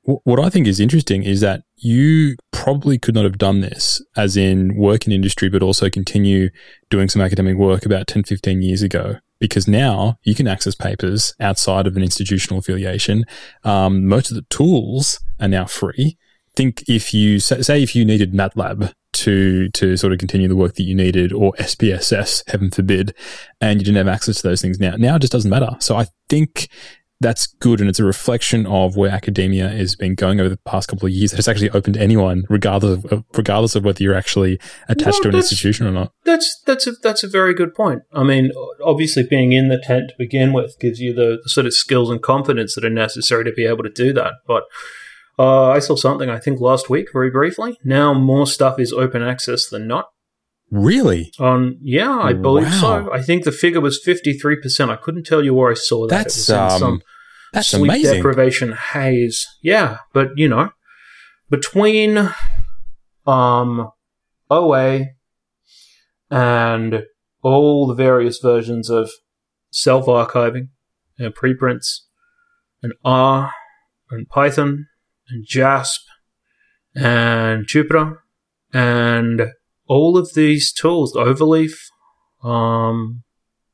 What 0.04 0.40
I 0.40 0.50
think 0.50 0.66
is 0.66 0.80
interesting 0.80 1.22
is 1.22 1.42
that 1.42 1.62
you 1.76 2.36
probably 2.52 2.98
could 2.98 3.14
not 3.14 3.26
have 3.26 3.38
done 3.38 3.62
this 3.62 4.04
as 4.18 4.36
in 4.36 4.76
work 4.76 5.06
in 5.06 5.14
industry, 5.14 5.50
but 5.50 5.62
also 5.62 5.88
continue 5.88 6.50
doing 6.90 7.10
some 7.10 7.22
academic 7.22 7.58
work 7.58 7.86
about 7.86 8.08
10, 8.08 8.24
15 8.24 8.64
years 8.64 8.82
ago. 8.82 9.18
Because 9.40 9.68
now 9.68 10.18
you 10.24 10.36
can 10.36 10.48
access 10.48 10.76
papers 10.76 11.34
outside 11.40 11.88
of 11.88 11.96
an 11.96 12.04
institutional 12.04 12.60
affiliation. 12.60 13.26
Um, 13.64 14.06
most 14.06 14.30
of 14.30 14.36
the 14.36 14.46
tools 14.50 15.20
are 15.40 15.48
now 15.48 15.66
free. 15.66 16.18
Think 16.56 16.84
if 16.88 17.14
you 17.14 17.40
say, 17.40 17.82
if 17.82 17.96
you 17.96 18.04
needed 18.04 18.34
MATLAB 18.34 18.94
to 19.12 19.70
to 19.70 19.98
sort 19.98 20.14
of 20.14 20.20
continue 20.20 20.48
the 20.48 20.56
work 20.56 20.76
that 20.76 20.84
you 20.84 20.96
needed, 20.96 21.32
or 21.34 21.54
SPSS, 21.54 22.44
heaven 22.50 22.70
forbid, 22.70 23.14
and 23.62 23.80
you 23.80 23.86
didn't 23.86 23.98
have 23.98 24.08
access 24.08 24.42
to 24.42 24.48
those 24.48 24.62
things 24.62 24.80
now. 24.80 24.96
Now 24.98 25.16
it 25.16 25.20
just 25.20 25.32
doesn't 25.32 25.50
matter. 25.50 25.76
So 25.80 25.96
I 25.96 26.08
think 26.28 26.70
that's 27.22 27.48
good 27.48 27.82
and 27.82 27.90
it's 27.90 28.00
a 28.00 28.04
reflection 28.06 28.66
of 28.66 28.96
where 28.96 29.12
academia 29.12 29.68
has 29.68 29.96
been 29.96 30.16
going 30.16 30.40
over 30.40 30.50
the 30.50 30.58
past 30.58 30.88
couple 30.88 31.06
of 31.06 31.12
years. 31.12 31.32
That 31.32 31.40
it's 31.40 31.48
actually 31.48 31.70
open 31.72 31.94
to 31.94 32.02
anyone, 32.02 32.46
regardless 32.50 33.04
of 33.06 33.26
regardless 33.36 33.76
of 33.76 33.84
whether 33.84 34.02
you're 34.02 34.16
actually 34.16 34.60
attached 34.88 35.16
Well, 35.16 35.24
to 35.24 35.30
an 35.30 35.36
institution 35.36 35.86
or 35.86 35.92
not. 35.92 36.14
That's 36.24 36.62
that's 36.66 36.88
a 36.88 36.94
that's 37.04 37.24
a 37.24 37.28
very 37.28 37.54
good 37.54 37.74
point. 37.74 38.04
I 38.14 38.24
mean, 38.24 38.52
obviously, 38.84 39.24
being 39.24 39.52
in 39.52 39.68
the 39.68 39.80
tent 39.80 40.10
to 40.10 40.16
begin 40.18 40.54
with 40.54 40.80
gives 40.80 41.00
you 41.00 41.14
the, 41.14 41.40
the 41.44 41.50
sort 41.50 41.66
of 41.66 41.74
skills 41.74 42.10
and 42.10 42.22
confidence 42.22 42.76
that 42.76 42.86
are 42.86 42.90
necessary 42.90 43.44
to 43.44 43.52
be 43.52 43.66
able 43.66 43.84
to 43.84 43.90
do 43.90 44.14
that. 44.14 44.36
But 44.48 44.64
uh, 45.38 45.70
I 45.70 45.80
saw 45.80 45.96
something 45.96 46.30
I 46.30 46.40
think 46.40 46.62
last 46.62 46.90
week, 46.90 47.10
very 47.12 47.30
briefly. 47.30 47.78
Now 47.84 48.14
more 48.14 48.48
stuff 48.48 48.80
is 48.80 48.94
open 48.94 49.22
access 49.22 49.68
than 49.68 49.88
not. 49.88 50.10
Really? 50.72 51.32
On 51.40 51.78
yeah, 51.82 52.16
I 52.18 52.34
believe 52.34 52.68
Wow. 52.68 53.06
so. 53.08 53.14
I 53.14 53.22
think 53.22 53.44
the 53.44 53.52
figure 53.52 53.82
was 53.82 54.00
fifty 54.04 54.34
three 54.34 54.56
percent. 54.56 54.92
I 54.92 54.96
couldn't 54.98 55.26
tell 55.26 55.44
you 55.44 55.54
where 55.54 55.72
I 55.72 55.76
saw 55.76 56.08
that. 56.08 56.16
That's 56.16 56.50
it 56.50 56.54
was 56.54 56.74
in 56.74 56.74
um, 56.74 56.80
some 56.80 57.02
that's 57.54 57.68
sleep 57.70 57.90
amazing. 57.90 58.16
deprivation 58.18 58.74
haze. 58.74 59.48
Yeah, 59.64 59.98
but 60.14 60.30
you 60.38 60.48
know, 60.48 60.70
between 61.50 62.30
um 63.26 63.90
OA 64.52 65.06
and 66.30 67.04
all 67.42 67.88
the 67.88 67.94
various 67.96 68.38
versions 68.40 68.90
of 68.90 69.10
self 69.72 70.06
archiving 70.06 70.70
and 71.18 71.34
preprints 71.34 72.08
and 72.84 72.94
R 73.04 73.52
and 74.12 74.28
Python 74.30 74.88
and 75.30 75.46
JASP 75.48 76.02
and 76.96 77.66
Jupyter 77.66 78.18
and 78.74 79.50
all 79.90 80.18
of 80.18 80.34
these 80.36 80.72
tools, 80.72 81.14
Overleaf, 81.14 81.74
um, 82.44 83.24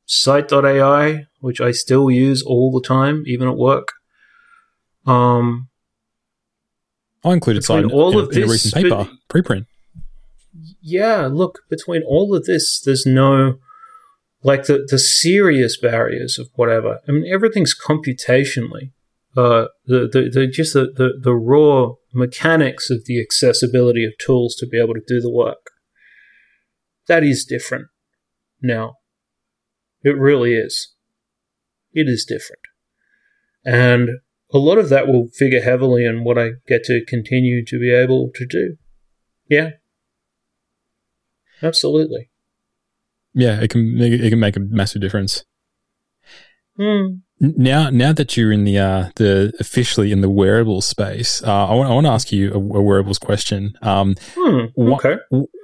scite.ai, 0.08 1.26
which 1.40 1.60
I 1.60 1.70
still 1.70 2.10
use 2.10 2.42
all 2.42 2.72
the 2.72 2.84
time, 2.84 3.22
even 3.26 3.46
at 3.46 3.56
work. 3.56 3.92
Um, 5.04 5.68
I 7.22 7.34
included 7.34 7.62
side 7.62 7.84
all 7.84 8.18
in, 8.18 8.24
of 8.24 8.32
in 8.32 8.38
a 8.38 8.40
this, 8.40 8.50
recent 8.50 8.74
paper, 8.74 9.08
preprint. 9.28 9.66
yeah, 10.80 11.28
look, 11.30 11.60
between 11.70 12.02
all 12.02 12.34
of 12.34 12.44
this, 12.44 12.80
there's 12.80 13.06
no 13.06 13.58
like 14.42 14.64
the 14.64 14.86
the 14.88 14.98
serious 14.98 15.76
barriers 15.76 16.38
of 16.38 16.48
whatever. 16.54 17.00
I 17.06 17.12
mean, 17.12 17.32
everything's 17.32 17.74
computationally. 17.78 18.92
Uh, 19.36 19.66
the, 19.84 20.08
the, 20.10 20.30
the 20.32 20.46
just 20.46 20.72
the, 20.72 20.86
the, 20.96 21.18
the 21.20 21.34
raw 21.34 21.92
mechanics 22.14 22.88
of 22.88 23.04
the 23.04 23.20
accessibility 23.20 24.02
of 24.02 24.16
tools 24.16 24.54
to 24.54 24.66
be 24.66 24.80
able 24.80 24.94
to 24.94 25.02
do 25.06 25.20
the 25.20 25.30
work. 25.30 25.72
That 27.08 27.22
is 27.22 27.44
different 27.44 27.86
now. 28.60 28.94
It 30.02 30.16
really 30.16 30.54
is. 30.54 30.94
It 31.92 32.08
is 32.08 32.24
different. 32.24 32.62
And 33.64 34.08
a 34.52 34.58
lot 34.58 34.78
of 34.78 34.88
that 34.90 35.08
will 35.08 35.28
figure 35.28 35.62
heavily 35.62 36.04
in 36.04 36.24
what 36.24 36.38
I 36.38 36.50
get 36.68 36.84
to 36.84 37.04
continue 37.04 37.64
to 37.64 37.80
be 37.80 37.92
able 37.92 38.30
to 38.34 38.46
do. 38.46 38.76
Yeah. 39.48 39.70
Absolutely. 41.62 42.30
Yeah, 43.34 43.60
it 43.60 43.70
can 43.70 43.96
make, 43.96 44.12
it 44.12 44.30
can 44.30 44.40
make 44.40 44.56
a 44.56 44.60
massive 44.60 45.02
difference. 45.02 45.44
Hmm. 46.76 47.18
Now, 47.38 47.90
now 47.90 48.12
that 48.12 48.36
you're 48.36 48.52
in 48.52 48.64
the 48.64 48.78
uh, 48.78 49.10
the 49.16 49.52
officially 49.60 50.10
in 50.10 50.22
the 50.22 50.30
wearable 50.30 50.80
space, 50.80 51.42
uh, 51.42 51.66
I 51.66 51.74
want 51.74 51.90
I 51.90 51.94
want 51.94 52.06
to 52.06 52.12
ask 52.12 52.32
you 52.32 52.50
a, 52.50 52.56
a 52.56 52.82
wearables 52.82 53.18
question. 53.18 53.74
Um, 53.82 54.14
Hmm. 54.34 54.66
Okay. 54.78 55.16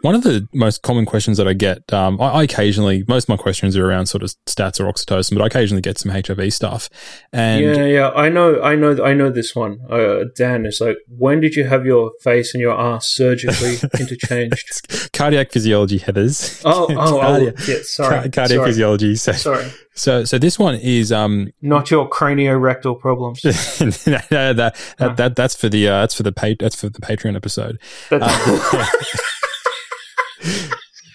One 0.02 0.14
of 0.14 0.22
the 0.22 0.46
most 0.52 0.82
common 0.82 1.06
questions 1.06 1.38
that 1.38 1.48
I 1.48 1.52
get, 1.54 1.92
um, 1.92 2.20
I, 2.20 2.26
I 2.28 2.42
occasionally, 2.44 3.04
most 3.08 3.24
of 3.24 3.28
my 3.30 3.36
questions 3.36 3.76
are 3.76 3.86
around 3.88 4.06
sort 4.06 4.22
of 4.22 4.34
stats 4.46 4.78
or 4.80 4.84
oxytocin, 4.92 5.34
but 5.36 5.42
I 5.42 5.46
occasionally 5.46 5.80
get 5.80 5.98
some 5.98 6.12
HIV 6.12 6.52
stuff. 6.52 6.90
And 7.32 7.64
yeah, 7.64 7.84
yeah. 7.86 8.10
I 8.10 8.28
know, 8.28 8.60
I 8.62 8.74
know, 8.74 9.02
I 9.02 9.14
know 9.14 9.30
this 9.30 9.54
one. 9.56 9.78
Uh, 9.90 10.24
Dan 10.36 10.66
is 10.66 10.80
like, 10.80 10.96
when 11.08 11.40
did 11.40 11.54
you 11.54 11.64
have 11.64 11.86
your 11.86 12.12
face 12.22 12.52
and 12.54 12.60
your 12.60 12.78
ass 12.78 13.06
surgically 13.08 13.76
interchanged? 14.00 15.10
cardiac 15.12 15.50
physiology, 15.52 15.98
Heather's. 15.98 16.60
Oh, 16.64 16.86
oh, 16.90 16.96
oh. 16.98 17.20
Cardiac- 17.20 17.68
Yeah, 17.68 17.76
sorry. 17.82 18.08
Car- 18.10 18.28
cardiac 18.28 18.48
sorry. 18.58 18.68
physiology. 18.70 19.16
So, 19.16 19.32
Sorry. 19.32 19.66
so, 19.94 20.24
so 20.24 20.38
this 20.38 20.58
one 20.58 20.74
is, 20.76 21.12
um, 21.12 21.52
Not 21.62 21.90
your 21.90 22.08
craniorectal 22.08 22.98
problems. 23.00 23.44
no, 23.44 23.50
that, 23.50 24.56
that, 24.56 24.76
that, 24.98 25.16
that, 25.16 25.36
that's 25.36 25.54
for 25.54 25.68
the, 25.68 25.88
uh, 25.88 26.00
that's 26.00 26.14
for 26.14 26.22
the 26.24 26.32
pa- 26.32 26.54
that's 26.58 26.74
for 26.80 26.88
the 26.88 27.00
Patreon 27.00 27.36
episode. 27.36 27.78
That- 28.10 28.22
Uh, 28.22 28.86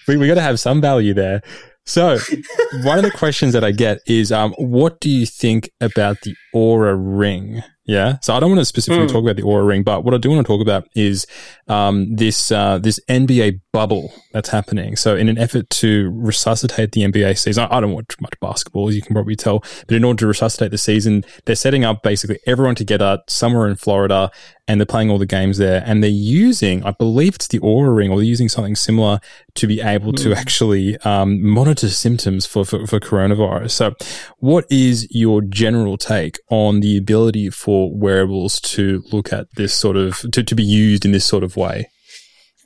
we 0.06 0.16
we 0.16 0.26
got 0.26 0.34
to 0.34 0.42
have 0.42 0.60
some 0.60 0.80
value 0.80 1.14
there. 1.14 1.42
So, 1.86 2.18
one 2.82 2.98
of 2.98 3.04
the 3.04 3.10
questions 3.10 3.54
that 3.54 3.64
I 3.64 3.70
get 3.70 4.00
is, 4.06 4.30
um, 4.30 4.52
what 4.58 5.00
do 5.00 5.08
you 5.08 5.24
think 5.24 5.70
about 5.80 6.20
the 6.20 6.34
Oura 6.54 6.96
Ring? 6.98 7.62
Yeah. 7.84 8.18
So 8.20 8.34
I 8.34 8.40
don't 8.40 8.50
want 8.50 8.60
to 8.60 8.66
specifically 8.66 9.06
Hmm. 9.06 9.12
talk 9.12 9.22
about 9.22 9.36
the 9.36 9.42
Oura 9.42 9.66
Ring, 9.66 9.82
but 9.82 10.04
what 10.04 10.12
I 10.12 10.18
do 10.18 10.28
want 10.30 10.46
to 10.46 10.52
talk 10.52 10.60
about 10.60 10.86
is 10.94 11.26
um, 11.68 12.14
this 12.14 12.52
uh, 12.52 12.78
this 12.78 13.00
NBA 13.08 13.60
bubble 13.72 14.12
that's 14.32 14.50
happening. 14.50 14.94
So, 14.96 15.16
in 15.16 15.28
an 15.30 15.38
effort 15.38 15.70
to 15.70 16.10
resuscitate 16.14 16.92
the 16.92 17.02
NBA 17.02 17.38
season, 17.38 17.66
I 17.70 17.76
I 17.78 17.80
don't 17.80 17.92
watch 17.92 18.14
much 18.20 18.34
basketball, 18.40 18.88
as 18.88 18.94
you 18.96 19.00
can 19.00 19.14
probably 19.14 19.36
tell, 19.36 19.60
but 19.86 19.92
in 19.96 20.04
order 20.04 20.18
to 20.20 20.26
resuscitate 20.26 20.70
the 20.70 20.76
season, 20.78 21.24
they're 21.46 21.56
setting 21.56 21.82
up 21.84 22.02
basically 22.02 22.38
everyone 22.46 22.74
together 22.74 23.20
somewhere 23.26 23.66
in 23.68 23.76
Florida, 23.76 24.30
and 24.66 24.78
they're 24.78 24.86
playing 24.86 25.10
all 25.10 25.18
the 25.18 25.24
games 25.26 25.56
there, 25.56 25.82
and 25.86 26.02
they're 26.02 26.10
using, 26.10 26.84
I 26.84 26.90
believe 26.90 27.36
it's 27.36 27.48
the 27.48 27.58
Oura 27.60 27.94
Ring, 27.96 28.10
or 28.10 28.16
they're 28.16 28.24
using 28.24 28.50
something 28.50 28.76
similar 28.76 29.18
to 29.54 29.66
be 29.66 29.80
able 29.80 30.12
to 30.14 30.28
Hmm. 30.28 30.34
actually 30.34 30.98
um, 30.98 31.42
monitor 31.42 31.88
symptoms 31.88 32.44
for, 32.44 32.66
for 32.66 32.86
for 32.86 33.00
coronavirus. 33.00 33.70
So, 33.70 33.94
what 34.40 34.66
is 34.70 35.06
your 35.10 35.40
general 35.40 35.96
take 35.96 36.38
on 36.50 36.80
the 36.80 36.96
ability 36.96 37.50
for 37.50 37.94
wearables 37.94 38.60
to 38.60 39.02
look 39.12 39.32
at 39.32 39.46
this 39.56 39.74
sort 39.74 39.96
of 39.96 40.24
to, 40.32 40.42
to 40.42 40.54
be 40.54 40.62
used 40.64 41.04
in 41.04 41.12
this 41.12 41.24
sort 41.24 41.44
of 41.44 41.56
way? 41.56 41.88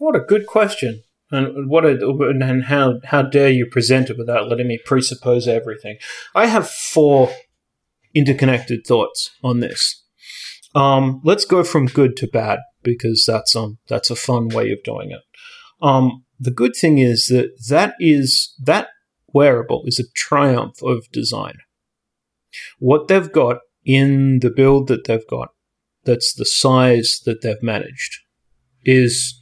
what 0.02 0.16
a 0.16 0.20
good 0.20 0.46
question. 0.46 1.04
And 1.30 1.70
what 1.70 1.86
a, 1.86 1.92
and 1.92 2.64
how 2.64 3.00
how 3.04 3.22
dare 3.22 3.50
you 3.50 3.66
present 3.66 4.10
it 4.10 4.18
without 4.18 4.48
letting 4.48 4.66
me 4.66 4.78
presuppose 4.84 5.48
everything? 5.48 5.96
I 6.34 6.46
have 6.46 6.68
four 6.68 7.30
interconnected 8.12 8.86
thoughts 8.86 9.30
on 9.42 9.60
this. 9.60 10.02
Um, 10.74 11.22
let's 11.24 11.46
go 11.46 11.62
from 11.64 11.86
good 11.86 12.16
to 12.16 12.26
bad 12.26 12.58
because 12.82 13.24
that's 13.26 13.56
um 13.56 13.78
that's 13.88 14.10
a 14.10 14.16
fun 14.16 14.48
way 14.48 14.72
of 14.72 14.82
doing 14.82 15.12
it. 15.12 15.22
Um, 15.80 16.24
the 16.38 16.50
good 16.50 16.74
thing 16.78 16.98
is 16.98 17.28
that 17.28 17.52
that 17.70 17.94
is 17.98 18.54
that 18.62 18.88
wearable 19.32 19.84
is 19.86 19.98
a 19.98 20.12
triumph 20.14 20.82
of 20.82 21.10
design. 21.12 21.58
What 22.78 23.08
they've 23.08 23.32
got 23.32 23.58
in 23.84 24.38
the 24.40 24.50
build 24.50 24.88
that 24.88 25.06
they've 25.06 25.26
got, 25.28 25.50
that's 26.04 26.34
the 26.34 26.44
size 26.44 27.20
that 27.24 27.42
they've 27.42 27.62
managed, 27.62 28.18
is 28.84 29.40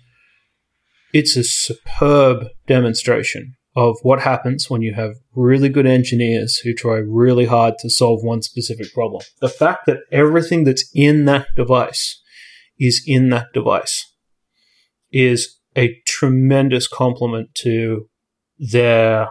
it's 1.12 1.36
a 1.36 1.44
superb 1.44 2.46
demonstration 2.66 3.54
of 3.76 3.96
what 4.02 4.20
happens 4.20 4.68
when 4.68 4.82
you 4.82 4.94
have 4.94 5.14
really 5.34 5.68
good 5.68 5.86
engineers 5.86 6.56
who 6.58 6.74
try 6.74 6.96
really 6.96 7.46
hard 7.46 7.74
to 7.78 7.88
solve 7.88 8.22
one 8.22 8.42
specific 8.42 8.92
problem. 8.92 9.22
The 9.40 9.48
fact 9.48 9.86
that 9.86 9.98
everything 10.10 10.64
that's 10.64 10.90
in 10.94 11.24
that 11.26 11.46
device 11.56 12.20
is 12.78 13.02
in 13.06 13.28
that 13.30 13.52
device 13.52 14.12
is 15.12 15.58
a 15.76 16.00
tremendous 16.06 16.88
compliment 16.88 17.54
to 17.54 18.08
their 18.58 19.28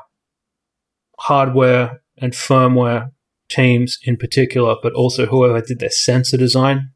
hardware 1.19 2.01
and 2.17 2.33
firmware 2.33 3.11
teams 3.49 3.97
in 4.03 4.17
particular, 4.17 4.75
but 4.81 4.93
also 4.93 5.25
whoever 5.25 5.61
did 5.61 5.79
their 5.79 5.89
sensor 5.89 6.37
design, 6.37 6.91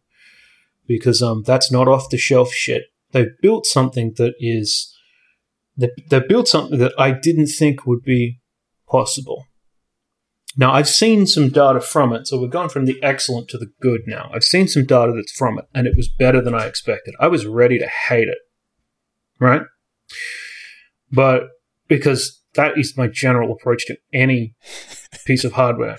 because 0.87 1.21
um, 1.21 1.43
that's 1.45 1.71
not 1.71 1.87
off 1.87 2.09
the 2.09 2.17
shelf 2.17 2.51
shit. 2.51 2.83
They 3.11 3.27
built 3.41 3.65
something 3.65 4.13
that 4.17 4.33
is 4.39 4.95
they, 5.75 5.89
they 6.09 6.19
built 6.19 6.47
something 6.47 6.79
that 6.79 6.93
I 6.97 7.11
didn't 7.11 7.47
think 7.47 7.85
would 7.85 8.03
be 8.03 8.39
possible. 8.87 9.45
Now 10.55 10.71
I've 10.71 10.89
seen 10.89 11.25
some 11.25 11.49
data 11.49 11.81
from 11.81 12.13
it, 12.13 12.27
so 12.27 12.39
we've 12.39 12.51
gone 12.51 12.69
from 12.69 12.85
the 12.85 13.01
excellent 13.01 13.47
to 13.49 13.57
the 13.57 13.71
good 13.81 14.01
now. 14.05 14.29
I've 14.33 14.43
seen 14.43 14.67
some 14.67 14.85
data 14.85 15.11
that's 15.15 15.31
from 15.31 15.57
it, 15.57 15.65
and 15.73 15.87
it 15.87 15.97
was 15.97 16.07
better 16.07 16.41
than 16.41 16.53
I 16.53 16.65
expected. 16.65 17.15
I 17.19 17.27
was 17.27 17.45
ready 17.45 17.79
to 17.79 17.87
hate 17.87 18.27
it, 18.27 18.37
right? 19.39 19.63
But 21.11 21.43
because 21.87 22.41
that 22.53 22.77
is 22.77 22.95
my 22.95 23.07
general 23.07 23.51
approach 23.51 23.85
to 23.87 23.97
any 24.13 24.55
piece 25.25 25.43
of 25.43 25.53
hardware, 25.53 25.97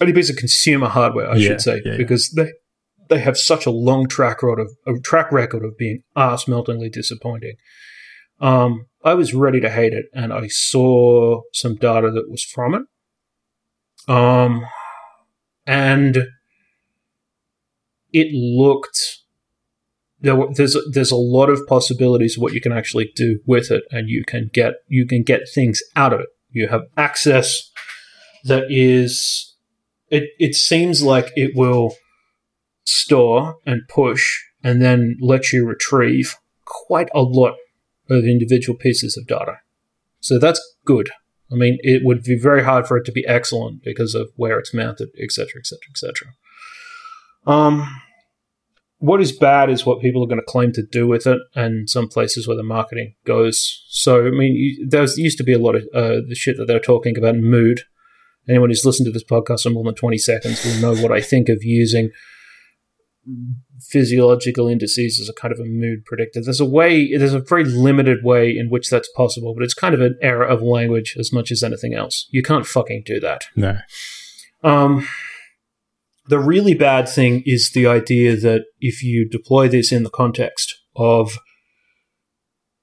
any 0.00 0.12
piece 0.12 0.30
of 0.30 0.36
consumer 0.36 0.88
hardware, 0.88 1.28
I 1.30 1.36
Yeah, 1.36 1.48
should 1.48 1.60
say, 1.60 1.82
yeah, 1.84 1.92
yeah. 1.92 1.96
because 1.98 2.30
they 2.30 2.50
they 3.08 3.18
have 3.18 3.36
such 3.36 3.66
a 3.66 3.70
long 3.70 4.06
track 4.06 4.42
record 4.42 4.60
of 4.60 4.68
a 4.86 4.98
track 5.00 5.32
record 5.32 5.64
of 5.64 5.76
being 5.76 6.02
ass 6.16 6.46
meltingly 6.46 6.88
disappointing. 6.88 7.56
Um, 8.40 8.86
I 9.04 9.14
was 9.14 9.34
ready 9.34 9.60
to 9.60 9.68
hate 9.70 9.92
it, 9.92 10.06
and 10.14 10.32
I 10.32 10.46
saw 10.46 11.42
some 11.52 11.74
data 11.76 12.10
that 12.10 12.30
was 12.30 12.42
from 12.44 12.74
it. 12.74 12.82
Um, 14.10 14.64
and 15.66 16.28
it 18.12 18.32
looked 18.32 19.18
there. 20.20 20.36
Were, 20.36 20.48
there's 20.54 20.76
there's 20.92 21.10
a 21.10 21.16
lot 21.16 21.50
of 21.50 21.66
possibilities 21.66 22.36
of 22.36 22.42
what 22.42 22.52
you 22.52 22.60
can 22.60 22.72
actually 22.72 23.10
do 23.14 23.40
with 23.46 23.70
it, 23.70 23.84
and 23.90 24.08
you 24.08 24.24
can 24.24 24.50
get 24.52 24.74
you 24.86 25.06
can 25.06 25.22
get 25.22 25.42
things 25.52 25.82
out 25.96 26.12
of 26.12 26.20
it. 26.20 26.28
You 26.50 26.68
have 26.68 26.82
access 26.96 27.70
that 28.44 28.64
is. 28.70 29.49
It 30.10 30.30
it 30.38 30.54
seems 30.54 31.02
like 31.02 31.32
it 31.36 31.52
will 31.54 31.94
store 32.84 33.56
and 33.64 33.82
push 33.88 34.38
and 34.62 34.82
then 34.82 35.16
let 35.20 35.52
you 35.52 35.66
retrieve 35.66 36.36
quite 36.64 37.08
a 37.14 37.22
lot 37.22 37.54
of 38.08 38.24
individual 38.24 38.76
pieces 38.76 39.16
of 39.16 39.26
data. 39.26 39.58
So 40.20 40.38
that's 40.38 40.60
good. 40.84 41.10
I 41.50 41.54
mean, 41.54 41.78
it 41.80 42.02
would 42.04 42.22
be 42.22 42.38
very 42.38 42.62
hard 42.62 42.86
for 42.86 42.96
it 42.96 43.04
to 43.06 43.12
be 43.12 43.26
excellent 43.26 43.82
because 43.82 44.14
of 44.14 44.30
where 44.36 44.58
it's 44.58 44.74
mounted, 44.74 45.08
etc., 45.20 45.58
etc., 45.58 45.78
etc. 45.90 46.28
Um, 47.46 48.02
what 48.98 49.20
is 49.20 49.32
bad 49.32 49.70
is 49.70 49.84
what 49.84 50.00
people 50.00 50.22
are 50.22 50.28
going 50.28 50.40
to 50.40 50.46
claim 50.46 50.72
to 50.72 50.82
do 50.82 51.08
with 51.08 51.26
it, 51.26 51.40
and 51.54 51.88
some 51.88 52.08
places 52.08 52.46
where 52.46 52.56
the 52.56 52.62
marketing 52.62 53.14
goes. 53.24 53.82
So, 53.88 54.26
I 54.26 54.30
mean, 54.30 54.54
you, 54.54 54.88
there 54.88 55.06
used 55.16 55.38
to 55.38 55.44
be 55.44 55.54
a 55.54 55.58
lot 55.58 55.74
of 55.74 55.82
uh, 55.94 56.20
the 56.28 56.36
shit 56.36 56.56
that 56.58 56.66
they're 56.66 56.78
talking 56.78 57.16
about 57.16 57.36
mood. 57.36 57.82
Anyone 58.48 58.70
who's 58.70 58.84
listened 58.84 59.06
to 59.06 59.12
this 59.12 59.24
podcast 59.24 59.62
for 59.62 59.70
more 59.70 59.84
than 59.84 59.94
20 59.94 60.18
seconds 60.18 60.64
will 60.64 60.94
know 60.94 61.02
what 61.02 61.12
I 61.12 61.20
think 61.20 61.48
of 61.48 61.58
using 61.62 62.10
physiological 63.80 64.68
indices 64.68 65.20
as 65.20 65.28
a 65.28 65.32
kind 65.32 65.52
of 65.52 65.60
a 65.60 65.64
mood 65.64 66.04
predictor. 66.04 66.40
There's 66.42 66.60
a 66.60 66.64
way, 66.64 67.16
there's 67.16 67.34
a 67.34 67.40
very 67.40 67.64
limited 67.64 68.18
way 68.22 68.56
in 68.56 68.70
which 68.70 68.90
that's 68.90 69.10
possible, 69.12 69.54
but 69.54 69.62
it's 69.62 69.74
kind 69.74 69.94
of 69.94 70.00
an 70.00 70.18
error 70.22 70.44
of 70.44 70.62
language 70.62 71.16
as 71.18 71.32
much 71.32 71.50
as 71.50 71.62
anything 71.62 71.94
else. 71.94 72.26
You 72.30 72.42
can't 72.42 72.66
fucking 72.66 73.02
do 73.04 73.20
that. 73.20 73.44
No. 73.56 73.78
Um, 74.62 75.08
the 76.28 76.38
really 76.38 76.74
bad 76.74 77.08
thing 77.08 77.42
is 77.46 77.70
the 77.70 77.86
idea 77.86 78.36
that 78.36 78.64
if 78.80 79.02
you 79.02 79.28
deploy 79.28 79.68
this 79.68 79.92
in 79.92 80.02
the 80.02 80.10
context 80.10 80.76
of 80.96 81.38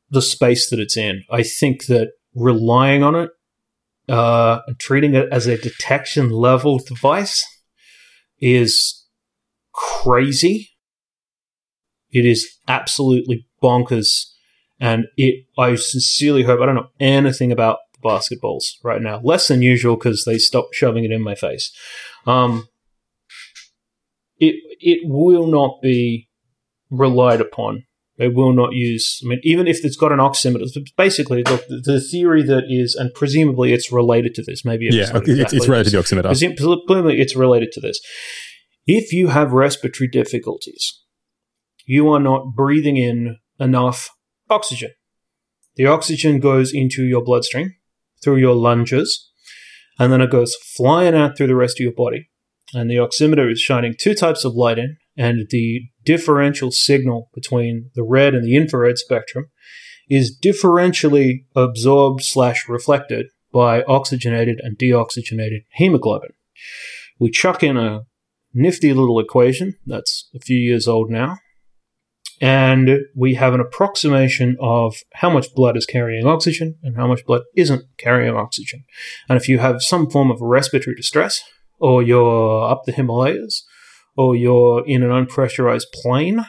the 0.10 0.22
space 0.22 0.70
that 0.70 0.80
it's 0.80 0.98
in, 0.98 1.24
I 1.30 1.44
think 1.44 1.86
that 1.86 2.12
relying 2.34 3.04
on 3.04 3.16
it 3.16 3.32
uh, 4.10 4.60
treating 4.80 5.16
it 5.16 5.28
as 5.32 5.48
a 5.48 5.58
detection 5.58 6.30
level 6.30 6.80
device 6.80 7.46
is 8.40 9.06
crazy. 9.74 10.72
It 12.12 12.26
is 12.26 12.48
absolutely 12.68 13.48
bonkers. 13.62 14.26
And 14.80 15.06
it, 15.18 15.46
I 15.58 15.76
sincerely 15.76 16.44
hope, 16.44 16.62
I 16.62 16.66
don't 16.66 16.76
know 16.76 16.90
anything 17.00 17.52
about 17.52 17.80
basketballs 18.04 18.76
right 18.84 19.02
now, 19.02 19.20
less 19.24 19.48
than 19.48 19.62
usual 19.62 19.96
because 19.96 20.24
they 20.24 20.38
stopped 20.38 20.76
shoving 20.76 21.04
it 21.04 21.12
in 21.12 21.22
my 21.22 21.36
face. 21.36 21.72
Um, 22.26 22.68
it, 24.38 24.56
it 24.80 25.02
will 25.04 25.48
not 25.48 25.82
be 25.82 26.30
relied 26.90 27.42
upon. 27.42 27.87
They 28.18 28.28
will 28.28 28.52
not 28.52 28.74
use, 28.74 29.22
I 29.24 29.28
mean, 29.28 29.40
even 29.44 29.68
if 29.68 29.86
it's 29.86 29.96
got 29.96 30.12
an 30.12 30.18
oximeter, 30.18 30.66
basically 30.98 31.44
the, 31.44 31.82
the 31.84 32.02
theory 32.02 32.42
that 32.44 32.64
is, 32.68 32.96
and 32.96 33.14
presumably 33.14 33.74
it's 33.74 33.92
related 33.92 34.34
to 34.36 34.44
this, 34.44 34.66
maybe 34.66 34.90
Yeah, 34.92 35.12
it's, 35.44 35.54
it's 35.54 35.68
related 35.68 35.92
to 35.92 35.98
the 35.98 36.04
oximeter. 36.04 36.24
Presumably, 36.24 37.22
it's 37.22 37.36
related 37.36 37.72
to 37.74 37.80
this. 37.80 38.00
If 38.88 39.14
you 39.14 39.28
have 39.28 39.52
respiratory 39.52 40.08
difficulties, 40.08 41.04
you 41.86 42.10
are 42.10 42.20
not 42.20 42.56
breathing 42.56 42.98
in 42.98 43.38
enough 43.60 44.10
oxygen. 44.50 44.92
The 45.76 45.86
oxygen 45.86 46.40
goes 46.40 46.74
into 46.74 47.04
your 47.04 47.24
bloodstream 47.24 47.76
through 48.24 48.38
your 48.38 48.56
lunges, 48.56 49.32
and 50.00 50.12
then 50.12 50.22
it 50.22 50.32
goes 50.32 50.56
flying 50.76 51.14
out 51.14 51.38
through 51.38 51.48
the 51.48 51.56
rest 51.56 51.80
of 51.80 51.84
your 51.84 51.94
body. 51.94 52.30
And 52.74 52.90
the 52.90 52.96
oximeter 52.96 53.52
is 53.52 53.60
shining 53.60 53.94
two 53.98 54.16
types 54.16 54.44
of 54.44 54.54
light 54.56 54.80
in, 54.80 54.98
and 55.18 55.48
the 55.50 55.82
differential 56.06 56.72
signal 56.72 57.30
between 57.34 57.90
the 57.96 58.04
red 58.04 58.36
and 58.36 58.44
the 58.44 58.56
infrared 58.56 58.98
spectrum 58.98 59.50
is 60.10 60.38
differentially 60.42 61.46
absorbed 61.56 62.24
slash 62.24 62.70
reflected 62.70 63.28
by 63.52 63.84
oxygenated 63.84 64.60
and 64.62 64.78
deoxygenated 64.78 65.64
hemoglobin. 65.72 66.32
We 67.20 67.32
chuck 67.32 67.64
in 67.64 67.78
a 67.78 68.02
nifty 68.54 68.94
little 68.94 69.20
equation 69.20 69.76
that's 69.86 70.30
a 70.36 70.40
few 70.40 70.58
years 70.58 70.88
old 70.88 71.10
now, 71.10 71.40
and 72.40 73.00
we 73.16 73.34
have 73.34 73.54
an 73.54 73.60
approximation 73.60 74.58
of 74.62 74.96
how 75.16 75.30
much 75.30 75.54
blood 75.56 75.76
is 75.76 75.86
carrying 75.86 76.28
oxygen 76.28 76.76
and 76.84 76.96
how 76.96 77.08
much 77.08 77.26
blood 77.26 77.42
isn't 77.56 77.86
carrying 77.98 78.36
oxygen. 78.36 78.84
And 79.28 79.38
if 79.38 79.50
you 79.50 79.60
have 79.60 79.82
some 79.82 80.10
form 80.10 80.30
of 80.30 80.40
respiratory 80.42 80.96
distress, 80.96 81.42
or 81.80 82.04
you're 82.04 82.70
up 82.70 82.84
the 82.86 82.92
Himalayas, 82.92 83.66
or 84.18 84.36
you're 84.36 84.86
in 84.86 85.04
an 85.04 85.10
unpressurized 85.10 85.86
plane, 85.94 86.46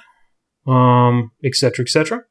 um, 0.66 1.31
etc., 1.45 1.85
etc., 1.85 2.23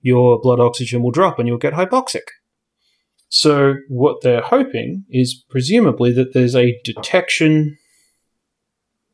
your 0.00 0.40
blood 0.40 0.60
oxygen 0.60 1.02
will 1.02 1.10
drop 1.10 1.38
and 1.38 1.48
you'll 1.48 1.58
get 1.58 1.74
hypoxic. 1.74 2.28
So, 3.28 3.74
what 3.88 4.22
they're 4.22 4.42
hoping 4.42 5.04
is 5.10 5.44
presumably 5.48 6.12
that 6.12 6.34
there's 6.34 6.54
a 6.54 6.78
detection, 6.84 7.76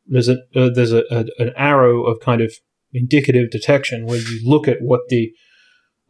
there's 0.06 0.28
a 0.28 0.38
uh, 0.54 0.70
there's 0.74 0.92
a, 0.92 1.04
a, 1.10 1.24
an 1.38 1.52
arrow 1.56 2.04
of 2.04 2.20
kind 2.20 2.40
of 2.40 2.52
indicative 2.92 3.50
detection 3.50 4.06
where 4.06 4.18
you 4.18 4.40
look 4.44 4.68
at 4.68 4.78
what 4.80 5.00
the 5.08 5.32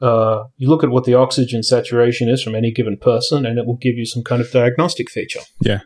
uh, 0.00 0.44
you 0.56 0.68
look 0.68 0.82
at 0.82 0.90
what 0.90 1.04
the 1.04 1.14
oxygen 1.14 1.62
saturation 1.62 2.28
is 2.28 2.42
from 2.42 2.54
any 2.54 2.72
given 2.72 2.96
person, 2.96 3.44
and 3.46 3.58
it 3.58 3.66
will 3.66 3.76
give 3.76 3.96
you 3.96 4.06
some 4.06 4.24
kind 4.24 4.40
of 4.40 4.50
diagnostic 4.50 5.10
feature. 5.10 5.40
Yeah. 5.60 5.80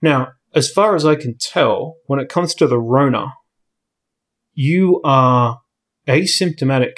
Now, 0.00 0.28
as 0.54 0.70
far 0.70 0.94
as 0.94 1.04
I 1.04 1.16
can 1.16 1.36
tell, 1.38 1.96
when 2.06 2.20
it 2.20 2.28
comes 2.28 2.54
to 2.56 2.66
the 2.66 2.78
Rona, 2.78 3.34
you 4.52 5.00
are 5.04 5.60
asymptomatic 6.06 6.94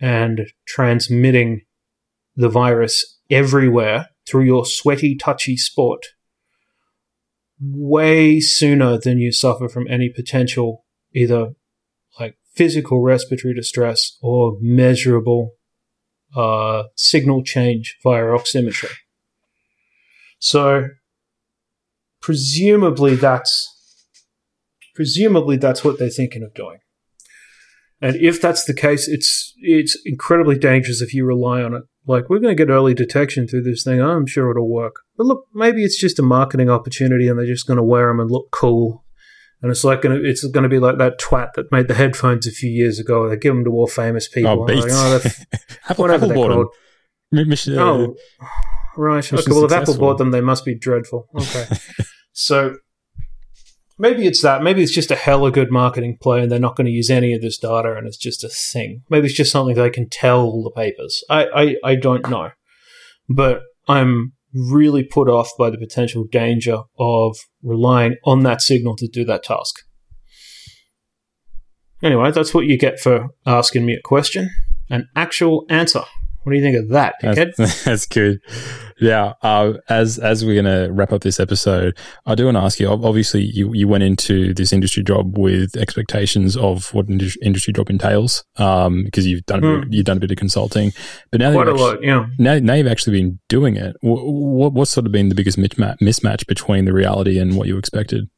and 0.00 0.46
transmitting 0.66 1.62
the 2.34 2.48
virus 2.48 3.20
everywhere 3.30 4.08
through 4.28 4.44
your 4.44 4.66
sweaty, 4.66 5.16
touchy 5.16 5.56
sport 5.56 6.04
way 7.60 8.40
sooner 8.40 8.98
than 8.98 9.18
you 9.18 9.32
suffer 9.32 9.68
from 9.68 9.86
any 9.88 10.10
potential 10.10 10.84
either 11.14 11.52
like 12.20 12.36
physical 12.54 13.00
respiratory 13.00 13.54
distress 13.54 14.18
or 14.20 14.58
measurable 14.60 15.52
uh, 16.34 16.84
signal 16.96 17.42
change 17.42 17.96
via 18.02 18.24
oximetry. 18.24 18.92
So 20.38 20.88
presumably 22.20 23.14
that's 23.16 23.72
presumably 24.94 25.56
that's 25.56 25.84
what 25.84 25.98
they're 25.98 26.08
thinking 26.10 26.42
of 26.42 26.54
doing. 26.54 26.78
And 28.00 28.16
if 28.16 28.42
that's 28.42 28.64
the 28.64 28.74
case, 28.74 29.08
it's 29.08 29.54
it's 29.58 29.96
incredibly 30.04 30.58
dangerous 30.58 31.00
if 31.00 31.14
you 31.14 31.24
rely 31.24 31.62
on 31.62 31.74
it. 31.74 31.82
Like 32.06 32.28
we're 32.28 32.38
going 32.38 32.56
to 32.56 32.64
get 32.64 32.70
early 32.70 32.94
detection 32.94 33.48
through 33.48 33.62
this 33.62 33.82
thing. 33.84 34.00
I'm 34.00 34.26
sure 34.26 34.50
it'll 34.50 34.68
work. 34.68 34.96
But 35.16 35.26
look, 35.26 35.46
maybe 35.54 35.82
it's 35.82 35.98
just 35.98 36.18
a 36.18 36.22
marketing 36.22 36.70
opportunity, 36.70 37.28
and 37.28 37.38
they're 37.38 37.46
just 37.46 37.66
going 37.66 37.78
to 37.78 37.82
wear 37.82 38.08
them 38.08 38.20
and 38.20 38.30
look 38.30 38.50
cool. 38.50 39.04
And 39.62 39.70
it's 39.70 39.82
like 39.82 40.02
gonna, 40.02 40.16
it's 40.16 40.46
going 40.46 40.62
to 40.62 40.68
be 40.68 40.78
like 40.78 40.98
that 40.98 41.18
twat 41.18 41.54
that 41.54 41.72
made 41.72 41.88
the 41.88 41.94
headphones 41.94 42.46
a 42.46 42.50
few 42.52 42.70
years 42.70 42.98
ago. 42.98 43.28
They 43.28 43.36
give 43.36 43.54
them 43.54 43.64
to 43.64 43.70
all 43.70 43.86
famous 43.86 44.28
people. 44.28 44.62
Oh, 44.62 44.66
Beats. 44.66 44.82
Like, 44.82 44.92
oh, 44.92 45.20
Apple, 45.88 46.02
whatever 46.04 46.26
Apple 46.26 46.28
they're 46.28 46.48
called. 46.54 46.68
them. 47.32 47.48
Mission, 47.48 47.78
uh, 47.78 47.82
Oh, 47.82 48.16
right. 48.96 49.32
Okay. 49.32 49.42
Well, 49.48 49.64
if 49.64 49.72
Apple 49.72 49.96
bought 49.96 50.18
them, 50.18 50.30
they 50.30 50.40
must 50.40 50.64
be 50.64 50.74
dreadful. 50.74 51.28
Okay. 51.34 51.66
so 52.32 52.76
maybe 53.98 54.26
it's 54.26 54.42
that. 54.42 54.62
Maybe 54.62 54.82
it's 54.82 54.92
just 54.92 55.10
a 55.10 55.16
hell 55.16 55.38
hella 55.38 55.50
good 55.50 55.70
marketing 55.70 56.18
play, 56.20 56.42
and 56.42 56.50
they're 56.50 56.58
not 56.58 56.76
going 56.76 56.86
to 56.86 56.92
use 56.92 57.10
any 57.10 57.32
of 57.32 57.42
this 57.42 57.58
data, 57.58 57.94
and 57.96 58.06
it's 58.06 58.16
just 58.16 58.44
a 58.44 58.48
thing. 58.48 59.02
Maybe 59.10 59.26
it's 59.26 59.36
just 59.36 59.52
something 59.52 59.74
they 59.74 59.90
can 59.90 60.08
tell 60.08 60.62
the 60.62 60.70
papers. 60.70 61.22
I, 61.28 61.46
I, 61.54 61.76
I 61.92 61.94
don't 61.96 62.28
know, 62.28 62.50
but 63.28 63.62
I'm 63.88 64.32
really 64.52 65.02
put 65.02 65.28
off 65.28 65.50
by 65.58 65.70
the 65.70 65.78
potential 65.78 66.24
danger 66.24 66.82
of 66.98 67.36
relying 67.62 68.16
on 68.24 68.42
that 68.42 68.62
signal 68.62 68.96
to 68.96 69.08
do 69.08 69.24
that 69.24 69.42
task. 69.42 69.82
Anyway, 72.02 72.30
that's 72.30 72.54
what 72.54 72.66
you 72.66 72.78
get 72.78 73.00
for 73.00 73.28
asking 73.46 73.84
me 73.84 73.94
a 73.94 74.02
question. 74.02 74.50
An 74.88 75.08
actual 75.16 75.66
answer. 75.68 76.04
What 76.46 76.52
do 76.52 76.58
you 76.58 76.62
think 76.62 76.76
of 76.76 76.90
that, 76.90 77.16
dickhead? 77.20 77.56
That's, 77.56 77.84
that's 77.84 78.06
good. 78.06 78.40
Yeah. 79.00 79.32
Uh, 79.42 79.72
as 79.88 80.16
as 80.16 80.44
we're 80.44 80.54
gonna 80.54 80.92
wrap 80.92 81.12
up 81.12 81.22
this 81.22 81.40
episode, 81.40 81.98
I 82.24 82.36
do 82.36 82.44
want 82.44 82.56
to 82.56 82.60
ask 82.60 82.78
you. 82.78 82.88
Obviously, 82.88 83.42
you 83.42 83.74
you 83.74 83.88
went 83.88 84.04
into 84.04 84.54
this 84.54 84.72
industry 84.72 85.02
job 85.02 85.36
with 85.36 85.76
expectations 85.76 86.56
of 86.56 86.94
what 86.94 87.08
an 87.08 87.20
industry 87.42 87.72
job 87.72 87.90
entails, 87.90 88.44
um, 88.58 89.02
because 89.02 89.26
you've 89.26 89.44
done 89.46 89.58
a 89.58 89.62
bit, 89.62 89.84
Hmm. 89.86 89.92
you've 89.92 90.04
done 90.06 90.18
a 90.18 90.20
bit 90.20 90.30
of 90.30 90.36
consulting, 90.36 90.92
but 91.32 91.40
now 91.40 91.50
that 91.50 91.56
Quite 91.56 91.66
a 91.66 91.70
you've 91.72 91.80
lot, 91.80 92.02
yeah. 92.04 92.26
now, 92.38 92.60
now 92.60 92.74
you've 92.74 92.86
actually 92.86 93.20
been 93.20 93.40
doing 93.48 93.74
it. 93.76 93.96
What, 94.02 94.72
what's 94.72 94.92
sort 94.92 95.04
of 95.06 95.10
been 95.10 95.30
the 95.30 95.34
biggest 95.34 95.58
mismatch, 95.58 96.46
between 96.46 96.84
the 96.84 96.92
reality 96.92 97.40
and 97.40 97.56
what 97.56 97.66
you 97.66 97.78
expected? 97.78 98.30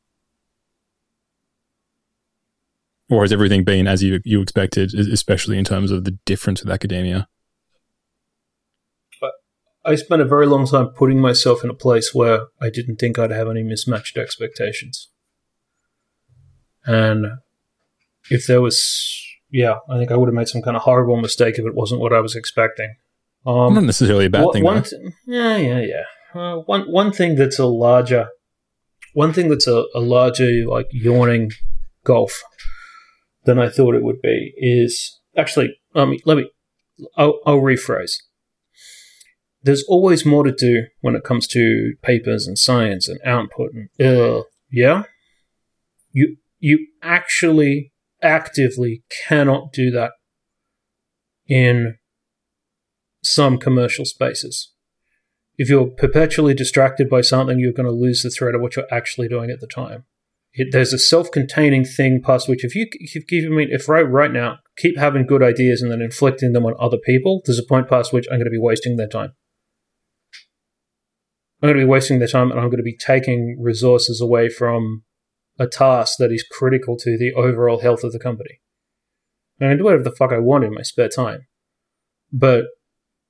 Or 3.11 3.21
has 3.23 3.33
everything 3.35 3.65
been 3.65 3.87
as 3.87 4.03
you 4.03 4.21
you 4.25 4.41
expected, 4.41 4.95
especially 4.95 5.59
in 5.59 5.65
terms 5.65 5.91
of 5.91 6.05
the 6.05 6.13
difference 6.25 6.63
with 6.63 6.73
academia? 6.73 7.29
I 9.89 9.95
spent 9.95 10.21
a 10.23 10.27
very 10.27 10.47
long 10.47 10.67
time 10.67 10.89
putting 10.89 11.19
myself 11.21 11.65
in 11.65 11.71
a 11.71 11.75
place 11.75 12.13
where 12.13 12.47
I 12.61 12.69
didn't 12.71 12.97
think 12.97 13.19
I'd 13.19 13.31
have 13.31 13.49
any 13.49 13.63
mismatched 13.63 14.17
expectations. 14.19 15.09
And 16.85 17.27
if 18.31 18.47
there 18.47 18.61
was, 18.61 18.79
yeah, 19.51 19.77
I 19.91 19.99
think 19.99 20.11
I 20.11 20.17
would 20.17 20.29
have 20.29 20.35
made 20.35 20.49
some 20.49 20.63
kind 20.63 20.77
of 20.77 20.83
horrible 20.83 21.17
mistake 21.17 21.59
if 21.59 21.65
it 21.67 21.75
wasn't 21.75 22.01
what 22.01 22.13
I 22.13 22.21
was 22.21 22.37
expecting. 22.37 22.97
Um, 23.47 23.75
Not 23.75 23.85
necessarily 23.85 24.27
a 24.27 24.31
bad 24.31 24.45
one- 24.45 24.53
thing. 24.53 24.65
One 24.65 24.83
th- 24.83 25.03
yeah, 25.27 25.57
yeah, 25.57 25.81
yeah. 25.81 26.05
Uh, 26.35 26.57
one 26.59 26.83
one 26.93 27.11
thing 27.11 27.37
that's 27.37 27.59
a 27.59 27.67
larger, 27.67 28.29
one 29.15 29.33
thing 29.33 29.49
that's 29.49 29.67
a, 29.67 29.85
a 29.95 30.01
larger 30.01 30.51
like 30.67 30.87
yawning 30.93 31.51
gulf 32.05 32.43
than 33.45 33.59
I 33.59 33.71
thought 33.71 33.95
it 33.95 34.03
would 34.03 34.21
be 34.21 34.53
is 34.59 35.19
actually. 35.37 35.71
Let 35.95 36.09
me 36.09 36.21
let 36.27 36.37
me. 36.37 36.51
I'll, 37.17 37.41
I'll 37.47 37.61
rephrase. 37.61 38.13
There's 39.69 39.85
always 39.87 40.25
more 40.25 40.45
to 40.45 40.51
do 40.51 40.87
when 41.03 41.15
it 41.15 41.25
comes 41.25 41.47
to 41.49 41.93
papers 42.01 42.47
and 42.47 42.57
science 42.57 43.07
and 43.07 43.21
output 43.23 43.73
and 43.75 43.91
uh, 44.01 44.45
yeah. 44.73 45.03
You 46.11 46.39
you 46.59 46.87
actually 47.03 47.93
actively 48.23 49.03
cannot 49.27 49.71
do 49.75 49.91
that 49.91 50.13
in 51.47 51.99
some 53.23 53.59
commercial 53.59 54.07
spaces. 54.07 54.73
If 55.59 55.69
you're 55.69 55.89
perpetually 55.89 56.55
distracted 56.55 57.11
by 57.11 57.21
something, 57.21 57.59
you're 57.59 57.75
going 57.75 57.85
to 57.85 57.93
lose 57.93 58.23
the 58.23 58.31
thread 58.31 58.55
of 58.55 58.63
what 58.63 58.75
you're 58.75 58.87
actually 58.91 59.29
doing 59.29 59.51
at 59.51 59.61
the 59.61 59.67
time. 59.67 60.07
It, 60.55 60.69
there's 60.73 60.95
a 60.95 60.99
self-containing 60.99 61.85
thing 61.85 62.23
past 62.23 62.49
which, 62.49 62.65
if 62.65 62.75
you 62.75 62.87
if 62.93 63.31
you 63.31 63.51
mean, 63.51 63.69
if 63.71 63.87
right 63.87 64.09
right 64.09 64.33
now 64.33 64.61
keep 64.79 64.97
having 64.97 65.27
good 65.27 65.43
ideas 65.43 65.83
and 65.83 65.93
then 65.93 66.01
inflicting 66.01 66.55
them 66.55 66.65
on 66.65 66.73
other 66.81 66.97
people, 67.05 67.43
there's 67.45 67.59
a 67.59 67.69
point 67.69 67.87
past 67.87 68.15
which 68.15 68.27
I'm 68.31 68.39
going 68.39 68.47
to 68.47 68.51
be 68.51 68.59
wasting 68.59 68.97
their 68.97 69.09
time. 69.09 69.35
I'm 71.61 71.69
going 71.69 71.79
to 71.79 71.85
be 71.85 71.91
wasting 71.91 72.19
their 72.19 72.29
time, 72.29 72.51
and 72.51 72.61
I'm 72.61 72.67
going 72.67 72.79
to 72.79 72.83
be 72.85 72.97
taking 72.97 73.59
resources 73.61 74.21
away 74.21 74.49
from 74.49 75.03
a 75.59 75.67
task 75.67 76.15
that 76.19 76.31
is 76.31 76.45
critical 76.49 76.97
to 76.99 77.19
the 77.19 77.33
overall 77.35 77.81
health 77.81 78.05
of 78.05 78.13
the 78.13 78.21
company. 78.21 78.61
And 79.59 79.69
I 79.69 79.73
can 79.73 79.79
do 79.79 79.85
whatever 79.85 80.05
the 80.05 80.15
fuck 80.15 80.33
I 80.33 80.39
want 80.39 80.65
in 80.65 80.73
my 80.73 80.83
spare 80.83 81.09
time, 81.09 81.47
but 82.33 82.67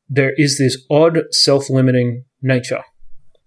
there 0.09 0.35
is 0.37 0.59
this 0.59 0.79
odd 0.91 1.21
self-limiting 1.31 2.25
nature 2.41 2.83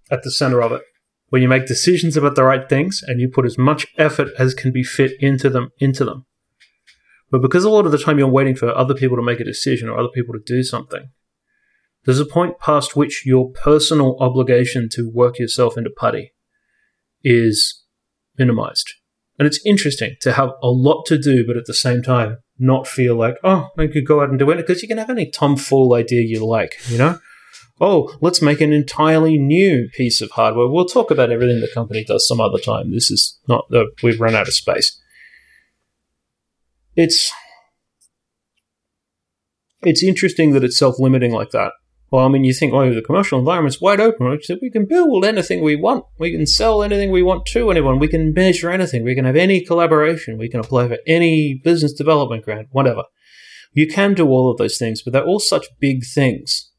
at 0.09 0.23
the 0.23 0.31
center 0.31 0.61
of 0.61 0.71
it 0.71 0.81
where 1.29 1.41
you 1.41 1.47
make 1.47 1.65
decisions 1.65 2.17
about 2.17 2.35
the 2.35 2.43
right 2.43 2.67
things 2.67 3.01
and 3.05 3.19
you 3.19 3.29
put 3.29 3.45
as 3.45 3.57
much 3.57 3.87
effort 3.97 4.27
as 4.37 4.53
can 4.53 4.71
be 4.71 4.83
fit 4.83 5.13
into 5.19 5.49
them 5.49 5.69
into 5.79 6.05
them 6.05 6.25
but 7.31 7.41
because 7.41 7.63
a 7.63 7.69
lot 7.69 7.85
of 7.85 7.91
the 7.91 7.97
time 7.97 8.19
you're 8.19 8.27
waiting 8.27 8.55
for 8.55 8.75
other 8.75 8.93
people 8.93 9.15
to 9.15 9.23
make 9.23 9.39
a 9.39 9.45
decision 9.45 9.89
or 9.89 9.97
other 9.97 10.09
people 10.13 10.33
to 10.33 10.41
do 10.45 10.61
something 10.61 11.09
there's 12.05 12.19
a 12.19 12.25
point 12.25 12.59
past 12.59 12.95
which 12.95 13.23
your 13.25 13.51
personal 13.51 14.17
obligation 14.19 14.89
to 14.91 15.09
work 15.13 15.39
yourself 15.39 15.77
into 15.77 15.89
putty 15.89 16.33
is 17.23 17.83
minimized 18.37 18.93
and 19.37 19.47
it's 19.47 19.63
interesting 19.65 20.15
to 20.21 20.33
have 20.33 20.51
a 20.63 20.69
lot 20.69 21.05
to 21.05 21.17
do 21.17 21.45
but 21.45 21.57
at 21.57 21.65
the 21.65 21.73
same 21.73 22.01
time 22.01 22.37
not 22.57 22.87
feel 22.87 23.15
like 23.15 23.35
oh 23.43 23.69
i 23.77 23.87
could 23.87 24.05
go 24.05 24.21
out 24.21 24.29
and 24.29 24.39
do 24.39 24.49
it 24.49 24.57
because 24.57 24.81
you 24.81 24.87
can 24.87 24.97
have 24.97 25.09
any 25.09 25.29
tomfool 25.29 25.97
idea 25.97 26.21
you 26.21 26.45
like 26.45 26.73
you 26.87 26.97
know 26.97 27.17
oh, 27.81 28.15
let's 28.21 28.41
make 28.43 28.61
an 28.61 28.71
entirely 28.71 29.37
new 29.39 29.89
piece 29.97 30.21
of 30.21 30.31
hardware. 30.31 30.67
We'll 30.67 30.85
talk 30.85 31.09
about 31.09 31.31
everything 31.31 31.59
the 31.59 31.71
company 31.73 32.05
does 32.05 32.27
some 32.27 32.39
other 32.39 32.59
time. 32.59 32.91
This 32.91 33.09
is 33.09 33.39
not 33.47 33.65
that 33.71 33.87
we've 34.03 34.21
run 34.21 34.35
out 34.35 34.47
of 34.47 34.53
space. 34.53 35.01
It's 36.95 37.31
it's 39.81 40.03
interesting 40.03 40.51
that 40.51 40.63
it's 40.63 40.77
self-limiting 40.77 41.31
like 41.31 41.49
that. 41.51 41.73
Well, 42.11 42.25
I 42.25 42.27
mean, 42.27 42.43
you 42.43 42.53
think, 42.53 42.73
oh, 42.73 42.93
the 42.93 43.01
commercial 43.01 43.39
environment's 43.39 43.79
wide 43.79 44.01
open. 44.01 44.25
Right? 44.25 44.43
So 44.43 44.57
we 44.61 44.69
can 44.69 44.85
build 44.85 45.23
anything 45.23 45.63
we 45.63 45.77
want. 45.77 46.05
We 46.19 46.31
can 46.31 46.45
sell 46.45 46.83
anything 46.83 47.09
we 47.09 47.23
want 47.23 47.45
to 47.47 47.71
anyone. 47.71 47.99
We 47.99 48.09
can 48.09 48.33
measure 48.33 48.69
anything. 48.69 49.03
We 49.05 49.15
can 49.15 49.25
have 49.25 49.37
any 49.37 49.61
collaboration. 49.61 50.37
We 50.37 50.49
can 50.49 50.59
apply 50.59 50.89
for 50.89 50.97
any 51.07 51.53
business 51.63 51.93
development 51.93 52.43
grant, 52.43 52.67
whatever. 52.71 53.03
You 53.73 53.87
can 53.87 54.13
do 54.13 54.27
all 54.27 54.51
of 54.51 54.57
those 54.57 54.77
things, 54.77 55.01
but 55.01 55.13
they're 55.13 55.23
all 55.23 55.39
such 55.39 55.67
big 55.79 56.03
things 56.03 56.71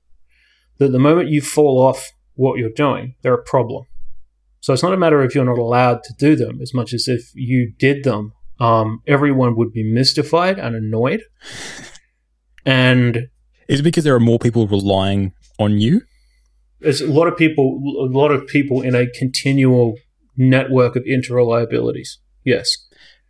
that 0.77 0.93
the 0.93 0.99
moment 0.99 1.31
you 1.31 1.41
fall 1.41 1.79
off 1.79 2.11
what 2.35 2.59
you're 2.59 2.71
doing, 2.71 3.15
they're 3.23 3.35
a 3.35 3.43
problem. 3.43 3.87
So 4.61 4.75
it's 4.75 4.83
not 4.83 4.93
a 4.93 4.99
matter 4.99 5.23
of 5.23 5.35
you're 5.35 5.45
not 5.45 5.59
allowed 5.59 6.03
to 6.05 6.15
do 6.19 6.37
them 6.37 6.61
as 6.61 6.75
much 6.75 6.93
as 6.93 7.09
if 7.09 7.35
you 7.35 7.73
did 7.79 8.05
them, 8.05 8.33
um, 8.61 9.03
everyone 9.07 9.57
would 9.57 9.73
be 9.73 9.83
mystified 9.83 10.59
and 10.59 10.77
annoyed. 10.77 11.23
And 12.65 13.29
is 13.73 13.81
it 13.81 13.83
because 13.83 14.05
there 14.05 14.15
are 14.15 14.21
more 14.21 14.39
people 14.39 14.67
relying 14.67 15.33
on 15.59 15.79
you? 15.79 16.03
There's 16.81 17.01
a 17.01 17.11
lot 17.11 17.29
of 17.29 17.37
people, 17.37 17.81
a 18.01 18.11
lot 18.11 18.31
of 18.31 18.47
people 18.47 18.83
in 18.83 18.95
a 18.95 19.07
continual 19.07 19.95
network 20.37 20.97
of 20.97 21.05
interreliabilities. 21.05 22.17
Yes, 22.45 22.77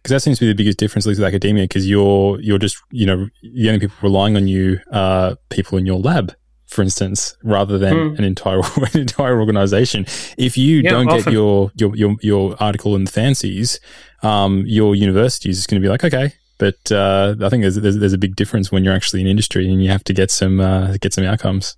because 0.03 0.11
that 0.11 0.20
seems 0.20 0.38
to 0.38 0.45
be 0.45 0.49
the 0.49 0.55
biggest 0.55 0.78
difference 0.78 1.07
at 1.07 1.11
least 1.11 1.20
with 1.20 1.28
academia. 1.28 1.64
Because 1.64 1.88
you're 1.88 2.40
you're 2.40 2.59
just 2.59 2.78
you 2.90 3.07
know 3.07 3.28
the 3.43 3.68
only 3.68 3.80
people 3.80 3.97
relying 4.03 4.36
on 4.36 4.49
you 4.49 4.80
are 4.90 5.36
people 5.51 5.78
in 5.78 5.86
your 5.86 5.99
lab, 5.99 6.34
for 6.66 6.82
instance, 6.82 7.36
rather 7.45 7.78
than 7.78 7.95
mm. 7.95 8.18
an 8.18 8.24
entire 8.24 8.61
an 8.95 9.01
entire 9.01 9.38
organization. 9.38 10.07
If 10.38 10.57
you 10.57 10.78
yeah, 10.78 10.90
don't 10.90 11.09
often. 11.09 11.24
get 11.24 11.32
your, 11.32 11.70
your 11.74 11.95
your 11.95 12.16
your 12.22 12.57
article 12.59 12.97
in 12.97 13.05
the 13.05 13.12
fancies, 13.12 13.78
um, 14.22 14.64
your 14.66 14.95
university 14.95 15.51
is 15.51 15.66
going 15.66 15.80
to 15.80 15.84
be 15.84 15.90
like, 15.90 16.05
okay, 16.05 16.32
but 16.63 16.93
uh, 16.93 17.35
I 17.43 17.49
think 17.49 17.63
there's, 17.63 17.75
there's, 17.75 17.99
there's 17.99 18.13
a 18.13 18.19
big 18.19 18.37
difference 18.37 18.71
when 18.71 18.85
you're 18.85 18.95
actually 18.95 19.21
in 19.21 19.27
industry 19.27 19.69
and 19.69 19.83
you 19.83 19.91
have 19.91 20.05
to 20.05 20.13
get 20.13 20.31
some 20.31 20.61
uh, 20.61 20.97
get 21.01 21.13
some 21.13 21.25
outcomes. 21.25 21.77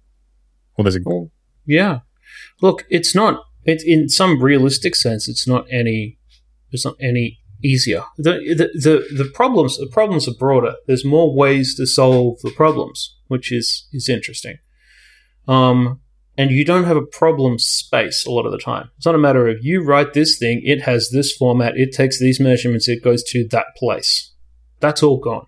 Well, 0.76 0.82
there's 0.82 0.96
a 0.96 1.00
well, 1.02 1.30
yeah. 1.64 2.00
Look, 2.60 2.84
it's 2.90 3.14
not. 3.14 3.42
It's 3.64 3.82
in 3.82 4.10
some 4.10 4.42
realistic 4.42 4.94
sense, 4.94 5.26
it's 5.26 5.48
not 5.48 5.64
any. 5.70 6.18
It's 6.70 6.84
not 6.84 6.96
any 7.00 7.38
easier. 7.64 8.02
The, 8.18 8.32
the 8.58 8.68
the 8.78 9.24
the 9.24 9.30
problems 9.32 9.78
the 9.78 9.88
problems 9.90 10.28
are 10.28 10.34
broader. 10.38 10.74
There's 10.86 11.02
more 11.02 11.34
ways 11.34 11.74
to 11.76 11.86
solve 11.86 12.40
the 12.42 12.50
problems, 12.50 13.16
which 13.28 13.50
is 13.50 13.88
is 13.90 14.10
interesting. 14.10 14.58
Um, 15.48 16.00
and 16.36 16.50
you 16.50 16.62
don't 16.62 16.84
have 16.84 16.98
a 16.98 17.06
problem 17.06 17.58
space 17.58 18.26
a 18.26 18.30
lot 18.30 18.44
of 18.44 18.52
the 18.52 18.58
time. 18.58 18.90
It's 18.98 19.06
not 19.06 19.14
a 19.14 19.18
matter 19.26 19.48
of 19.48 19.64
you 19.64 19.82
write 19.82 20.12
this 20.12 20.36
thing, 20.36 20.60
it 20.62 20.82
has 20.82 21.08
this 21.10 21.32
format, 21.32 21.78
it 21.78 21.94
takes 21.94 22.18
these 22.18 22.38
measurements, 22.38 22.86
it 22.86 23.02
goes 23.02 23.22
to 23.28 23.48
that 23.48 23.68
place. 23.78 24.33
That's 24.80 25.02
all 25.02 25.18
gone. 25.18 25.46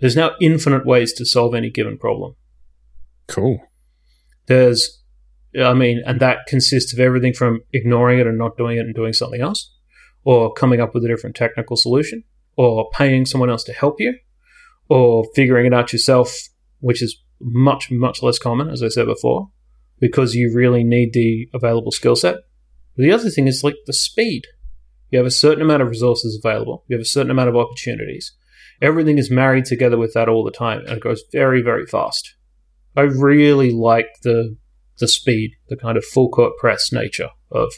There's 0.00 0.16
now 0.16 0.32
infinite 0.40 0.86
ways 0.86 1.12
to 1.14 1.26
solve 1.26 1.54
any 1.54 1.70
given 1.70 1.98
problem. 1.98 2.34
Cool. 3.26 3.62
There's, 4.46 5.02
I 5.60 5.74
mean, 5.74 6.02
and 6.06 6.20
that 6.20 6.46
consists 6.48 6.92
of 6.92 6.98
everything 6.98 7.34
from 7.34 7.60
ignoring 7.72 8.18
it 8.18 8.26
and 8.26 8.38
not 8.38 8.56
doing 8.56 8.78
it 8.78 8.86
and 8.86 8.94
doing 8.94 9.12
something 9.12 9.40
else, 9.40 9.72
or 10.24 10.52
coming 10.52 10.80
up 10.80 10.94
with 10.94 11.04
a 11.04 11.08
different 11.08 11.36
technical 11.36 11.76
solution, 11.76 12.24
or 12.56 12.90
paying 12.90 13.26
someone 13.26 13.50
else 13.50 13.64
to 13.64 13.72
help 13.72 14.00
you, 14.00 14.18
or 14.88 15.24
figuring 15.34 15.66
it 15.66 15.74
out 15.74 15.92
yourself, 15.92 16.34
which 16.80 17.02
is 17.02 17.22
much, 17.40 17.90
much 17.90 18.22
less 18.22 18.38
common, 18.38 18.68
as 18.68 18.82
I 18.82 18.88
said 18.88 19.06
before, 19.06 19.50
because 19.98 20.34
you 20.34 20.52
really 20.52 20.82
need 20.82 21.12
the 21.12 21.48
available 21.54 21.92
skill 21.92 22.16
set. 22.16 22.36
The 22.96 23.12
other 23.12 23.30
thing 23.30 23.46
is 23.46 23.62
like 23.62 23.76
the 23.86 23.92
speed. 23.92 24.46
You 25.10 25.18
have 25.18 25.26
a 25.26 25.30
certain 25.30 25.62
amount 25.62 25.82
of 25.82 25.88
resources 25.88 26.40
available. 26.42 26.84
You 26.88 26.96
have 26.96 27.02
a 27.02 27.08
certain 27.08 27.30
amount 27.30 27.48
of 27.48 27.56
opportunities. 27.56 28.32
Everything 28.80 29.18
is 29.18 29.30
married 29.30 29.66
together 29.66 29.98
with 29.98 30.14
that 30.14 30.28
all 30.28 30.44
the 30.44 30.50
time, 30.50 30.80
and 30.80 30.96
it 30.96 31.02
goes 31.02 31.22
very, 31.32 31.62
very 31.62 31.86
fast. 31.86 32.34
I 32.96 33.02
really 33.02 33.70
like 33.70 34.08
the 34.22 34.56
the 34.98 35.08
speed, 35.08 35.52
the 35.68 35.76
kind 35.76 35.96
of 35.96 36.04
full 36.04 36.28
court 36.28 36.52
press 36.58 36.92
nature 36.92 37.30
of 37.50 37.72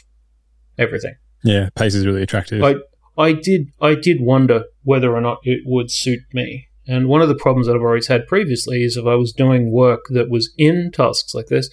everything. 0.77 1.15
Yeah, 1.43 1.69
pace 1.75 1.95
is 1.95 2.05
really 2.05 2.21
attractive. 2.21 2.63
I 2.63 2.75
I 3.17 3.33
did 3.33 3.69
I 3.81 3.95
did 3.95 4.21
wonder 4.21 4.65
whether 4.83 5.15
or 5.15 5.21
not 5.21 5.39
it 5.43 5.61
would 5.65 5.91
suit 5.91 6.21
me. 6.33 6.67
And 6.85 7.07
one 7.07 7.21
of 7.21 7.29
the 7.29 7.35
problems 7.35 7.67
that 7.67 7.75
I've 7.75 7.81
always 7.81 8.07
had 8.07 8.27
previously 8.27 8.83
is 8.83 8.97
if 8.97 9.05
I 9.05 9.15
was 9.15 9.31
doing 9.31 9.71
work 9.71 10.05
that 10.09 10.29
was 10.29 10.53
in 10.57 10.91
tasks 10.91 11.33
like 11.33 11.47
this, 11.47 11.69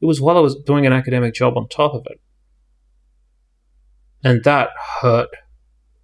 it 0.00 0.06
was 0.06 0.20
while 0.20 0.36
I 0.36 0.40
was 0.40 0.56
doing 0.66 0.86
an 0.86 0.92
academic 0.92 1.34
job 1.34 1.56
on 1.56 1.68
top 1.68 1.94
of 1.94 2.02
it. 2.06 2.20
And 4.24 4.42
that 4.44 4.70
hurt. 5.00 5.28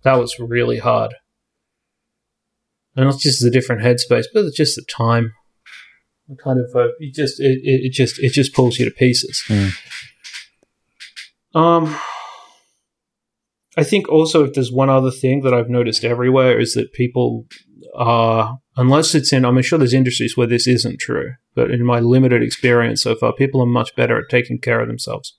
That 0.05 0.19
was 0.19 0.39
really 0.39 0.79
hard. 0.79 1.15
And 2.95 3.09
it's 3.09 3.23
just 3.23 3.43
the 3.43 3.51
different 3.51 3.83
headspace, 3.83 4.27
but 4.33 4.45
it's 4.45 4.57
just 4.57 4.77
the 4.77 4.83
time. 4.83 5.33
Kind 6.45 6.61
of, 6.61 6.71
uh, 6.77 6.89
it 7.01 7.15
just 7.15 7.41
it, 7.41 7.59
it 7.65 7.93
just 7.93 8.21
it 8.21 8.33
just 8.33 8.55
pulls 8.55 8.79
you 8.79 8.85
to 8.85 8.91
pieces. 8.93 9.43
Mm. 9.49 9.73
Um, 11.55 11.99
I 13.77 13.83
think 13.83 14.09
also 14.09 14.45
if 14.45 14.55
there's 14.55 14.71
one 14.71 14.91
other 14.91 15.11
thing 15.11 15.41
that 15.43 15.55
I've 15.55 15.71
noticed 15.71 16.05
everywhere 16.05 16.61
is 16.61 16.75
that 16.75 16.93
people 16.93 17.47
are, 17.95 18.59
unless 18.77 19.15
it's 19.15 19.33
in, 19.33 19.45
I'm 19.45 19.61
sure 19.63 19.79
there's 19.79 19.95
industries 19.95 20.37
where 20.37 20.47
this 20.47 20.69
isn't 20.69 21.01
true, 21.01 21.35
but 21.55 21.71
in 21.71 21.85
my 21.85 21.99
limited 21.99 22.43
experience 22.43 23.03
so 23.03 23.17
far, 23.17 23.33
people 23.33 23.61
are 23.61 23.67
much 23.67 23.97
better 23.97 24.19
at 24.19 24.29
taking 24.29 24.59
care 24.61 24.81
of 24.81 24.89
themselves. 24.89 25.37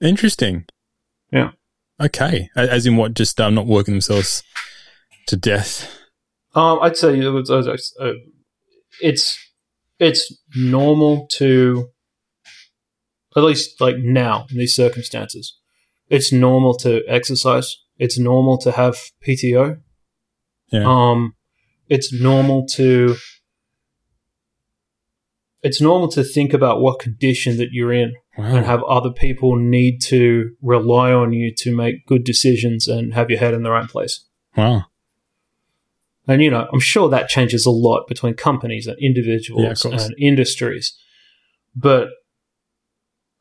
Interesting. 0.00 0.64
Yeah. 1.32 1.50
Okay, 2.00 2.48
as 2.56 2.86
in 2.86 2.96
what? 2.96 3.14
Just 3.14 3.40
um, 3.40 3.54
not 3.54 3.66
working 3.66 3.94
themselves 3.94 4.42
to 5.26 5.36
death. 5.36 5.98
Um, 6.54 6.78
I'd 6.80 6.96
say 6.96 7.18
it 7.18 7.28
was, 7.28 7.50
uh, 7.50 8.12
it's 9.00 9.38
it's 9.98 10.34
normal 10.56 11.26
to 11.32 11.88
at 13.36 13.42
least 13.42 13.80
like 13.80 13.96
now 13.98 14.46
in 14.50 14.58
these 14.58 14.74
circumstances. 14.74 15.56
It's 16.08 16.32
normal 16.32 16.74
to 16.78 17.02
exercise. 17.06 17.76
It's 17.98 18.18
normal 18.18 18.58
to 18.58 18.72
have 18.72 18.96
PTO. 19.26 19.80
Yeah. 20.72 20.84
Um, 20.84 21.34
it's 21.88 22.12
normal 22.12 22.66
to 22.74 23.16
it's 25.62 25.80
normal 25.80 26.08
to 26.08 26.24
think 26.24 26.54
about 26.54 26.80
what 26.80 26.98
condition 26.98 27.58
that 27.58 27.68
you're 27.72 27.92
in 27.92 28.14
wow. 28.36 28.56
and 28.56 28.66
have 28.66 28.82
other 28.84 29.10
people 29.10 29.56
need 29.56 30.00
to 30.02 30.54
rely 30.62 31.12
on 31.12 31.32
you 31.32 31.52
to 31.58 31.74
make 31.74 32.06
good 32.06 32.24
decisions 32.24 32.88
and 32.88 33.14
have 33.14 33.30
your 33.30 33.38
head 33.38 33.54
in 33.54 33.62
the 33.62 33.70
right 33.70 33.88
place. 33.88 34.24
Wow. 34.56 34.84
And 36.26 36.42
you 36.42 36.50
know, 36.50 36.68
I'm 36.72 36.80
sure 36.80 37.08
that 37.08 37.28
changes 37.28 37.66
a 37.66 37.70
lot 37.70 38.06
between 38.06 38.34
companies 38.34 38.86
and 38.86 38.96
individuals 39.00 39.84
yeah, 39.84 39.98
and 39.98 40.14
industries. 40.18 40.96
But 41.74 42.08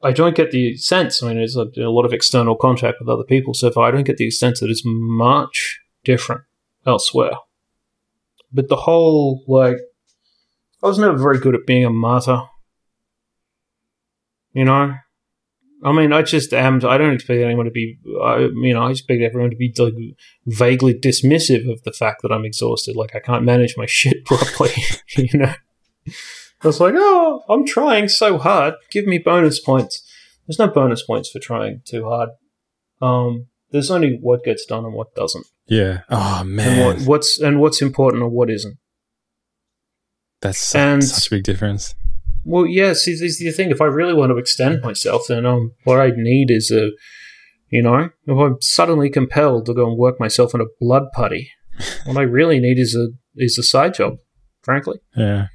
I 0.02 0.12
don't 0.12 0.36
get 0.36 0.52
the 0.52 0.78
sense. 0.78 1.22
I 1.22 1.28
mean, 1.28 1.38
there's 1.38 1.58
a, 1.58 1.68
a, 1.78 1.92
lot 1.92 2.06
of 2.06 2.14
external 2.14 2.56
contact 2.56 2.98
with 3.00 3.10
other 3.10 3.24
people 3.24 3.54
so 3.54 3.70
far. 3.70 3.88
I 3.88 3.92
don't 3.92 4.06
get 4.06 4.18
the 4.18 4.32
sense 4.32 4.60
that 4.60 4.70
it's 4.70 4.84
much 4.86 5.80
different 6.04 6.42
elsewhere. 6.86 7.34
But 8.52 8.70
the 8.70 8.78
whole 8.78 9.44
like 9.48 9.78
I 10.82 10.88
was 10.88 10.98
never 10.98 11.18
very 11.18 11.40
good 11.40 11.56
at 11.56 11.68
being 11.68 11.86
a 11.86 11.90
martyr. 11.90 12.42
You 14.54 14.66
know, 14.66 14.96
I 15.84 15.92
mean, 15.94 16.12
I 16.12 16.22
just 16.24 16.54
am. 16.54 16.82
I 16.86 16.98
don't 16.98 17.14
expect 17.14 17.42
anyone 17.42 17.66
to 17.66 17.72
be. 17.72 17.98
I, 18.22 18.40
you 18.40 18.74
know, 18.74 18.84
I 18.84 18.92
expect 18.92 19.22
everyone 19.22 19.50
to 19.52 19.56
be 19.56 19.74
like 19.78 19.94
vaguely 20.46 20.94
dismissive 20.94 21.72
of 21.72 21.82
the 21.84 21.94
fact 21.94 22.22
that 22.22 22.32
I'm 22.32 22.46
exhausted. 22.46 22.96
Like 22.96 23.16
I 23.16 23.20
can't 23.20 23.46
manage 23.46 23.76
my 23.78 23.86
shit 23.88 24.26
properly. 24.26 24.74
you 25.18 25.40
know, 25.40 25.54
I 26.62 26.68
was 26.68 26.80
like, 26.80 26.96
oh, 26.98 27.44
I'm 27.48 27.66
trying 27.66 28.10
so 28.10 28.38
hard. 28.38 28.74
Give 28.92 29.06
me 29.06 29.20
bonus 29.20 29.60
points. 29.60 30.06
There's 30.48 30.60
no 30.60 30.68
bonus 30.68 31.04
points 31.04 31.30
for 31.30 31.40
trying 31.40 31.82
too 31.86 32.10
hard. 32.10 32.30
Um, 33.02 33.48
there's 33.72 33.92
only 33.92 34.18
what 34.20 34.44
gets 34.44 34.66
done 34.66 34.84
and 34.84 34.94
what 34.94 35.16
doesn't. 35.16 35.46
Yeah. 35.68 36.02
Oh 36.10 36.44
man. 36.44 36.68
And 36.68 37.00
what, 37.00 37.08
what's 37.08 37.40
and 37.40 37.60
what's 37.62 37.82
important 37.82 38.24
and 38.24 38.32
what 38.34 38.50
isn't. 38.50 38.78
That's 40.42 40.76
and, 40.76 41.04
such 41.04 41.28
a 41.28 41.30
big 41.30 41.44
difference. 41.44 41.96
Well, 42.50 42.66
yeah. 42.66 42.90
This 42.90 43.08
is 43.08 43.40
the 43.40 43.52
thing. 43.52 43.70
If 43.70 43.82
I 43.82 43.86
really 43.86 44.14
want 44.14 44.32
to 44.32 44.38
extend 44.38 44.82
myself, 44.82 45.28
then 45.28 45.46
um, 45.46 45.74
what 45.84 46.00
I 46.00 46.12
need 46.16 46.50
is 46.50 46.72
a, 46.72 46.90
you 47.70 47.84
know, 47.84 48.10
if 48.26 48.38
I'm 48.38 48.58
suddenly 48.60 49.10
compelled 49.10 49.68
to 49.68 49.74
go 49.74 49.88
and 49.88 49.98
work 49.98 50.20
myself 50.20 50.56
in 50.56 50.62
a 50.62 50.66
blood 50.80 51.04
putty, 51.14 51.52
what 52.06 52.18
I 52.18 52.24
really 52.24 52.60
need 52.60 52.80
is 52.80 52.96
a 52.96 53.10
is 53.36 53.58
a 53.58 53.64
side 53.64 53.94
job. 53.94 54.18
Frankly, 54.64 54.98
yeah. 55.16 55.48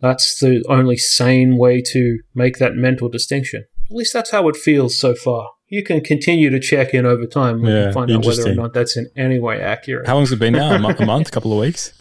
That's 0.00 0.38
the 0.40 0.62
only 0.68 0.96
sane 0.96 1.56
way 1.56 1.80
to 1.92 2.18
make 2.34 2.58
that 2.58 2.74
mental 2.74 3.08
distinction. 3.08 3.64
At 3.88 3.96
least 3.96 4.12
that's 4.12 4.30
how 4.30 4.48
it 4.48 4.56
feels 4.56 4.98
so 4.98 5.14
far. 5.14 5.50
You 5.68 5.82
can 5.82 6.02
continue 6.02 6.50
to 6.50 6.60
check 6.60 6.92
in 6.92 7.06
over 7.06 7.26
time 7.26 7.64
and 7.64 7.94
find 7.94 8.10
out 8.10 8.26
whether 8.26 8.50
or 8.50 8.54
not 8.54 8.74
that's 8.74 8.96
in 8.96 9.08
any 9.16 9.38
way 9.38 9.60
accurate. 9.60 10.06
How 10.06 10.16
long's 10.16 10.30
it 10.30 10.38
been 10.38 10.52
now? 10.52 10.74
A 10.74 10.78
month, 10.80 11.00
a 11.00 11.06
month, 11.06 11.28
a 11.28 11.30
couple 11.30 11.52
of 11.52 11.58
weeks? 11.58 11.92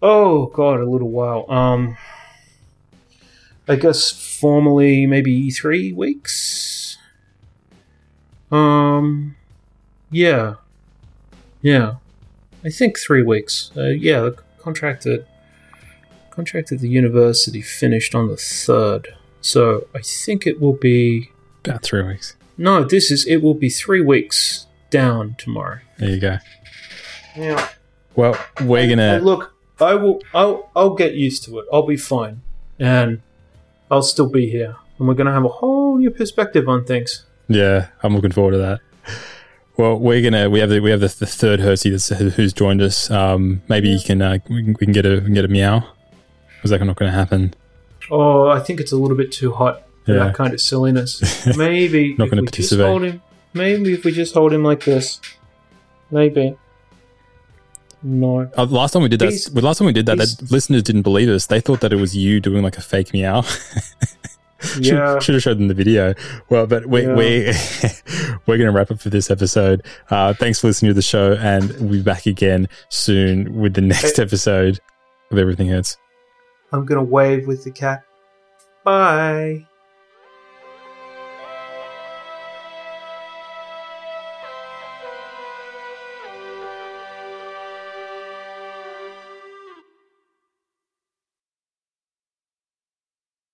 Oh 0.00 0.46
god, 0.46 0.80
a 0.80 0.88
little 0.88 1.10
while. 1.10 1.50
Um, 1.50 1.96
I 3.68 3.76
guess 3.76 4.10
formally 4.12 5.06
maybe 5.06 5.50
three 5.50 5.92
weeks. 5.92 6.98
Um, 8.50 9.36
yeah, 10.10 10.54
yeah, 11.62 11.96
I 12.64 12.70
think 12.70 12.98
three 12.98 13.22
weeks. 13.22 13.70
Uh, 13.76 13.86
yeah, 13.88 14.20
the 14.20 14.36
contract 14.60 15.04
at 15.06 15.26
contract 16.30 16.70
at 16.70 16.78
the 16.80 16.88
university 16.88 17.60
finished 17.62 18.14
on 18.14 18.28
the 18.28 18.36
third, 18.36 19.08
so 19.40 19.86
I 19.94 20.00
think 20.00 20.46
it 20.46 20.60
will 20.60 20.74
be 20.74 21.30
About 21.64 21.82
three 21.82 22.02
weeks. 22.02 22.36
no. 22.56 22.84
This 22.84 23.10
is 23.10 23.26
it 23.26 23.38
will 23.38 23.54
be 23.54 23.68
three 23.68 24.00
weeks 24.00 24.66
down 24.90 25.34
tomorrow. 25.38 25.80
There 25.98 26.10
you 26.10 26.20
go. 26.20 26.38
Yeah. 27.36 27.68
Well, 28.14 28.38
we're 28.62 28.88
gonna. 28.88 29.18
look. 29.18 29.52
I 29.80 29.94
will. 29.94 30.22
I'll. 30.32 30.70
I'll 30.76 30.94
get 30.94 31.14
used 31.14 31.44
to 31.46 31.58
it. 31.58 31.66
I'll 31.72 31.82
be 31.86 31.96
fine, 31.96 32.42
and 32.78 33.20
I'll 33.90 34.02
still 34.02 34.28
be 34.28 34.48
here, 34.50 34.76
and 34.98 35.06
we're 35.08 35.14
gonna 35.14 35.32
have 35.32 35.44
a 35.44 35.48
whole 35.48 35.96
new 35.98 36.10
perspective 36.10 36.68
on 36.68 36.84
things. 36.84 37.24
Yeah, 37.48 37.88
I'm 38.02 38.14
looking 38.14 38.32
forward 38.32 38.52
to 38.52 38.58
that. 38.58 38.80
Well, 39.76 39.98
we're 39.98 40.22
gonna 40.22 40.48
we 40.50 40.58
have 40.60 40.70
the 40.70 40.80
we 40.80 40.90
have 40.90 41.00
the, 41.00 41.08
the 41.08 41.26
third 41.26 41.60
Hersey 41.60 41.90
that's 41.90 42.08
who's 42.08 42.52
joined 42.52 42.82
us. 42.82 43.10
Um, 43.10 43.62
maybe 43.68 43.88
you 43.90 44.00
can 44.04 44.22
uh, 44.22 44.38
we, 44.48 44.62
can, 44.64 44.76
we 44.80 44.86
can 44.86 44.92
get 44.92 45.06
a 45.06 45.20
can 45.20 45.34
get 45.34 45.44
a 45.44 45.48
meow. 45.48 45.86
Is 46.64 46.70
that 46.70 46.82
not 46.82 46.96
going 46.96 47.12
to 47.12 47.16
happen? 47.16 47.54
Oh, 48.10 48.48
I 48.48 48.58
think 48.60 48.80
it's 48.80 48.90
a 48.90 48.96
little 48.96 49.16
bit 49.16 49.30
too 49.30 49.52
hot 49.52 49.82
for 50.04 50.14
Yeah. 50.14 50.24
that 50.24 50.34
kind 50.34 50.52
of 50.52 50.60
silliness. 50.60 51.46
Maybe 51.56 52.14
Not 52.16 52.30
we 52.30 52.38
just 52.38 52.44
participate. 52.46 53.02
him. 53.02 53.22
Maybe 53.52 53.92
if 53.92 54.04
we 54.04 54.10
just 54.12 54.34
hold 54.34 54.52
him 54.52 54.64
like 54.64 54.82
this. 54.84 55.20
Maybe. 56.10 56.56
No. 58.08 58.48
Uh, 58.56 58.66
last 58.66 58.92
time 58.92 59.02
we 59.02 59.08
did 59.08 59.18
that, 59.20 59.30
He's- 59.30 59.50
last 59.52 59.78
time 59.78 59.86
we 59.86 59.92
did 59.92 60.06
that, 60.06 60.18
that 60.18 60.50
listeners 60.52 60.84
didn't 60.84 61.02
believe 61.02 61.28
us. 61.28 61.46
They 61.46 61.60
thought 61.60 61.80
that 61.80 61.92
it 61.92 61.96
was 61.96 62.16
you 62.16 62.38
doing 62.40 62.62
like 62.62 62.78
a 62.78 62.82
fake 62.82 63.12
meow. 63.12 63.42
Yeah. 64.80 65.18
should 65.18 65.34
have 65.34 65.42
showed 65.42 65.58
them 65.58 65.68
the 65.68 65.74
video. 65.74 66.14
Well, 66.48 66.66
but 66.66 66.86
we 66.86 67.02
Yeah. 67.02 67.14
we 67.14 67.44
we're 68.46 68.56
going 68.56 68.66
to 68.66 68.72
wrap 68.72 68.90
up 68.90 68.98
for 69.00 69.10
this 69.10 69.30
episode. 69.30 69.84
Uh, 70.10 70.32
thanks 70.32 70.60
for 70.60 70.66
listening 70.68 70.90
to 70.90 70.94
the 70.94 71.02
show, 71.02 71.34
and 71.34 71.70
we'll 71.78 71.90
be 71.90 72.02
back 72.02 72.24
again 72.26 72.66
soon 72.88 73.54
with 73.54 73.74
the 73.74 73.82
next 73.82 74.18
episode 74.18 74.80
of 75.30 75.36
Everything 75.38 75.68
Hurts. 75.68 75.98
I'm 76.72 76.86
gonna 76.86 77.02
wave 77.02 77.46
with 77.46 77.64
the 77.64 77.70
cat. 77.70 78.02
Bye. 78.82 79.66